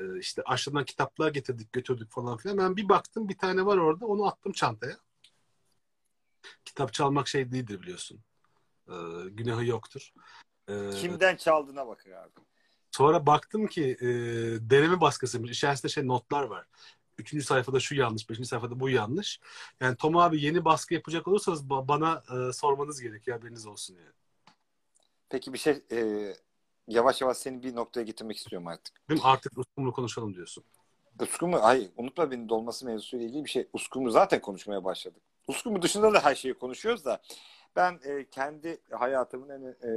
e, 0.00 0.18
işte 0.18 0.42
aşağıdan 0.42 0.84
kitaplar 0.84 1.30
getirdik 1.30 1.72
götürdük 1.72 2.10
falan 2.10 2.36
filan. 2.36 2.58
Ben 2.58 2.76
bir 2.76 2.88
baktım 2.88 3.28
bir 3.28 3.38
tane 3.38 3.66
var 3.66 3.76
orada 3.76 4.06
onu 4.06 4.26
attım 4.26 4.52
çantaya. 4.52 4.96
Kitap 6.64 6.92
çalmak 6.92 7.28
şey 7.28 7.52
değildir 7.52 7.82
biliyorsun. 7.82 8.20
E, 8.88 8.94
günahı 9.30 9.64
yoktur. 9.64 10.12
E, 10.68 10.90
Kimden 10.90 11.36
çaldığına 11.36 11.86
bakır 11.86 12.10
abi. 12.10 12.30
Sonra 12.90 13.26
baktım 13.26 13.66
ki 13.66 13.96
e, 14.00 14.06
deneme 14.70 15.00
baskısıymış. 15.00 15.50
İçerisinde 15.50 15.92
şey 15.92 16.06
notlar 16.06 16.42
var. 16.42 16.66
Üçüncü 17.18 17.44
sayfada 17.44 17.80
şu 17.80 17.94
yanlış, 17.94 18.30
beşinci 18.30 18.48
sayfada 18.48 18.80
bu 18.80 18.88
yanlış. 18.88 19.40
Yani 19.80 19.96
Tom 19.96 20.16
abi 20.16 20.42
yeni 20.42 20.64
baskı 20.64 20.94
yapacak 20.94 21.28
olursanız 21.28 21.70
bana 21.70 22.22
e, 22.30 22.52
sormanız 22.52 23.00
gerekiyor 23.00 23.36
haberiniz 23.38 23.66
olsun 23.66 23.94
yani. 23.94 24.12
Peki 25.28 25.52
bir 25.52 25.58
şey 25.58 25.82
e, 25.92 25.98
yavaş 26.88 27.20
yavaş 27.20 27.36
seni 27.36 27.62
bir 27.62 27.76
noktaya 27.76 28.02
getirmek 28.02 28.36
istiyorum 28.36 28.68
artık. 28.68 29.08
Değil 29.08 29.20
mi? 29.20 29.26
Artık 29.26 29.58
Uskum'la 29.58 29.90
konuşalım 29.90 30.34
diyorsun. 30.34 30.64
Uskum'u, 31.20 31.62
hayır 31.62 31.90
unutma 31.96 32.30
beni 32.30 32.48
dolması 32.48 32.86
mevzusuyla 32.86 33.26
ilgili 33.26 33.44
bir 33.44 33.50
şey. 33.50 33.68
Uskum'u 33.72 34.10
zaten 34.10 34.40
konuşmaya 34.40 34.84
başladık. 34.84 35.22
Uskum'u 35.48 35.82
dışında 35.82 36.14
da 36.14 36.24
her 36.24 36.34
şeyi 36.34 36.54
konuşuyoruz 36.54 37.04
da 37.04 37.22
ben 37.76 38.00
e, 38.04 38.26
kendi 38.30 38.78
hayatımın 38.90 39.48
hani, 39.48 39.66
e, 39.66 39.90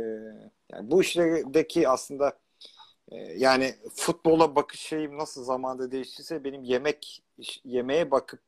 yani 0.71 0.91
bu 0.91 1.01
işlerdeki 1.01 1.89
aslında 1.89 2.37
e, 3.11 3.15
yani 3.17 3.75
futbola 3.95 4.55
bakış 4.55 4.79
şeyim 4.79 5.17
nasıl 5.17 5.43
zamanda 5.43 5.91
değiştiyse 5.91 6.43
benim 6.43 6.63
yemek 6.63 7.23
yemeğe 7.63 8.11
bakıp 8.11 8.39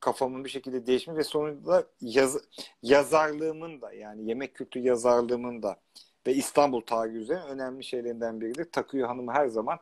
kafamın 0.00 0.44
bir 0.44 0.50
şekilde 0.50 0.86
değişmiş 0.86 1.16
ve 1.16 1.24
sonunda 1.24 1.86
yaz, 2.00 2.38
yazarlığımın 2.82 3.80
da 3.80 3.92
yani 3.92 4.28
yemek 4.28 4.54
kültürü 4.54 4.84
yazarlığımın 4.84 5.62
da 5.62 5.80
ve 6.26 6.34
İstanbul 6.34 6.80
tarihi 6.80 7.16
üzerine 7.16 7.44
önemli 7.44 7.84
şeylerinden 7.84 8.40
biridir. 8.40 8.64
Takıyor 8.72 9.08
Hanım 9.08 9.28
her 9.28 9.46
zaman 9.46 9.78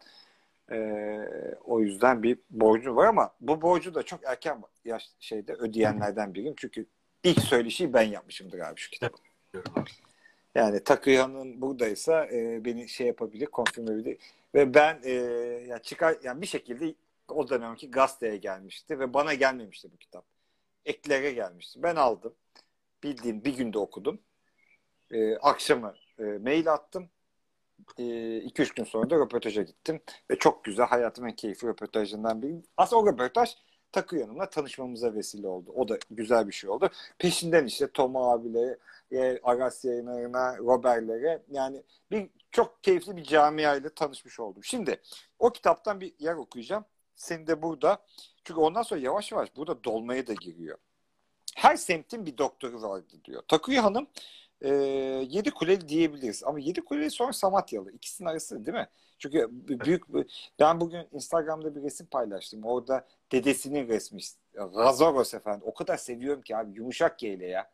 e, 0.72 0.78
o 1.64 1.80
yüzden 1.80 2.22
bir 2.22 2.38
borcu 2.50 2.96
var 2.96 3.06
ama 3.06 3.34
bu 3.40 3.62
borcu 3.62 3.94
da 3.94 4.02
çok 4.02 4.20
erken 4.24 4.62
yaş 4.84 5.10
şeyde 5.20 5.52
ödeyenlerden 5.52 6.34
biriyim. 6.34 6.54
Çünkü 6.56 6.86
ilk 7.24 7.40
söyleşiyi 7.40 7.92
ben 7.92 8.02
yapmışımdır 8.02 8.58
abi 8.58 8.80
şu 8.80 8.90
kitabı. 8.90 9.16
Yani 10.54 10.84
Takıya'nın 10.84 11.60
buradaysa 11.60 12.26
e, 12.26 12.64
beni 12.64 12.88
şey 12.88 13.06
yapabilir, 13.06 13.46
konfirme 13.46 13.92
edebilir. 13.92 14.18
Ve 14.54 14.74
ben 14.74 15.00
e, 15.04 15.12
yani 15.68 15.82
çıkar 15.82 16.16
yani 16.22 16.40
bir 16.40 16.46
şekilde 16.46 16.94
o 17.28 17.48
dönemki 17.48 17.90
gazeteye 17.90 18.36
gelmişti 18.36 18.98
ve 18.98 19.14
bana 19.14 19.34
gelmemişti 19.34 19.92
bu 19.92 19.96
kitap. 19.96 20.24
Eklere 20.84 21.32
gelmişti. 21.32 21.82
Ben 21.82 21.96
aldım. 21.96 22.34
Bildiğim 23.02 23.44
bir 23.44 23.56
günde 23.56 23.78
okudum. 23.78 24.20
E, 25.10 25.36
akşamı 25.36 25.94
e, 26.20 26.24
mail 26.24 26.72
attım. 26.72 27.10
2-3 27.98 28.62
e, 28.62 28.72
gün 28.76 28.84
sonra 28.84 29.10
da 29.10 29.16
röportaja 29.16 29.62
gittim. 29.62 30.00
Ve 30.30 30.38
çok 30.38 30.64
güzel 30.64 30.86
hayatımın 30.86 31.28
en 31.28 31.36
keyifli 31.36 31.68
röportajından 31.68 32.42
biri. 32.42 32.62
Aslında 32.76 33.02
o 33.02 33.06
röportaj 33.06 33.56
Takı 33.92 34.16
yanımla 34.16 34.50
tanışmamıza 34.50 35.14
vesile 35.14 35.48
oldu. 35.48 35.72
O 35.74 35.88
da 35.88 35.98
güzel 36.10 36.48
bir 36.48 36.52
şey 36.52 36.70
oldu. 36.70 36.90
Peşinden 37.18 37.66
işte 37.66 37.90
Tom 37.92 38.16
abileri, 38.16 38.78
e, 39.12 39.40
Aras 39.42 39.84
yayınlarına, 39.84 40.58
Robert'lere 40.58 41.42
yani 41.50 41.82
bir 42.10 42.30
çok 42.50 42.84
keyifli 42.84 43.16
bir 43.16 43.24
camiayla 43.24 43.90
tanışmış 43.90 44.40
oldum. 44.40 44.64
Şimdi 44.64 45.00
o 45.38 45.52
kitaptan 45.52 46.00
bir 46.00 46.14
yer 46.18 46.34
okuyacağım. 46.34 46.84
Seni 47.16 47.46
de 47.46 47.62
burada. 47.62 47.98
Çünkü 48.44 48.60
ondan 48.60 48.82
sonra 48.82 49.00
yavaş 49.00 49.32
yavaş 49.32 49.56
burada 49.56 49.84
dolmaya 49.84 50.26
da 50.26 50.32
giriyor. 50.32 50.78
Her 51.56 51.76
semtin 51.76 52.26
bir 52.26 52.38
doktoru 52.38 52.82
vardı 52.82 53.14
diyor. 53.24 53.42
Takıya 53.48 53.84
Hanım 53.84 54.06
e, 54.60 54.68
Yedi 55.28 55.50
Kuleli 55.50 55.88
diyebiliriz. 55.88 56.44
Ama 56.44 56.58
Yedi 56.58 56.80
Kuleli 56.80 57.10
sonra 57.10 57.32
Samatyalı. 57.32 57.92
İkisinin 57.92 58.28
arası 58.28 58.66
değil 58.66 58.76
mi? 58.76 58.88
Çünkü 59.18 59.48
büyük 59.50 60.02
ben 60.60 60.80
bugün 60.80 61.08
Instagram'da 61.12 61.74
bir 61.76 61.82
resim 61.82 62.06
paylaştım. 62.06 62.64
Orada 62.64 63.06
dedesinin 63.32 63.88
resmi. 63.88 64.20
Razoros 64.56 65.34
efendim. 65.34 65.62
O 65.64 65.74
kadar 65.74 65.96
seviyorum 65.96 66.42
ki 66.42 66.56
abi 66.56 66.76
yumuşak 66.76 67.18
G 67.18 67.28
ile 67.28 67.46
ya. 67.46 67.70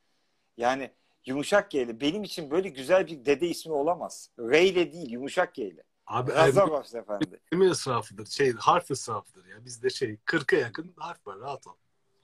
Yani 0.57 0.91
yumuşak 1.27 1.71
G 1.71 1.83
ile. 1.83 2.01
Benim 2.01 2.23
için 2.23 2.51
böyle 2.51 2.69
güzel 2.69 3.07
bir 3.07 3.25
dede 3.25 3.49
ismi 3.49 3.73
olamaz. 3.73 4.31
R 4.39 4.67
ile 4.67 4.93
değil 4.93 5.11
yumuşak 5.11 5.55
G 5.55 5.65
ile. 5.65 5.83
Abi 6.07 6.33
Razoros 6.33 6.95
efendi. 6.95 7.41
Kelime 7.51 7.71
ısrafıdır. 7.71 8.27
Şey, 8.27 8.53
harf 8.53 8.91
ısrafıdır 8.91 9.47
ya. 9.47 9.65
Bizde 9.65 9.91
şey 9.91 10.17
40'a 10.27 10.59
yakın 10.59 10.95
harf 10.97 11.27
var. 11.27 11.39
Rahat 11.39 11.67
ol. 11.67 11.73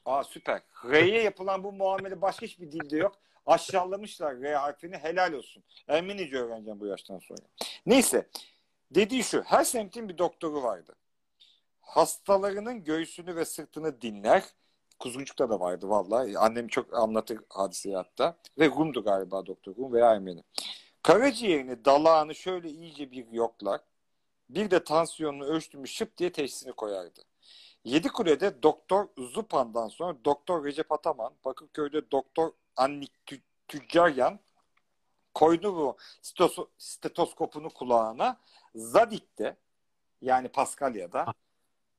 Aa 0.04 0.24
süper. 0.24 0.62
R'ye 0.84 1.22
yapılan 1.22 1.64
bu 1.64 1.72
muamele 1.72 2.22
başka 2.22 2.46
hiçbir 2.46 2.72
dilde 2.72 2.96
yok. 2.96 3.18
Aşağılamışlar 3.46 4.40
R 4.40 4.54
harfini 4.54 4.96
helal 4.96 5.32
olsun. 5.32 5.64
Ermenice 5.88 6.36
öğreneceğim 6.36 6.80
bu 6.80 6.86
yaştan 6.86 7.18
sonra. 7.18 7.40
Neyse. 7.86 8.28
Dediği 8.90 9.24
şu. 9.24 9.42
Her 9.42 9.64
semtin 9.64 10.08
bir 10.08 10.18
doktoru 10.18 10.62
vardı. 10.62 10.94
Hastalarının 11.80 12.84
göğsünü 12.84 13.36
ve 13.36 13.44
sırtını 13.44 14.00
dinler. 14.00 14.44
Kuzguncuk'ta 14.98 15.50
da 15.50 15.60
vardı 15.60 15.88
vallahi. 15.88 16.38
Annem 16.38 16.68
çok 16.68 16.94
anlatır 16.94 17.38
hadiseyi 17.48 17.96
hatta. 17.96 18.36
Ve 18.58 18.66
Rum'du 18.66 19.04
galiba 19.04 19.46
doktor 19.46 19.76
Rum 19.76 19.92
veya 19.92 20.12
Ermeni. 20.12 20.42
Karaciğerini, 21.02 21.84
dalağını 21.84 22.34
şöyle 22.34 22.70
iyice 22.70 23.10
bir 23.10 23.26
yoklar. 23.32 23.80
Bir 24.48 24.70
de 24.70 24.84
tansiyonunu 24.84 25.44
ölçtü 25.44 25.86
şıp 25.86 26.16
diye 26.16 26.32
teşhisini 26.32 26.72
koyardı. 26.72 27.20
Yedikule'de 27.84 28.62
Doktor 28.62 29.08
Zupan'dan 29.18 29.88
sonra 29.88 30.16
Doktor 30.24 30.64
Recep 30.64 30.92
Ataman, 30.92 31.32
Bakırköy'de 31.44 32.10
Doktor 32.10 32.52
Annik 32.76 33.12
Tüccaryan 33.68 34.40
koydu 35.34 35.76
bu 35.76 35.96
stetoskopunu 36.78 37.70
kulağına. 37.70 38.40
Zadik'te 38.74 39.56
yani 40.20 40.48
Paskalya'da 40.48 41.26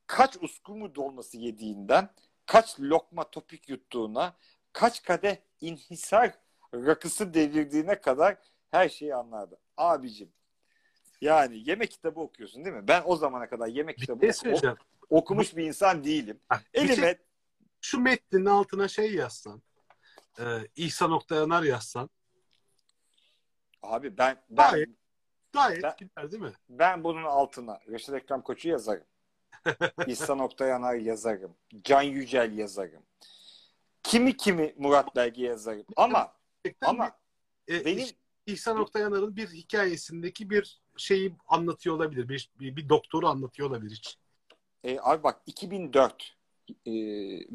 kaç 0.07 0.37
uskumu 0.41 0.95
dolması 0.95 1.37
yediğinden, 1.37 2.09
kaç 2.45 2.79
lokma 2.79 3.29
topik 3.29 3.69
yuttuğuna, 3.69 4.33
kaç 4.73 5.03
kadeh 5.03 5.35
inhisar 5.61 6.33
rakısı 6.73 7.33
devirdiğine 7.33 8.01
kadar 8.01 8.37
her 8.71 8.89
şeyi 8.89 9.15
anlardı. 9.15 9.59
Abicim 9.77 10.31
yani 11.21 11.69
yemek 11.69 11.91
kitabı 11.91 12.19
okuyorsun 12.19 12.65
değil 12.65 12.75
mi? 12.75 12.87
Ben 12.87 13.03
o 13.05 13.15
zamana 13.15 13.49
kadar 13.49 13.67
yemek 13.67 13.97
kitabı 13.97 14.21
bir 14.21 14.33
şey 14.33 14.53
ok- 14.53 14.77
okumuş 15.09 15.55
bir 15.55 15.63
insan 15.63 16.03
değilim. 16.03 16.39
Elime 16.73 16.95
şey, 16.95 17.17
şu 17.81 17.99
metnin 17.99 18.45
altına 18.45 18.87
şey 18.87 19.13
yazsan 19.13 19.61
e, 20.39 20.67
İhsan 20.75 21.11
Oktayanar 21.11 21.63
yazsan 21.63 22.09
Abi 23.83 24.17
ben, 24.17 24.43
ben 24.49 24.71
gayet, 24.71 24.89
gayet 25.53 25.83
ben, 25.83 25.95
gider 25.97 26.31
değil 26.31 26.43
mi? 26.43 26.53
Ben 26.69 27.03
bunun 27.03 27.23
altına 27.23 27.79
Reşit 27.87 28.13
Ekrem 28.13 28.41
Koç'u 28.41 28.69
yazarım. 28.69 29.05
İhsan 30.07 30.39
Oktayanar 30.39 30.95
yazarım. 30.95 31.55
Can 31.83 32.01
Yücel 32.01 32.57
yazarım. 32.57 33.03
Kimi 34.03 34.37
kimi 34.37 34.73
Murat 34.77 35.15
Belge 35.15 35.43
yazarım. 35.43 35.85
Ama 35.95 36.33
ama 36.81 37.11
e, 37.69 37.85
benim 37.85 38.07
İhsan 38.45 38.79
Oktayanar'ın 38.79 39.35
bir 39.35 39.47
hikayesindeki 39.47 40.49
bir 40.49 40.81
şeyi 40.97 41.35
anlatıyor 41.47 41.95
olabilir. 41.95 42.29
Bir, 42.29 42.51
bir, 42.59 42.75
bir 42.75 42.89
doktoru 42.89 43.27
anlatıyor 43.27 43.69
olabilir 43.69 43.95
hiç. 43.95 44.17
E, 44.83 44.99
abi 44.99 45.23
bak 45.23 45.41
2004 45.45 46.35
e, 46.69 46.91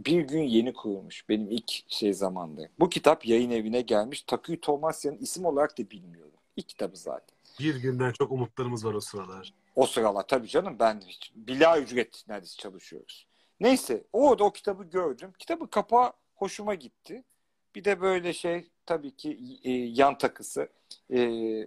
bir 0.05 0.21
gün 0.21 0.43
yeni 0.43 0.73
kurulmuş 0.73 1.29
benim 1.29 1.51
ilk 1.51 1.71
şey 1.89 2.13
zamanda. 2.13 2.63
Bu 2.79 2.89
kitap 2.89 3.27
yayın 3.27 3.51
evine 3.51 3.81
gelmiş. 3.81 4.23
Takıyı 4.23 4.61
Tomasya'nın 4.61 5.19
isim 5.19 5.45
olarak 5.45 5.79
da 5.79 5.91
bilmiyorum. 5.91 6.33
İlk 6.57 6.69
kitabı 6.69 6.97
zaten. 6.97 7.39
Bir 7.61 7.77
günden 7.77 8.13
çok 8.13 8.33
umutlarımız 8.33 8.85
var 8.85 8.95
o 8.95 9.01
sıralar. 9.01 9.55
O 9.77 9.87
sıralar 9.87 10.27
tabii 10.27 10.49
canım 10.49 10.77
ben 10.79 11.01
hiç 11.07 11.33
bila 11.35 11.81
ücret 11.81 12.25
neredeyse 12.29 12.57
çalışıyoruz. 12.57 13.27
Neyse 13.61 14.05
orada 14.13 14.45
o 14.45 14.53
kitabı 14.53 14.85
gördüm. 14.85 15.33
Kitabı 15.39 15.71
kapağı 15.71 16.13
hoşuma 16.35 16.75
gitti. 16.75 17.25
Bir 17.75 17.85
de 17.85 18.01
böyle 18.01 18.33
şey 18.33 18.71
tabii 18.87 19.17
ki 19.17 19.61
e, 19.65 19.71
yan 19.71 20.19
takısı 20.19 20.69
e, 21.11 21.21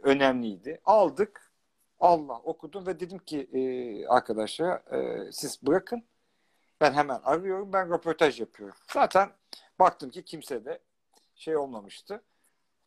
önemliydi. 0.04 0.82
Aldık. 0.86 1.52
Allah 2.00 2.40
okudum 2.40 2.88
ve 2.88 3.00
dedim 3.00 3.18
ki 3.18 3.40
e, 3.54 3.62
arkadaşlara 4.08 4.84
e, 4.92 5.32
siz 5.32 5.60
bırakın 5.64 6.04
ben 6.82 6.94
hemen 6.94 7.20
arıyorum. 7.24 7.74
Ben 7.74 7.90
röportaj 7.90 8.40
yapıyorum. 8.40 8.76
Zaten 8.94 9.30
baktım 9.80 10.10
ki 10.10 10.24
kimse 10.24 10.66
de 10.66 10.80
şey 11.36 11.58
olmamıştı. 11.58 12.24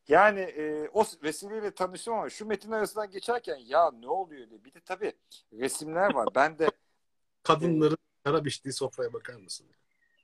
Yani 0.09 0.41
e, 0.41 0.89
o 0.93 1.05
vesileyle 1.23 1.71
tanıştım 1.71 2.15
ama 2.15 2.31
şu 2.31 2.47
metin 2.47 2.73
arasından 2.73 3.11
geçerken 3.11 3.57
ya 3.57 3.91
ne 3.91 4.09
oluyor 4.09 4.51
diye. 4.51 4.65
Bir 4.65 4.75
de 4.75 4.81
tabii 4.81 5.13
resimler 5.53 6.15
var. 6.15 6.29
Ben 6.35 6.59
de 6.59 6.69
kadınların 7.43 7.95
e, 7.95 8.25
kara 8.25 8.45
biçtiği 8.45 8.73
sofraya 8.73 9.13
bakar 9.13 9.35
mısın? 9.35 9.67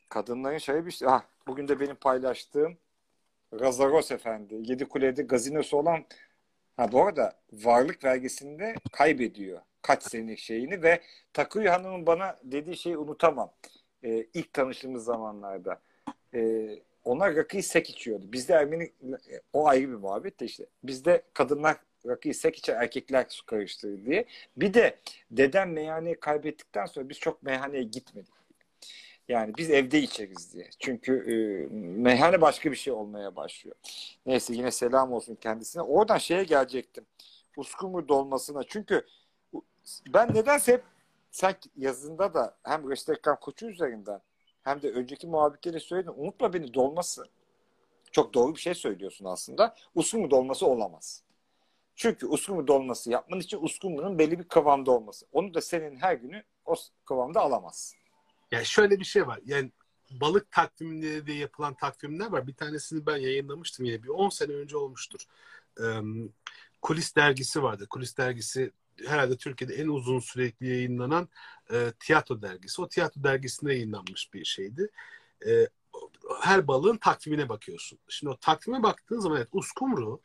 Kadınların 0.09 0.59
şey 0.59 0.87
biçtiği. 0.87 1.11
Ah, 1.11 1.23
bugün 1.47 1.69
de 1.69 1.81
benim 1.81 1.97
paylaştığım 1.97 2.79
Razaros 3.61 4.11
Efendi. 4.11 4.55
Yedi 4.55 4.89
Kule'de 4.89 5.23
gazinosu 5.23 5.77
olan 5.77 6.05
ha 6.77 6.93
bu 6.93 7.05
arada 7.05 7.41
varlık 7.53 8.05
vergisinde 8.05 8.75
kaybediyor. 8.93 9.61
Kaç 9.83 10.03
senelik 10.03 10.39
şeyini 10.39 10.83
ve 10.83 11.01
Takuya 11.33 11.73
Hanım'ın 11.73 12.07
bana 12.07 12.39
dediği 12.43 12.77
şeyi 12.77 12.99
unutamam. 12.99 13.53
Ee, 14.05 14.27
ilk 14.35 14.53
tanıştığımız 14.53 15.05
zamanlarda. 15.05 15.81
Ee, 16.35 16.79
onlar 17.05 17.37
rakıyı 17.37 17.63
sek 17.63 17.91
içiyordu. 17.91 18.33
Bizde 18.33 18.53
Ermeni 18.53 18.93
o 19.53 19.67
ayrı 19.67 19.89
bir 19.89 19.95
muhabbet 19.95 20.41
de 20.41 20.45
işte. 20.45 20.67
Bizde 20.85 21.23
kadınlar 21.35 21.77
rakıyı 22.07 22.35
sek 22.35 22.57
içer 22.57 22.77
erkekler 22.77 23.27
su 23.29 23.47
karıştırır 23.47 24.05
diye. 24.05 24.25
Bir 24.57 24.75
de 24.75 24.99
dedem 25.31 25.73
meyhaneyi 25.73 26.21
kaybettikten 26.21 26.87
sonra 26.87 27.09
biz 27.09 27.19
çok 27.19 27.43
meyhaneye 27.43 27.83
gitmedik. 27.83 28.41
Yani 29.29 29.53
biz 29.57 29.71
evde 29.71 29.99
içeriz 29.99 30.55
diye. 30.55 30.69
Çünkü 30.79 31.13
e, 31.13 31.35
meyhane 31.77 32.41
başka 32.41 32.71
bir 32.71 32.77
şey 32.77 32.93
olmaya 32.93 33.37
başlıyor. 33.37 33.77
Neyse 34.27 34.55
yine 34.55 34.71
selam 34.71 35.13
olsun 35.13 35.35
kendisine. 35.35 35.83
Oradan 35.83 36.19
şeye 36.19 36.45
gelecektim. 36.45 37.07
Uskumru 37.57 38.09
dolmasına. 38.09 38.63
Çünkü 38.65 39.07
ben 40.09 40.35
nedense 40.35 40.73
hep 40.73 40.85
sen 41.31 41.55
yazında 41.77 42.35
da 42.35 42.57
hem 42.63 42.91
Restekkan 42.91 43.41
koçu 43.41 43.67
üzerinden 43.67 44.21
hem 44.63 44.83
de 44.83 44.91
önceki 44.91 45.27
muhabbetlerde 45.27 45.81
söyledin. 45.81 46.13
Unutma 46.17 46.53
beni 46.53 46.75
dolması. 46.75 47.25
Çok 48.13 48.35
doğru 48.35 48.55
bir 48.55 48.61
şey 48.61 48.75
söylüyorsun 48.75 49.25
aslında. 49.25 49.77
Uskumru 49.95 50.31
dolması 50.31 50.67
olamaz. 50.67 51.23
Çünkü 51.97 52.27
uskumru 52.27 52.67
dolması 52.67 53.11
yapman 53.11 53.41
için 53.41 53.59
uskumrunun 53.63 54.19
belli 54.19 54.39
bir 54.39 54.45
kıvamda 54.45 54.91
olması. 54.91 55.27
Onu 55.33 55.55
da 55.55 55.61
senin 55.61 55.97
her 55.97 56.15
günü 56.15 56.43
o 56.65 56.75
kıvamda 57.05 57.41
alamazsın. 57.41 57.99
Yani 58.53 58.67
şöyle 58.67 59.01
bir 59.01 59.05
şey 59.05 59.27
var. 59.27 59.41
Yani 59.45 59.71
balık 60.11 60.51
takvimleri 60.51 61.27
diye 61.27 61.37
yapılan 61.37 61.75
takvimler 61.75 62.33
var. 62.33 62.47
Bir 62.47 62.55
tanesini 62.55 63.07
ben 63.07 63.17
yayınlamıştım 63.17 63.85
yine 63.85 64.03
bir 64.03 64.09
10 64.09 64.29
sene 64.29 64.53
önce 64.53 64.77
olmuştur. 64.77 65.21
Ee, 65.81 65.85
Kulis 66.83 67.17
dergisi 67.17 67.63
vardı. 67.63 67.87
Kulis 67.91 68.17
dergisi 68.17 68.73
herhalde 69.07 69.37
Türkiye'de 69.37 69.75
en 69.75 69.89
uzun 69.89 70.21
sürekli 70.21 70.69
yayınlanan 70.69 71.29
e, 71.73 71.93
tiyatro 72.01 72.43
dergisi. 72.43 72.83
O 72.83 72.89
tiyatro 72.89 73.23
dergisinde 73.23 73.73
yayınlanmış 73.75 74.35
bir 74.35 74.45
şeydi. 74.45 74.91
E, 75.47 75.69
her 76.41 76.69
balığın 76.69 76.97
takvimine 76.97 77.49
bakıyorsun. 77.49 77.99
Şimdi 78.09 78.33
o 78.33 78.37
takvime 78.37 78.83
baktığın 78.83 79.21
zaman 79.21 79.39
evet 79.39 79.49
Uskumru 79.53 80.21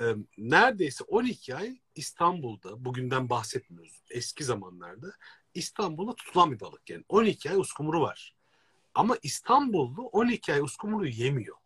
e, 0.00 0.04
neredeyse 0.38 1.04
12 1.04 1.56
ay 1.56 1.78
İstanbul'da, 1.94 2.84
bugünden 2.84 3.30
bahsetmiyoruz, 3.30 4.02
eski 4.10 4.44
zamanlarda 4.44 5.12
İstanbul'da 5.54 6.14
tutulan 6.14 6.52
bir 6.52 6.60
balık 6.60 6.90
yani. 6.90 7.04
12 7.08 7.50
ay 7.50 7.56
uskumru 7.56 8.00
var. 8.00 8.34
Ama 8.94 9.16
İstanbullu 9.22 10.02
12 10.02 10.52
ay 10.52 10.60
uskumru 10.60 11.06
yemiyor. 11.06 11.56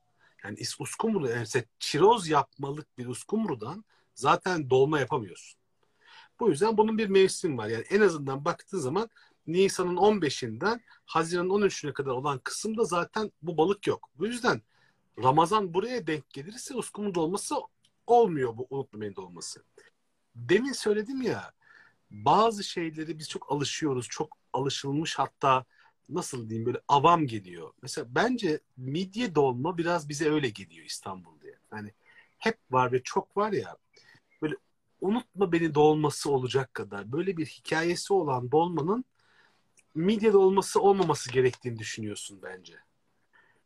Yani 0.44 0.58
uskumru 0.78 1.28
yani 1.28 1.46
çiroz 1.78 2.28
yapmalık 2.28 2.98
bir 2.98 3.06
uskumrudan 3.06 3.84
zaten 4.14 4.70
dolma 4.70 5.00
yapamıyorsun. 5.00 5.60
Bu 6.40 6.50
yüzden 6.50 6.76
bunun 6.76 6.98
bir 6.98 7.08
mevsim 7.08 7.58
var. 7.58 7.68
Yani 7.68 7.84
en 7.90 8.00
azından 8.00 8.44
baktığın 8.44 8.78
zaman 8.78 9.10
Nisan'ın 9.46 9.96
15'inden 9.96 10.80
Haziran'ın 11.04 11.50
13'üne 11.50 11.92
kadar 11.92 12.10
olan 12.10 12.38
kısımda 12.38 12.84
zaten 12.84 13.32
bu 13.42 13.56
balık 13.56 13.86
yok. 13.86 14.08
Bu 14.18 14.26
yüzden 14.26 14.62
Ramazan 15.22 15.74
buraya 15.74 16.06
denk 16.06 16.30
gelirse 16.30 16.74
uskumru 16.74 17.14
dolması 17.14 17.54
olmuyor 18.06 18.56
bu 18.56 18.66
unutmayın 18.70 19.16
dolması. 19.16 19.64
Demin 20.34 20.72
söyledim 20.72 21.22
ya 21.22 21.52
bazı 22.10 22.64
şeyleri 22.64 23.18
biz 23.18 23.28
çok 23.28 23.52
alışıyoruz. 23.52 24.08
Çok 24.08 24.38
alışılmış 24.52 25.18
hatta 25.18 25.64
nasıl 26.08 26.48
diyeyim 26.48 26.66
böyle 26.66 26.80
avam 26.88 27.26
geliyor. 27.26 27.72
Mesela 27.82 28.06
bence 28.10 28.60
midye 28.76 29.34
dolma 29.34 29.78
biraz 29.78 30.08
bize 30.08 30.30
öyle 30.30 30.48
geliyor 30.48 30.86
İstanbul'da. 30.86 31.46
Yani 31.72 31.92
hep 32.38 32.58
var 32.70 32.92
ve 32.92 33.02
çok 33.02 33.36
var 33.36 33.52
ya 33.52 33.76
unutma 35.00 35.52
beni 35.52 35.74
dolması 35.74 36.30
olacak 36.30 36.74
kadar 36.74 37.12
böyle 37.12 37.36
bir 37.36 37.46
hikayesi 37.46 38.12
olan 38.12 38.50
dolmanın 38.50 39.04
midye 39.94 40.32
dolması 40.32 40.80
olmaması 40.80 41.32
gerektiğini 41.32 41.78
düşünüyorsun 41.78 42.40
bence. 42.42 42.74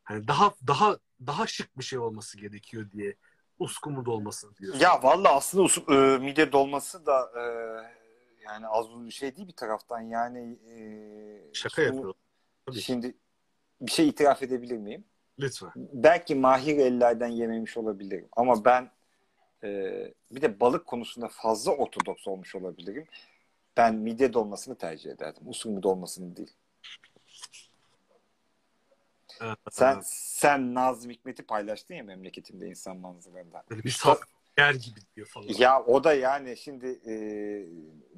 Hani 0.03 0.28
daha 0.28 0.55
daha 0.66 0.99
daha 1.26 1.47
şık 1.47 1.78
bir 1.78 1.85
şey 1.85 1.99
olması 1.99 2.39
gerekiyor 2.39 2.91
diye 2.91 3.14
uskumru 3.59 4.05
dolması 4.05 4.57
diyorsun. 4.57 4.81
Ya 4.81 5.03
vallahi 5.03 5.33
aslında 5.33 5.64
us- 5.64 6.14
e, 6.14 6.18
midye 6.18 6.53
dolması 6.53 7.07
da 7.07 7.33
e, 7.37 7.43
yani 8.45 8.66
az 8.66 8.87
bir 9.07 9.11
şey 9.11 9.37
değil 9.37 9.49
bir 9.49 9.53
taraftan 9.57 10.01
yani 10.01 10.59
e, 10.68 11.55
şaka 11.55 11.83
yapıyorum. 11.83 12.14
Tabii. 12.66 12.81
Şimdi 12.81 13.14
bir 13.81 13.91
şey 13.91 14.09
itiraf 14.09 14.43
edebilir 14.43 14.76
miyim? 14.76 15.05
Lütfen. 15.39 15.72
Belki 15.76 16.35
mahir 16.35 16.78
ellerden 16.78 17.28
yememiş 17.28 17.76
olabilirim 17.76 18.28
ama 18.33 18.64
ben 18.64 18.91
e, 19.65 20.15
bir 20.31 20.43
de 20.43 20.61
balık 20.61 20.87
konusunda 20.87 21.29
fazla 21.29 21.73
ortodoks 21.73 22.29
olmuş 22.29 22.55
olabilirim. 22.55 23.07
Ben 23.77 23.95
midye 23.95 24.33
dolmasını 24.33 24.79
tercih 24.79 25.11
ederdim. 25.11 25.43
Usulü 25.47 25.83
dolmasını 25.83 26.37
değil. 26.37 26.55
sen 29.71 30.01
sen 30.05 30.75
Nazım 30.75 31.11
Hikmet'i 31.11 31.43
paylaştın 31.43 31.95
ya 31.95 32.05
memleketinde 32.05 32.67
insan 32.67 32.97
manzaralarında. 32.97 33.65
Böyle 33.71 33.85
bir 33.85 33.91
saf 33.91 34.21
yer 34.59 34.75
gibi 34.75 35.01
diyor 35.17 35.27
falan. 35.27 35.47
Ya 35.59 35.83
o 35.85 36.05
da 36.05 36.15
yani 36.15 36.57
şimdi 36.57 36.87
e, 37.07 37.15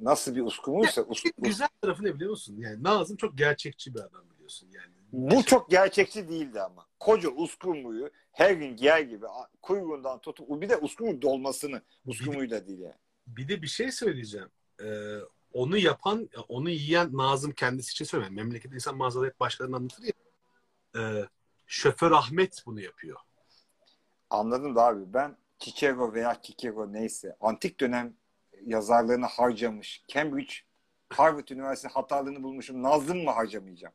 nasıl 0.03 0.34
bir 0.34 0.43
uskumuysa. 0.43 1.01
Ya, 1.01 1.07
uskum... 1.07 1.32
Güzel 1.38 1.68
tarafı 1.82 2.05
ne 2.05 2.14
biliyor 2.14 2.30
musun? 2.30 2.57
Yani 2.59 2.82
Nazım 2.82 3.16
çok 3.16 3.38
gerçekçi 3.38 3.95
bir 3.95 4.01
adam 4.01 4.30
biliyorsun 4.34 4.68
yani. 4.72 5.01
Bu 5.12 5.44
çok 5.44 5.70
gerçekçi 5.70 6.28
değildi 6.28 6.60
ama. 6.60 6.86
Koca 7.00 7.28
uskumruyu 7.28 8.10
her 8.32 8.50
gün 8.50 8.76
giyer 8.76 9.00
gibi 9.00 9.26
kuyruğundan 9.62 10.18
tutup 10.18 10.60
bir 10.60 10.68
de 10.68 10.76
uskumru 10.76 11.22
dolmasını 11.22 11.82
uskumruyla 12.06 12.66
değil 12.66 12.78
yani. 12.78 12.94
Bir 13.26 13.48
de 13.48 13.62
bir 13.62 13.66
şey 13.66 13.92
söyleyeceğim. 13.92 14.48
Ee, 14.82 15.18
onu 15.52 15.78
yapan, 15.78 16.28
onu 16.48 16.70
yiyen 16.70 17.16
Nazım 17.16 17.52
kendisi 17.52 17.90
için 17.90 18.04
söylemiyor. 18.04 18.44
Memleket 18.44 18.72
insan 18.72 18.96
mağazada 18.96 19.26
hep 19.26 19.40
başkalarını 19.40 19.76
anlatır 19.76 20.02
ya. 20.02 20.12
E, 21.02 21.02
şoför 21.66 22.12
Ahmet 22.12 22.62
bunu 22.66 22.80
yapıyor. 22.80 23.16
Anladım 24.30 24.76
da 24.76 24.84
abi. 24.84 25.14
Ben 25.14 25.36
Cicero 25.58 26.14
veya 26.14 26.40
Kikero 26.40 26.92
neyse 26.92 27.36
antik 27.40 27.80
dönem 27.80 28.14
yazarlarını 28.66 29.26
harcamış. 29.26 30.02
Cambridge, 30.08 30.54
Harvard 31.08 31.48
Üniversitesi 31.48 31.94
hatalarını 31.94 32.42
bulmuşum. 32.42 32.82
Nazım 32.82 33.24
mı 33.24 33.30
harcamayacağım? 33.30 33.94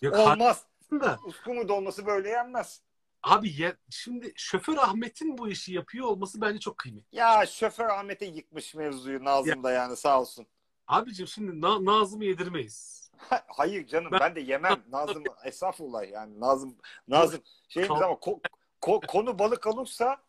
Yok, 0.00 0.16
Olmaz. 0.16 0.64
Da. 0.90 1.18
Uskumu 1.24 1.68
dolması 1.68 2.06
böyle 2.06 2.28
yenmez. 2.28 2.82
Abi 3.22 3.62
ya, 3.62 3.76
şimdi 3.90 4.32
şoför 4.36 4.76
Ahmet'in 4.76 5.38
bu 5.38 5.48
işi 5.48 5.72
yapıyor 5.72 6.06
olması 6.06 6.40
bence 6.40 6.58
çok 6.60 6.78
kıymetli. 6.78 7.18
Ya 7.18 7.46
şoför 7.46 7.84
Ahmet'e 7.88 8.26
yıkmış 8.26 8.74
mevzuyu 8.74 9.24
Nazım 9.24 9.62
da 9.62 9.70
yani 9.72 9.96
sağ 9.96 10.20
olsun. 10.20 10.46
Abicim 10.86 11.26
şimdi 11.26 11.60
Na- 11.60 11.84
Nazım'ı 11.84 12.24
yedirmeyiz. 12.24 13.10
Hayır 13.46 13.86
canım 13.86 14.12
ben, 14.12 14.20
ben 14.20 14.34
de 14.34 14.40
yemem. 14.40 14.82
Nazım 14.92 15.24
esafullah 15.44 16.10
yani 16.10 16.40
Nazım 16.40 16.76
Nazım 17.08 17.40
şeyimiz 17.68 18.02
ama 18.02 18.14
ko- 18.14 18.40
ko- 18.82 19.06
konu 19.06 19.38
balık 19.38 19.66
olursa 19.66 20.22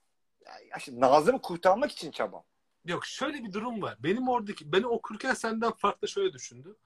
ya 0.45 0.79
şimdi 0.79 1.01
Nazım'ı 1.01 1.41
kurtarmak 1.41 1.91
için 1.91 2.11
çaba. 2.11 2.43
Yok 2.85 3.05
şöyle 3.05 3.43
bir 3.43 3.53
durum 3.53 3.81
var. 3.81 3.97
Benim 3.99 4.29
oradaki 4.29 4.71
beni 4.71 4.87
okurken 4.87 5.33
senden 5.33 5.71
farklı 5.71 6.07
şöyle 6.07 6.33
düşündü. 6.33 6.77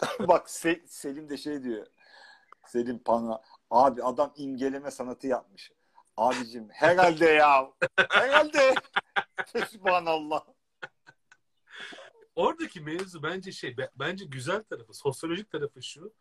Bak 0.20 0.46
Se- 0.46 0.86
Selim 0.86 1.28
de 1.28 1.36
şey 1.36 1.62
diyor. 1.62 1.86
Selim 2.70 2.98
Pana 2.98 3.42
abi 3.70 4.02
adam 4.02 4.32
imgeleme 4.36 4.90
sanatı 4.90 5.26
yapmış. 5.26 5.72
Abicim 6.16 6.68
herhalde 6.70 7.26
ya. 7.26 7.72
herhalde. 8.10 8.74
Subhanallah. 9.70 10.44
Oradaki 12.34 12.80
mevzu 12.80 13.22
bence 13.22 13.52
şey 13.52 13.76
bence 13.94 14.24
güzel 14.24 14.62
tarafı 14.62 14.94
sosyolojik 14.94 15.50
tarafı 15.50 15.82
şu. 15.82 16.12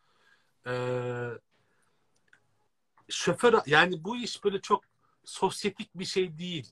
Ee, 0.67 1.29
şoför 3.09 3.53
yani 3.65 4.03
bu 4.03 4.17
iş 4.17 4.43
böyle 4.43 4.61
çok 4.61 4.83
sosyetik 5.25 5.95
bir 5.95 6.05
şey 6.05 6.37
değil. 6.37 6.71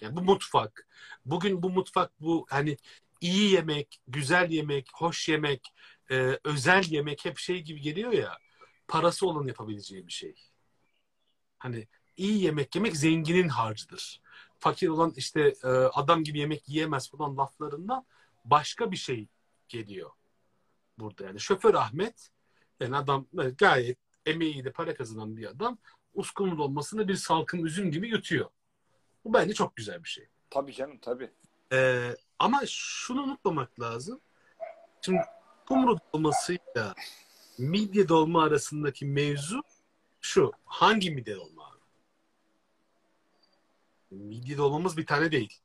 Yani 0.00 0.16
bu 0.16 0.22
mutfak. 0.22 0.88
Bugün 1.24 1.62
bu 1.62 1.70
mutfak 1.70 2.20
bu 2.20 2.46
hani 2.50 2.76
iyi 3.20 3.52
yemek, 3.52 4.00
güzel 4.08 4.50
yemek, 4.50 4.88
hoş 4.94 5.28
yemek, 5.28 5.74
e, 6.10 6.38
özel 6.44 6.84
yemek 6.84 7.24
hep 7.24 7.38
şey 7.38 7.62
gibi 7.62 7.80
geliyor 7.80 8.12
ya. 8.12 8.38
Parası 8.90 9.26
olan 9.26 9.46
yapabileceği 9.46 10.06
bir 10.06 10.12
şey. 10.12 10.34
Hani 11.58 11.88
iyi 12.16 12.42
yemek 12.42 12.74
yemek 12.74 12.96
zenginin 12.96 13.48
harcıdır. 13.48 14.20
Fakir 14.58 14.88
olan 14.88 15.12
işte 15.16 15.54
e, 15.64 15.68
adam 15.68 16.24
gibi 16.24 16.38
yemek 16.38 16.68
yiyemez 16.68 17.10
falan 17.10 17.36
laflarından 17.36 18.06
başka 18.44 18.90
bir 18.90 18.96
şey 18.96 19.28
geliyor 19.68 20.10
burada. 20.98 21.24
Yani 21.24 21.40
şoför 21.40 21.74
Ahmet 21.74 22.30
yani 22.80 22.96
adam 22.96 23.26
gayet 23.58 23.98
emeğiyle 24.26 24.72
para 24.72 24.94
kazanan 24.94 25.36
bir 25.36 25.46
adam 25.46 25.78
uskumru 26.14 26.64
olmasını 26.64 27.08
bir 27.08 27.14
salkım 27.14 27.66
üzüm 27.66 27.90
gibi 27.90 28.08
yutuyor. 28.08 28.50
Bu 29.24 29.32
bence 29.32 29.54
çok 29.54 29.76
güzel 29.76 30.04
bir 30.04 30.08
şey. 30.08 30.28
Tabii 30.50 30.72
canım 30.72 30.98
tabii. 30.98 31.30
Ee, 31.72 32.16
ama 32.38 32.62
şunu 32.66 33.22
unutmamak 33.22 33.80
lazım. 33.80 34.20
Şimdi 35.02 35.20
kumru 35.68 35.96
dolmasıyla 36.14 36.94
midye 37.60 38.08
dolma 38.08 38.44
arasındaki 38.44 39.06
mevzu 39.06 39.62
şu. 40.20 40.52
Hangi 40.64 41.10
midye 41.10 41.36
dolma 41.36 41.66
abi? 41.66 41.80
Midye 44.10 44.58
dolmamız 44.58 44.96
bir 44.96 45.06
tane 45.06 45.32
değil. 45.32 45.58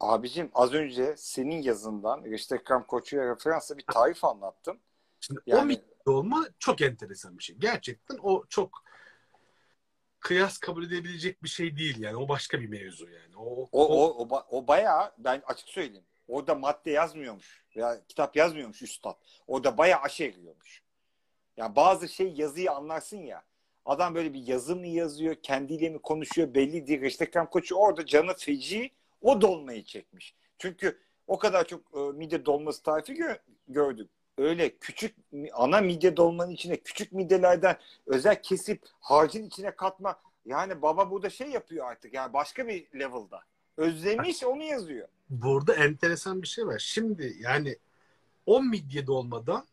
Abicim 0.00 0.50
az 0.54 0.72
önce 0.72 1.14
senin 1.16 1.62
yazından 1.62 2.24
Reştekram 2.24 2.86
Koçu'ya 2.86 3.34
referansla 3.34 3.78
bir 3.78 3.84
tarif 3.86 4.24
anlattım. 4.24 4.78
Şimdi 5.20 5.40
o 5.46 5.56
Yani 5.56 5.66
midye 5.66 5.84
dolma 6.06 6.46
çok 6.58 6.80
enteresan 6.80 7.38
bir 7.38 7.44
şey. 7.44 7.56
Gerçekten 7.56 8.18
o 8.22 8.44
çok 8.48 8.84
kıyas 10.20 10.58
kabul 10.58 10.86
edebilecek 10.86 11.42
bir 11.42 11.48
şey 11.48 11.76
değil 11.76 11.98
yani. 12.00 12.16
O 12.16 12.28
başka 12.28 12.60
bir 12.60 12.68
mevzu 12.68 13.10
yani. 13.10 13.36
O, 13.36 13.68
o, 13.72 13.86
o, 13.86 14.24
o, 14.24 14.28
ba- 14.28 14.46
o 14.50 14.66
bayağı 14.66 15.12
ben 15.18 15.42
açık 15.46 15.68
söyleyeyim. 15.68 16.04
Orada 16.28 16.54
madde 16.54 16.90
yazmıyormuş. 16.90 17.64
Veya 17.76 18.06
kitap 18.08 18.36
yazmıyormuş 18.36 18.82
üstad. 18.82 19.14
Orada 19.46 19.78
bayağı 19.78 20.00
aşı 20.00 20.24
eriyormuş. 20.24 20.82
Yani 21.56 21.76
bazı 21.76 22.08
şey 22.08 22.32
yazıyı 22.32 22.72
anlarsın 22.72 23.16
ya. 23.16 23.42
Adam 23.84 24.14
böyle 24.14 24.34
bir 24.34 24.46
yazı 24.46 24.76
mı 24.76 24.86
yazıyor, 24.86 25.34
kendiyle 25.42 25.88
mi 25.88 25.98
konuşuyor 25.98 26.54
belli 26.54 26.86
değil. 26.86 27.00
Reştekram 27.00 27.50
Koçu 27.50 27.74
orada 27.74 28.06
canı 28.06 28.34
feci 28.34 28.90
o 29.20 29.40
dolmayı 29.40 29.84
çekmiş. 29.84 30.34
Çünkü 30.58 30.98
o 31.26 31.38
kadar 31.38 31.66
çok 31.66 31.80
e, 31.94 31.98
midye 31.98 32.46
dolması 32.46 32.82
tarifi 32.82 33.12
gö- 33.12 33.38
gördük. 33.68 34.10
Öyle 34.38 34.76
küçük 34.78 35.16
ana 35.52 35.80
midye 35.80 36.16
dolmanın 36.16 36.50
içine 36.50 36.76
küçük 36.76 37.12
midyelerden 37.12 37.76
özel 38.06 38.42
kesip 38.42 38.82
harcın 39.00 39.44
içine 39.44 39.70
katma. 39.70 40.20
Yani 40.46 40.82
baba 40.82 41.10
burada 41.10 41.30
şey 41.30 41.48
yapıyor 41.48 41.90
artık. 41.90 42.14
Yani 42.14 42.32
başka 42.32 42.68
bir 42.68 42.98
level'da. 42.98 43.40
Özlemiş 43.76 44.44
onu 44.44 44.62
yazıyor. 44.62 45.08
Burada 45.30 45.74
enteresan 45.74 46.42
bir 46.42 46.46
şey 46.46 46.66
var. 46.66 46.78
Şimdi 46.78 47.36
yani 47.40 47.76
o 48.46 48.62
midye 48.62 49.06
dolmadan 49.06 49.66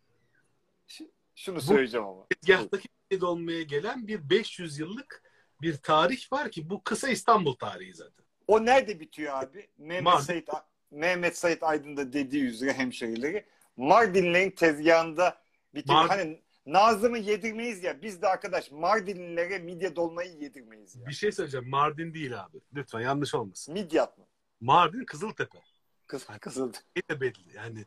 Şunu 1.39 1.55
Bu- 1.55 1.61
söyleyeceğim 1.61 2.07
ama. 2.07 2.25
tezgahtaki 2.27 2.87
dolmaya 3.21 3.63
gelen 3.63 4.07
bir 4.07 4.29
500 4.29 4.79
yıllık 4.79 5.23
bir 5.61 5.77
tarih 5.77 6.31
var 6.33 6.51
ki 6.51 6.69
bu 6.69 6.83
kısa 6.83 7.09
İstanbul 7.09 7.53
tarihi 7.55 7.93
zaten. 7.93 8.25
O 8.47 8.65
nerede 8.65 8.99
bitiyor 8.99 9.33
abi? 9.43 9.67
Mehmet 9.77 10.03
Mardin. 10.03 10.23
Sait 10.25 10.49
Mehmet 10.91 11.37
Sait 11.37 11.63
Aydın 11.63 11.97
da 11.97 12.13
dediği 12.13 12.43
üzere 12.43 12.73
hemşerileri 12.73 13.45
Mardinlerin 13.77 14.51
tezgahında 14.51 15.41
bitiyor. 15.75 15.99
Mardin- 15.99 16.07
Hani 16.09 16.41
Nazım'ı 16.65 17.17
yedirmeyiz 17.17 17.83
ya. 17.83 18.01
Biz 18.01 18.21
de 18.21 18.27
arkadaş 18.27 18.71
Mardinlilere 18.71 19.59
midye 19.59 19.95
dolmayı 19.95 20.31
yedirmeyiz 20.33 20.95
ya. 20.95 21.05
Bir 21.07 21.13
şey 21.13 21.31
söyleyeceğim. 21.31 21.69
Mardin 21.69 22.13
değil 22.13 22.43
abi. 22.43 22.57
Lütfen 22.75 22.99
yanlış 22.99 23.35
olmasın. 23.35 23.73
Midyat 23.73 24.17
mı? 24.17 24.25
Mardin 24.61 25.05
Kızıltepe. 25.05 25.57
Kız, 26.07 26.25
kızıldı. 26.41 26.77
Ne 26.95 27.01
de 27.15 27.21
belli. 27.21 27.55
Yani 27.55 27.85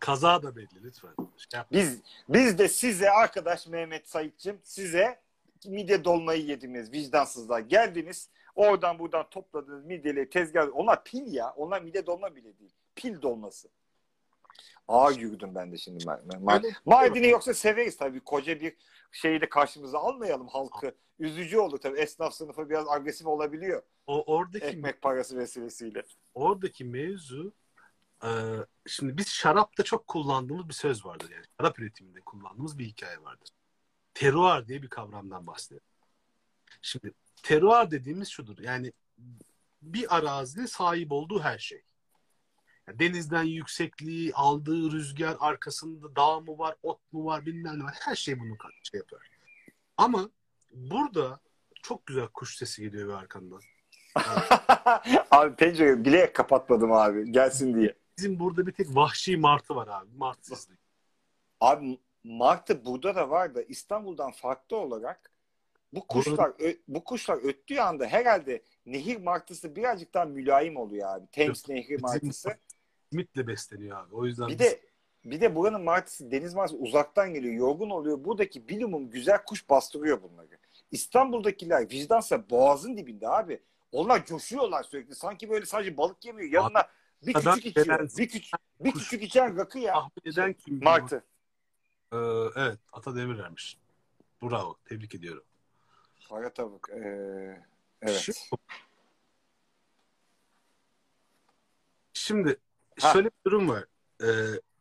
kaza 0.00 0.42
da 0.42 0.56
belli 0.56 0.82
lütfen. 0.82 1.10
Şey 1.36 1.60
Biz 1.72 2.02
biz 2.28 2.58
de 2.58 2.68
size 2.68 3.10
arkadaş 3.10 3.66
Mehmet 3.66 4.08
Sait'cim 4.08 4.58
size 4.62 5.20
midye 5.66 6.04
dolmayı 6.04 6.44
yedirmeyiz 6.44 6.92
vicdansızlar. 6.92 7.60
Geldiniz 7.60 8.30
oradan 8.54 8.98
buradan 8.98 9.30
topladınız 9.30 9.84
midyeleri 9.84 10.30
tezgah. 10.30 10.68
Onlar 10.74 11.04
pil 11.04 11.32
ya. 11.32 11.50
Onlar 11.56 11.82
midye 11.82 12.06
dolma 12.06 12.36
bile 12.36 12.58
değil. 12.58 12.72
Pil 12.94 13.22
dolması. 13.22 13.68
Ağır 14.88 15.16
yürüdüm 15.18 15.54
ben 15.54 15.72
de 15.72 15.76
şimdi. 15.78 16.04
Mar- 16.04 16.56
Öyle- 16.64 16.74
Mardin'i 16.84 17.28
yoksa 17.28 17.54
severiz 17.54 17.96
tabii. 17.96 18.20
Koca 18.20 18.60
bir 18.60 18.76
şeyi 19.12 19.40
de 19.40 19.48
karşımıza 19.48 19.98
almayalım 19.98 20.48
halkı. 20.48 20.94
Üzücü 21.18 21.58
olur 21.58 21.78
tabii. 21.78 21.98
Esnaf 21.98 22.34
sınıfı 22.34 22.70
biraz 22.70 22.88
agresif 22.88 23.26
olabiliyor. 23.26 23.82
O 24.06 24.34
oradaki 24.36 24.64
Ekmek 24.66 25.02
parası 25.02 25.38
vesilesiyle. 25.38 26.02
oradaki 26.34 26.84
mevzu 26.84 27.52
e, 28.24 28.30
şimdi 28.86 29.18
biz 29.18 29.28
şarapta 29.28 29.82
çok 29.82 30.06
kullandığımız 30.06 30.68
bir 30.68 30.74
söz 30.74 31.06
vardır 31.06 31.30
yani. 31.30 31.44
Şarap 31.60 31.78
üretiminde 31.78 32.20
kullandığımız 32.20 32.78
bir 32.78 32.84
hikaye 32.84 33.22
vardır. 33.22 33.48
Teruar 34.14 34.68
diye 34.68 34.82
bir 34.82 34.88
kavramdan 34.88 35.46
bahsediyor. 35.46 35.80
Şimdi 36.82 37.12
teruar 37.42 37.90
dediğimiz 37.90 38.28
şudur. 38.28 38.58
Yani 38.58 38.92
bir 39.82 40.16
arazinin 40.16 40.66
sahip 40.66 41.12
olduğu 41.12 41.40
her 41.40 41.58
şey. 41.58 41.82
Yani 42.88 42.98
denizden 42.98 43.42
yüksekliği, 43.42 44.34
aldığı 44.34 44.92
rüzgar, 44.92 45.36
arkasında 45.40 46.16
dağ 46.16 46.40
mı 46.40 46.58
var, 46.58 46.76
ot 46.82 47.12
mu 47.12 47.24
var, 47.24 47.46
bilmem 47.46 47.78
ne 47.78 47.84
var. 47.84 47.94
Her 48.00 48.14
şey 48.14 48.40
bunu 48.40 48.56
şey 48.82 48.98
yapar. 48.98 49.30
Ama 49.96 50.30
burada 50.72 51.40
çok 51.82 52.06
güzel 52.06 52.28
kuş 52.28 52.56
sesi 52.56 52.82
geliyor 52.82 53.08
bir 53.08 53.14
arkandan. 53.14 53.60
abi 55.30 55.56
pencere 55.56 56.04
bile 56.04 56.32
kapatmadım 56.32 56.92
abi. 56.92 57.32
Gelsin 57.32 57.74
diye. 57.74 57.94
Bizim 58.18 58.38
burada 58.38 58.66
bir 58.66 58.72
tek 58.72 58.86
vahşi 58.96 59.36
martı 59.36 59.76
var 59.76 59.88
abi. 59.88 60.08
Martı 60.16 60.46
sesi. 60.48 60.72
Abi 61.60 61.98
martı 62.24 62.84
burada 62.84 63.14
da 63.14 63.30
var 63.30 63.54
da 63.54 63.62
İstanbul'dan 63.62 64.32
farklı 64.32 64.76
olarak 64.76 65.30
bu 65.92 66.06
kuşlar 66.06 66.52
bu 66.88 67.04
kuşlar 67.04 67.36
öttüğü 67.36 67.78
anda 67.80 68.06
herhalde 68.06 68.62
nehir 68.86 69.16
martısı 69.16 69.76
birazcık 69.76 70.14
daha 70.14 70.24
mülayim 70.24 70.76
oluyor 70.76 71.08
abi. 71.16 71.26
Thames 71.32 71.68
nehri 71.68 71.98
martısı. 71.98 72.56
Simitle 73.12 73.46
besleniyor 73.46 73.98
abi. 74.06 74.14
O 74.14 74.24
yüzden 74.26 74.48
Bir 74.48 74.52
biz- 74.52 74.60
de 74.60 74.80
bir 75.24 75.40
de 75.40 75.54
buranın 75.54 75.82
martısı 75.84 76.30
deniz 76.30 76.54
martısı 76.54 76.78
uzaktan 76.78 77.34
geliyor, 77.34 77.54
yorgun 77.54 77.90
oluyor. 77.90 78.24
Buradaki 78.24 78.68
bilimum 78.68 79.10
güzel 79.10 79.44
kuş 79.44 79.68
bastırıyor 79.70 80.22
bunları. 80.22 80.58
İstanbul'dakiler 80.90 81.90
vicdansa 81.90 82.50
boğazın 82.50 82.96
dibinde 82.96 83.28
abi. 83.28 83.62
Onlar 83.92 84.26
coşuyorlar 84.26 84.82
sürekli. 84.82 85.14
Sanki 85.14 85.50
böyle 85.50 85.66
sadece 85.66 85.96
balık 85.96 86.24
yemiyor. 86.24 86.52
Yanına 86.52 86.86
bir 87.22 87.34
Adam 87.36 87.54
küçük 87.54 87.70
içiyor. 87.70 87.86
gelen- 87.86 88.08
Bir 88.18 88.28
küçük 88.28 88.52
bir 88.80 88.92
Kuş- 88.92 89.02
küçük 89.04 89.22
içen 89.22 89.56
rakı 89.56 89.78
ya. 89.78 89.92
tahmin 89.92 90.32
eden 90.32 90.52
kim? 90.52 90.84
Martı. 90.84 91.24
Ee, 92.12 92.16
evet. 92.56 92.78
Ata 92.92 93.16
Demirer'miş. 93.16 93.78
Bravo. 94.42 94.76
Tebrik 94.84 95.14
ediyorum. 95.14 95.44
Kara 96.28 96.52
tavuk. 96.52 96.88
Ee, 96.90 97.62
evet. 98.02 98.20
Şimdi, 98.20 98.38
şimdi 102.14 102.56
Ha. 103.00 103.12
şöyle 103.12 103.26
bir 103.28 103.44
durum 103.46 103.68
var. 103.68 103.84
Ee, 104.22 104.26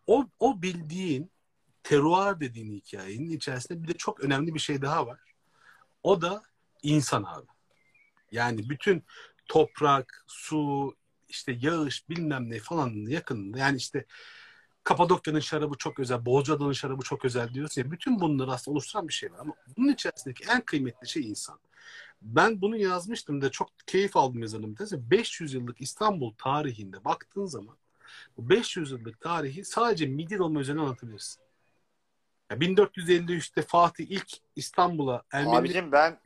o, 0.08 0.28
o 0.40 0.62
bildiğin 0.62 1.32
teruar 1.84 2.40
dediğin 2.40 2.72
hikayenin 2.74 3.32
içerisinde 3.32 3.84
bir 3.84 3.88
de 3.88 3.94
çok 3.98 4.20
önemli 4.20 4.54
bir 4.54 4.60
şey 4.60 4.82
daha 4.82 5.08
var. 5.08 5.20
O 6.04 6.22
da 6.22 6.44
insan 6.84 7.24
abi. 7.24 7.48
Yani 8.32 8.70
bütün 8.70 9.04
toprak, 9.48 10.24
su, 10.28 10.96
işte 11.30 11.58
yağış 11.62 12.10
bilmem 12.10 12.50
ne 12.50 12.60
falan 12.60 12.90
yakınında. 13.10 13.58
Yani 13.58 13.78
işte 13.78 14.06
Kapadokya'nın 14.84 15.40
şarabı 15.40 15.78
çok 15.78 16.00
özel, 16.00 16.26
Bozcaada'nın 16.26 16.72
şarabı 16.72 17.04
çok 17.04 17.26
özel 17.26 17.54
diyorsun 17.54 17.82
ya. 17.82 17.92
Bütün 17.92 18.20
bunları 18.20 18.52
aslında 18.52 18.74
oluşturan 18.74 19.08
bir 19.08 19.14
şey 19.14 19.32
var. 19.32 19.40
Ama 19.40 19.54
bunun 19.78 19.94
içerisindeki 19.94 20.44
en 20.50 20.62
kıymetli 20.62 21.08
şey 21.08 21.30
insan. 21.30 21.60
Ben 22.22 22.62
bunu 22.62 22.78
yazmıştım 22.78 23.42
da 23.42 23.52
çok 23.52 23.70
keyif 23.88 24.18
aldım 24.18 24.42
yazarım. 24.42 24.76
500 24.80 25.54
yıllık 25.54 25.82
İstanbul 25.82 26.34
tarihinde 26.38 27.06
baktığın 27.06 27.46
zaman 27.46 27.78
bu 28.38 28.50
500 28.50 28.92
yıllık 28.92 29.22
tarihi 29.22 29.66
sadece 29.66 30.06
midye 30.06 30.40
dolma 30.40 30.60
üzerine 30.60 30.82
anlatabilirsin. 30.82 31.42
Ya 32.52 32.58
1453'te 32.58 33.62
Fatih 33.62 34.06
ilk 34.10 34.28
İstanbul'a 34.56 35.24
Ermeni 35.32 35.58
Abicim 35.58 35.92
ben 35.92 36.20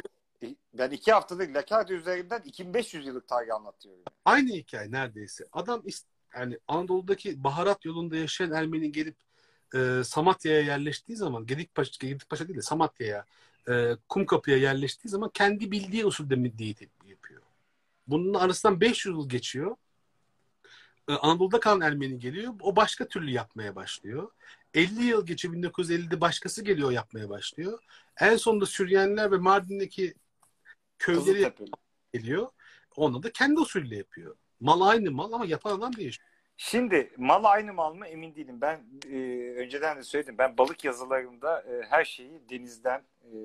ben 0.74 0.92
iki 0.92 1.12
haftadır 1.12 1.50
Lakarta 1.50 1.94
üzerinden 1.94 2.42
2500 2.42 3.08
yıllık 3.08 3.28
tarih 3.28 3.56
anlatıyorum. 3.56 4.04
aynı 4.26 4.50
hikaye 4.50 4.92
neredeyse. 4.92 5.48
Adam 5.54 5.84
yani 6.36 6.60
Anadolu'daki 6.68 7.44
baharat 7.44 7.86
yolunda 7.86 8.16
yaşayan 8.16 8.52
Ermeni 8.52 8.92
gelip 8.92 9.16
e, 9.76 10.02
Samatya'ya 10.04 10.62
yerleştiği 10.62 11.18
zaman 11.18 11.46
Gedikpaşa, 11.46 11.92
Gedikpaşa 12.00 12.48
değil 12.48 12.58
de 12.58 12.62
Samatya'ya 12.62 13.26
e, 13.70 13.98
Kumkapı'ya 14.10 14.58
yerleştiği 14.58 15.10
zaman 15.10 15.30
kendi 15.34 15.72
bildiği 15.72 16.06
usulde 16.06 16.34
tep- 16.34 17.08
yapıyor. 17.08 17.42
Bunun 18.08 18.34
arasından 18.34 18.82
500 18.82 19.16
yıl 19.16 19.30
geçiyor. 19.30 19.76
E, 21.10 21.14
Anadolu'da 21.14 21.60
kalan 21.60 21.82
Ermeni 21.82 22.20
geliyor. 22.20 22.54
O 22.62 22.76
başka 22.76 23.08
türlü 23.08 23.32
yapmaya 23.32 23.76
başlıyor. 23.76 24.32
50 24.74 25.04
yıl 25.04 25.26
geçiyor. 25.26 25.54
1950'de 25.54 26.22
başkası 26.22 26.64
geliyor 26.64 26.92
yapmaya 26.92 27.30
başlıyor. 27.30 27.80
En 28.20 28.36
sonunda 28.36 28.66
Süryaniler 28.66 29.32
ve 29.32 29.38
Mardin'deki 29.38 30.14
köyleri 31.00 31.54
geliyor. 32.14 32.47
Onu 32.95 33.24
da 33.24 33.32
kendi 33.32 33.60
usulüyle 33.60 33.97
yapıyor. 33.97 34.36
Mal 34.60 34.82
aynı 34.82 35.12
mal 35.12 35.32
ama 35.32 35.45
yapan 35.45 35.78
adam 35.78 35.95
değişiyor. 35.95 36.30
Şimdi 36.58 37.12
mal 37.18 37.43
aynı 37.43 37.74
mal 37.74 37.93
mı 37.93 38.08
emin 38.08 38.36
değilim. 38.36 38.62
Ben 38.62 38.84
e, 39.12 39.18
önceden 39.58 39.97
de 39.97 40.04
söyledim. 40.04 40.38
Ben 40.38 40.58
balık 40.58 40.84
yazılarımda 40.84 41.62
e, 41.62 41.82
her 41.89 42.06
şeyi 42.06 42.41
denizden 42.50 43.04
e, 43.24 43.36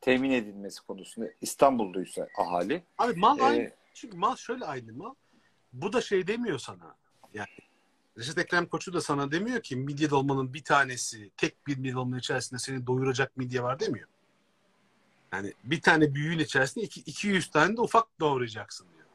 temin 0.00 0.30
edilmesi 0.30 0.86
konusunda 0.86 1.28
İstanbul'duysa 1.40 2.28
ahali. 2.38 2.82
Abi 2.98 3.20
mal 3.20 3.38
e, 3.38 3.42
aynı. 3.42 3.70
Çünkü 3.94 4.16
mal 4.16 4.36
şöyle 4.36 4.64
aynı 4.64 4.92
mal. 4.92 5.14
Bu 5.72 5.92
da 5.92 6.00
şey 6.00 6.26
demiyor 6.26 6.58
sana. 6.58 6.96
Yani 7.34 7.48
Reşit 8.18 8.38
Ekrem 8.38 8.66
Koçu 8.66 8.92
da 8.92 9.00
sana 9.00 9.32
demiyor 9.32 9.60
ki 9.60 9.76
midye 9.76 10.10
dolmanın 10.10 10.54
bir 10.54 10.64
tanesi 10.64 11.30
tek 11.36 11.66
bir 11.66 11.76
midye 11.78 11.94
dolmanın 11.94 12.18
içerisinde 12.18 12.60
seni 12.60 12.86
doyuracak 12.86 13.36
midye 13.36 13.62
var 13.62 13.80
demiyor. 13.80 14.08
Yani 15.34 15.52
bir 15.64 15.80
tane 15.80 16.14
büyüğün 16.14 16.38
içerisinde 16.38 16.84
iki, 16.84 17.00
200 17.00 17.50
tane 17.50 17.76
de 17.76 17.80
ufak 17.80 18.20
doğrayacaksın 18.20 18.86
diyor. 18.94 19.08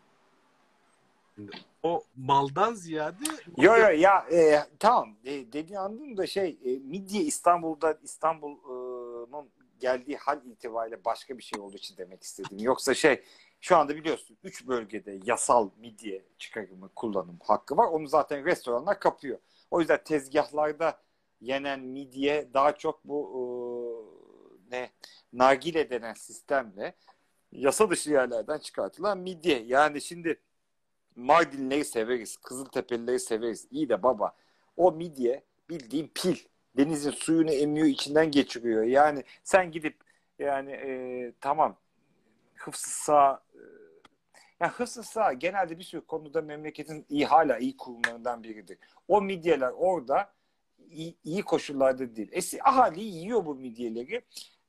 Şimdi 1.35 1.51
o 1.83 2.03
maldan 2.17 2.73
ziyade 2.73 3.23
Yo 3.57 3.77
yo 3.77 3.89
ya 3.89 4.25
e, 4.31 4.59
tamam 4.79 5.15
e, 5.25 5.31
dediğini 5.31 5.79
anladım 5.79 6.17
da 6.17 6.27
şey 6.27 6.59
e, 6.65 6.69
midye 6.69 7.21
İstanbul'da 7.21 7.99
İstanbul'un 8.03 9.49
geldiği 9.79 10.17
hal 10.17 10.45
itibariyle 10.45 11.05
başka 11.05 11.37
bir 11.37 11.43
şey 11.43 11.59
olduğu 11.59 11.77
için 11.77 11.97
demek 11.97 12.23
istedim. 12.23 12.57
Yoksa 12.59 12.93
şey 12.93 13.23
Şu 13.61 13.77
anda 13.77 13.95
biliyorsun 13.95 14.37
3 14.43 14.67
bölgede 14.67 15.19
yasal 15.25 15.69
midye 15.77 16.25
çıkarımı 16.37 16.89
kullanım 16.95 17.39
hakkı 17.43 17.77
var. 17.77 17.87
Onu 17.87 18.07
zaten 18.07 18.45
restoranlar 18.45 18.99
kapıyor. 18.99 19.39
O 19.71 19.79
yüzden 19.79 20.03
tezgahlarda 20.03 21.01
yenen 21.41 21.79
midye 21.79 22.49
daha 22.53 22.75
çok 22.77 23.05
bu 23.05 23.19
e, 23.35 24.28
ne 24.71 24.89
nargile 25.33 25.89
denen 25.89 26.13
sistemle 26.13 26.95
yasa 27.51 27.89
dışı 27.89 28.11
yerlerden 28.11 28.59
çıkartılan 28.59 29.17
midye. 29.17 29.63
Yani 29.65 30.01
şimdi 30.01 30.39
Mardinleri 31.15 31.85
severiz, 31.85 32.37
Kızıltepelileri 32.37 33.19
severiz. 33.19 33.67
İyi 33.71 33.89
de 33.89 34.03
baba 34.03 34.35
o 34.77 34.91
midye 34.91 35.43
bildiğin 35.69 36.11
pil. 36.15 36.37
Denizin 36.77 37.11
suyunu 37.11 37.51
emiyor, 37.51 37.87
içinden 37.87 38.31
geçiriyor. 38.31 38.83
Yani 38.83 39.23
sen 39.43 39.71
gidip 39.71 39.97
yani 40.39 40.71
e, 40.71 41.33
tamam 41.41 41.77
hıfzı 42.55 42.89
sağ 42.89 43.43
e, 43.53 43.61
yani 44.59 44.71
hıfzı 44.71 45.03
sağ 45.03 45.33
genelde 45.33 45.77
bir 45.77 45.83
sürü 45.83 46.05
konuda 46.05 46.41
memleketin 46.41 47.05
iyi 47.09 47.25
hala 47.25 47.57
iyi 47.57 47.77
kurumlarından 47.77 48.43
biridir. 48.43 48.77
O 49.07 49.21
midyeler 49.21 49.71
orada 49.71 50.33
iyi, 50.89 51.15
iyi 51.23 51.43
koşullarda 51.43 52.15
değil. 52.15 52.29
Esi 52.31 52.63
ahali 52.63 53.03
yiyor 53.03 53.45
bu 53.45 53.55
midyeleri. 53.55 54.21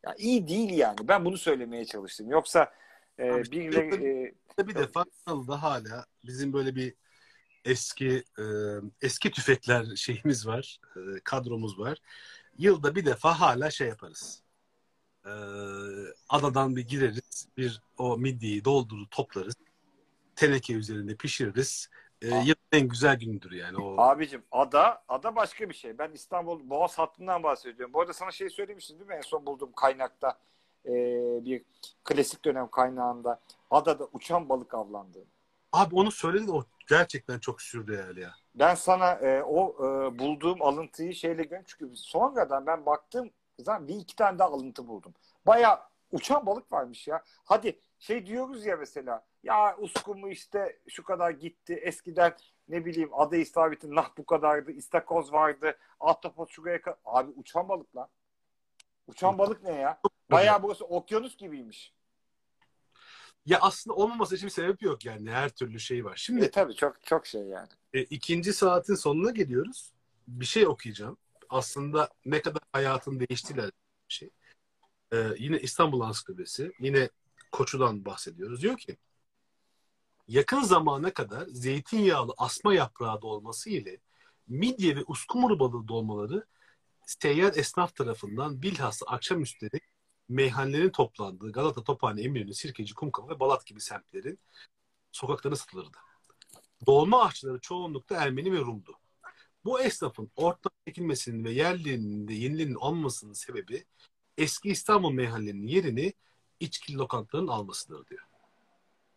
Ya 0.07 0.15
iyi 0.19 0.49
değil 0.49 0.71
yani. 0.71 0.97
Ben 1.09 1.25
bunu 1.25 1.39
söylemeye 1.39 1.85
çalıştım. 1.85 2.31
Yoksa 2.31 2.73
e, 3.19 3.31
Abi, 3.31 3.51
birileri 3.51 4.35
e, 4.59 4.69
bir 4.69 4.75
defa 4.75 5.05
da 5.27 5.63
hala 5.63 6.07
bizim 6.25 6.53
böyle 6.53 6.75
bir 6.75 6.95
eski 7.65 8.25
e, 8.39 8.45
eski 9.03 9.31
tüfekler 9.31 9.97
şeyimiz 9.97 10.47
var, 10.47 10.81
e, 10.97 11.21
kadromuz 11.25 11.79
var. 11.79 11.99
Yılda 12.59 12.95
bir 12.95 13.05
defa 13.05 13.41
hala 13.41 13.71
şey 13.71 13.89
yaparız. 13.89 14.43
E, 15.25 15.33
adadan 16.29 16.77
bir 16.77 16.89
gireriz, 16.89 17.49
bir 17.57 17.83
o 17.99 18.19
midyeyi 18.19 18.65
doldurur 18.65 19.07
toplarız. 19.07 19.55
Teneke 20.37 20.75
üzerinde 20.75 21.17
pişiririz. 21.17 21.89
E, 22.23 22.27
yılın 22.27 22.57
en 22.73 22.89
güzel 22.89 23.19
gündür 23.19 23.53
yani 23.53 23.79
o. 23.79 24.01
Abicim 24.01 24.43
ada 24.51 25.03
ada 25.09 25.37
başka 25.37 25.69
bir 25.69 25.75
şey. 25.75 25.99
Ben 25.99 26.13
İstanbul 26.13 26.71
Boğaz 26.71 26.99
hattından 26.99 27.43
bahsediyorum. 27.43 27.95
Bu 27.95 28.01
arada 28.01 28.13
sana 28.13 28.31
şey 28.31 28.51
söylemiştim 28.51 28.99
değil 28.99 29.09
mi? 29.09 29.15
En 29.15 29.21
son 29.21 29.47
bulduğum 29.47 29.73
kaynakta 29.73 30.39
e, 30.87 30.93
bir 31.45 31.63
klasik 32.05 32.45
dönem 32.45 32.69
kaynağında 32.69 33.41
adada 33.71 34.09
uçan 34.13 34.49
balık 34.49 34.75
avlandı. 34.75 35.25
Abi 35.73 35.95
onu 35.95 36.11
söyledi 36.11 36.47
de 36.47 36.53
o 36.53 36.65
gerçekten 36.89 37.39
çok 37.39 37.63
sürreal 37.63 38.17
ya. 38.17 38.35
Ben 38.55 38.75
sana 38.75 39.13
e, 39.13 39.43
o 39.43 39.75
e, 39.79 40.19
bulduğum 40.19 40.63
alıntıyı 40.63 41.15
şeyle 41.15 41.43
gördüm. 41.43 41.65
Çünkü 41.67 41.97
sonradan 41.97 42.67
ben 42.67 42.87
baktım 42.87 43.31
zaten 43.59 43.89
bir 43.89 43.95
iki 43.95 44.17
tane 44.17 44.39
daha 44.39 44.49
alıntı 44.49 44.89
buldum. 44.89 45.15
Baya 45.47 45.89
uçan 46.13 46.47
balık 46.47 46.73
varmış 46.73 47.09
ya. 47.09 47.23
Hadi 47.45 47.79
şey 48.01 48.27
diyoruz 48.27 48.67
ya 48.67 48.77
mesela 48.77 49.27
ya 49.43 49.77
uskumu 49.79 50.29
işte 50.31 50.79
şu 50.89 51.05
kadar 51.05 51.31
gitti. 51.31 51.75
Eskiden 51.75 52.37
ne 52.69 52.85
bileyim 52.85 53.11
adı 53.15 53.37
istavritin 53.37 53.95
nah 53.95 54.11
bu 54.19 54.27
kadardı. 54.27 54.73
istakoz 54.73 55.33
vardı. 55.33 55.79
Ahtapot 56.01 56.51
şuraya 56.51 56.81
kadar. 56.81 56.99
Abi 57.05 57.31
uçan 57.37 57.69
balık 57.69 57.97
lan. 57.97 58.09
Uçan 59.07 59.39
balık 59.39 59.63
ne 59.63 59.73
ya? 59.75 60.01
Baya 60.31 60.63
burası 60.63 60.85
okyanus 60.85 61.37
gibiymiş. 61.37 61.95
Ya 63.47 63.59
aslında 63.61 63.97
olmaması 63.97 64.35
için 64.37 64.47
bir 64.47 64.53
sebep 64.53 64.83
yok 64.83 65.05
yani. 65.05 65.31
Her 65.31 65.49
türlü 65.49 65.81
şey 65.81 66.05
var. 66.05 66.17
Şimdi 66.17 66.45
E, 66.45 66.51
tabii 66.51 66.75
çok 66.75 67.03
çok 67.03 67.27
şey 67.27 67.43
yani. 67.43 67.69
e, 67.93 68.03
ikinci 68.03 68.53
saatin 68.53 68.95
sonuna 68.95 69.31
geliyoruz. 69.31 69.93
Bir 70.29 70.45
şey 70.45 70.67
okuyacağım. 70.67 71.17
Aslında 71.49 72.09
ne 72.25 72.43
kadar 72.43 72.63
hayatın 72.73 73.21
değiştiğiyle 73.21 73.67
bir 73.67 74.15
şey. 74.15 74.31
E, 75.13 75.17
yine 75.39 75.59
İstanbul 75.59 76.01
Ansiklopedisi. 76.01 76.73
Yine 76.81 77.09
Koçu'dan 77.53 78.05
bahsediyoruz. 78.05 78.63
Diyor 78.63 78.79
ki 78.79 78.97
yakın 80.29 80.63
zamana 80.63 81.15
kadar 81.15 81.47
zeytinyağlı 81.47 82.35
asma 82.37 82.75
yaprağı 82.75 83.23
dolması 83.23 83.71
ile 83.71 84.01
midye 84.49 84.97
ve 84.97 85.05
uskumru 85.07 85.59
balığı 85.59 85.89
dolmaları 85.89 86.47
seyyar 87.07 87.55
esnaf 87.57 87.97
tarafından 87.97 88.63
bilhassa 88.63 89.07
akşamüstleri 89.07 89.81
meyhanelerin 90.29 90.91
toplandığı 90.91 91.53
Galata, 91.53 91.85
Tophane, 91.85 92.23
Eminönü, 92.23 92.55
Sirkeci, 92.55 92.95
Kumkapı 92.95 93.29
ve 93.29 93.41
Balat 93.41 93.67
gibi 93.67 93.81
semtlerin 93.81 94.39
sokaklarına 95.13 95.57
satılırdı. 95.57 95.97
Dolma 96.87 97.25
aşçıları 97.25 97.61
çoğunlukla 97.61 98.17
Ermeni 98.17 98.53
ve 98.53 98.59
Rum'du. 98.59 98.99
Bu 99.65 99.81
esnafın 99.81 100.31
ortadan 100.37 100.77
çekilmesinin 100.87 101.45
ve 101.45 101.51
yerlerinin 101.51 102.29
de 102.29 102.35
yenilerinin 102.35 102.75
olmasının 102.75 103.33
sebebi 103.33 103.85
eski 104.39 104.69
İstanbul 104.69 105.13
meyhanelerinin 105.13 105.67
yerini 105.67 106.13
içkili 106.61 106.97
lokantaların 106.97 107.49
almasıdır 107.49 108.07
diyor. 108.07 108.27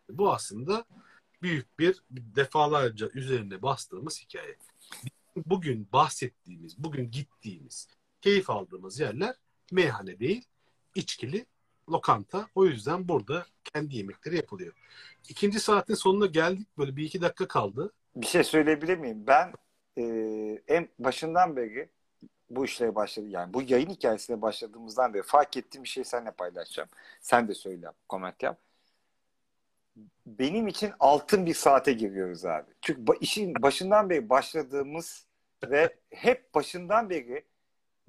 Bu 0.09 0.33
aslında 0.33 0.85
büyük 1.41 1.79
bir 1.79 2.03
defalarca 2.11 3.09
üzerine 3.13 3.61
bastığımız 3.61 4.21
hikaye. 4.21 4.57
Bugün 5.35 5.87
bahsettiğimiz, 5.93 6.77
bugün 6.77 7.11
gittiğimiz, 7.11 7.87
keyif 8.21 8.49
aldığımız 8.49 8.99
yerler 8.99 9.35
meyhane 9.71 10.19
değil, 10.19 10.45
içkili 10.95 11.45
lokanta. 11.89 12.47
O 12.55 12.65
yüzden 12.65 13.07
burada 13.07 13.45
kendi 13.63 13.95
yemekleri 13.95 14.35
yapılıyor. 14.35 14.73
İkinci 15.29 15.59
saatin 15.59 15.93
sonuna 15.93 16.25
geldik. 16.25 16.67
Böyle 16.77 16.95
bir 16.95 17.03
iki 17.03 17.21
dakika 17.21 17.47
kaldı. 17.47 17.93
Bir 18.15 18.27
şey 18.27 18.43
söyleyebilir 18.43 18.97
miyim? 18.97 19.27
Ben 19.27 19.53
e, 19.97 20.03
en 20.67 20.89
başından 20.99 21.55
beri 21.55 21.89
bu 22.49 22.65
işlere 22.65 22.95
başladı. 22.95 23.27
Yani 23.29 23.53
bu 23.53 23.61
yayın 23.61 23.89
hikayesine 23.89 24.41
başladığımızdan 24.41 25.13
beri 25.13 25.23
fark 25.23 25.57
ettiğim 25.57 25.83
bir 25.83 25.89
şey 25.89 26.03
seninle 26.03 26.31
paylaşacağım. 26.31 26.89
Sen 27.21 27.47
de 27.47 27.53
söyle, 27.53 27.87
koment 28.09 28.43
yap. 28.43 28.59
Benim 30.25 30.67
için 30.67 30.93
altın 30.99 31.45
bir 31.45 31.53
saate 31.53 31.93
giriyoruz 31.93 32.45
abi. 32.45 32.71
Çünkü 32.81 33.13
işin 33.21 33.55
başından 33.61 34.09
beri 34.09 34.29
başladığımız 34.29 35.27
ve 35.63 35.95
hep 36.09 36.55
başından 36.55 37.09
beri 37.09 37.45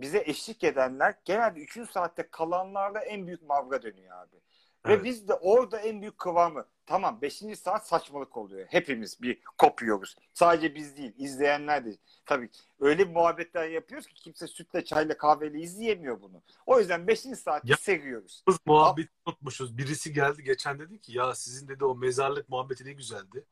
bize 0.00 0.22
eşlik 0.26 0.64
edenler 0.64 1.14
genelde 1.24 1.60
3. 1.60 1.90
saatte 1.90 2.28
kalanlarla 2.30 3.00
en 3.00 3.26
büyük 3.26 3.42
mavga 3.42 3.82
dönüyor 3.82 4.16
abi. 4.16 4.36
Evet. 4.84 5.00
Ve 5.00 5.04
biz 5.04 5.28
de 5.28 5.34
orada 5.34 5.78
en 5.78 6.00
büyük 6.00 6.18
kıvamı 6.18 6.66
tamam 6.86 7.22
5. 7.22 7.42
saat 7.58 7.88
saçmalık 7.88 8.36
oluyor. 8.36 8.66
Hepimiz 8.70 9.22
bir 9.22 9.40
kopuyoruz. 9.58 10.16
Sadece 10.34 10.74
biz 10.74 10.96
değil 10.96 11.12
izleyenler 11.16 11.84
de. 11.84 11.96
Tabii 12.26 12.50
öyle 12.80 13.04
muhabbetler 13.04 13.68
yapıyoruz 13.68 14.06
ki 14.06 14.14
kimse 14.14 14.46
sütle 14.46 14.84
çayla 14.84 15.16
kahveyle 15.16 15.60
izleyemiyor 15.60 16.20
bunu. 16.22 16.42
O 16.66 16.78
yüzden 16.78 17.06
5. 17.06 17.20
saatte 17.20 17.68
ya, 17.70 17.76
seviyoruz. 17.76 18.44
Biz 18.48 18.56
muhabbeti 18.66 19.10
unutmuşuz. 19.26 19.78
Birisi 19.78 20.12
geldi 20.12 20.42
geçen 20.44 20.78
dedi 20.78 21.00
ki 21.00 21.18
ya 21.18 21.34
sizin 21.34 21.68
dedi 21.68 21.84
o 21.84 21.94
mezarlık 21.94 22.48
muhabbeti 22.48 22.84
ne 22.84 22.92
güzeldi. 22.92 23.44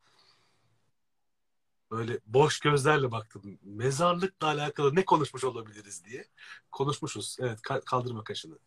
Böyle 1.91 2.19
boş 2.25 2.59
gözlerle 2.59 3.11
baktım. 3.11 3.59
Mezarlıkla 3.61 4.47
alakalı 4.47 4.95
ne 4.95 5.05
konuşmuş 5.05 5.43
olabiliriz 5.43 6.05
diye. 6.05 6.25
Konuşmuşuz. 6.71 7.37
Evet 7.39 7.61
kaldırma 7.61 8.23
kaşını. 8.23 8.59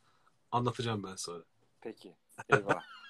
Anlatacağım 0.50 1.02
ben 1.04 1.16
sonra. 1.16 1.44
Peki. 1.80 2.16
Eyvallah. 2.48 2.84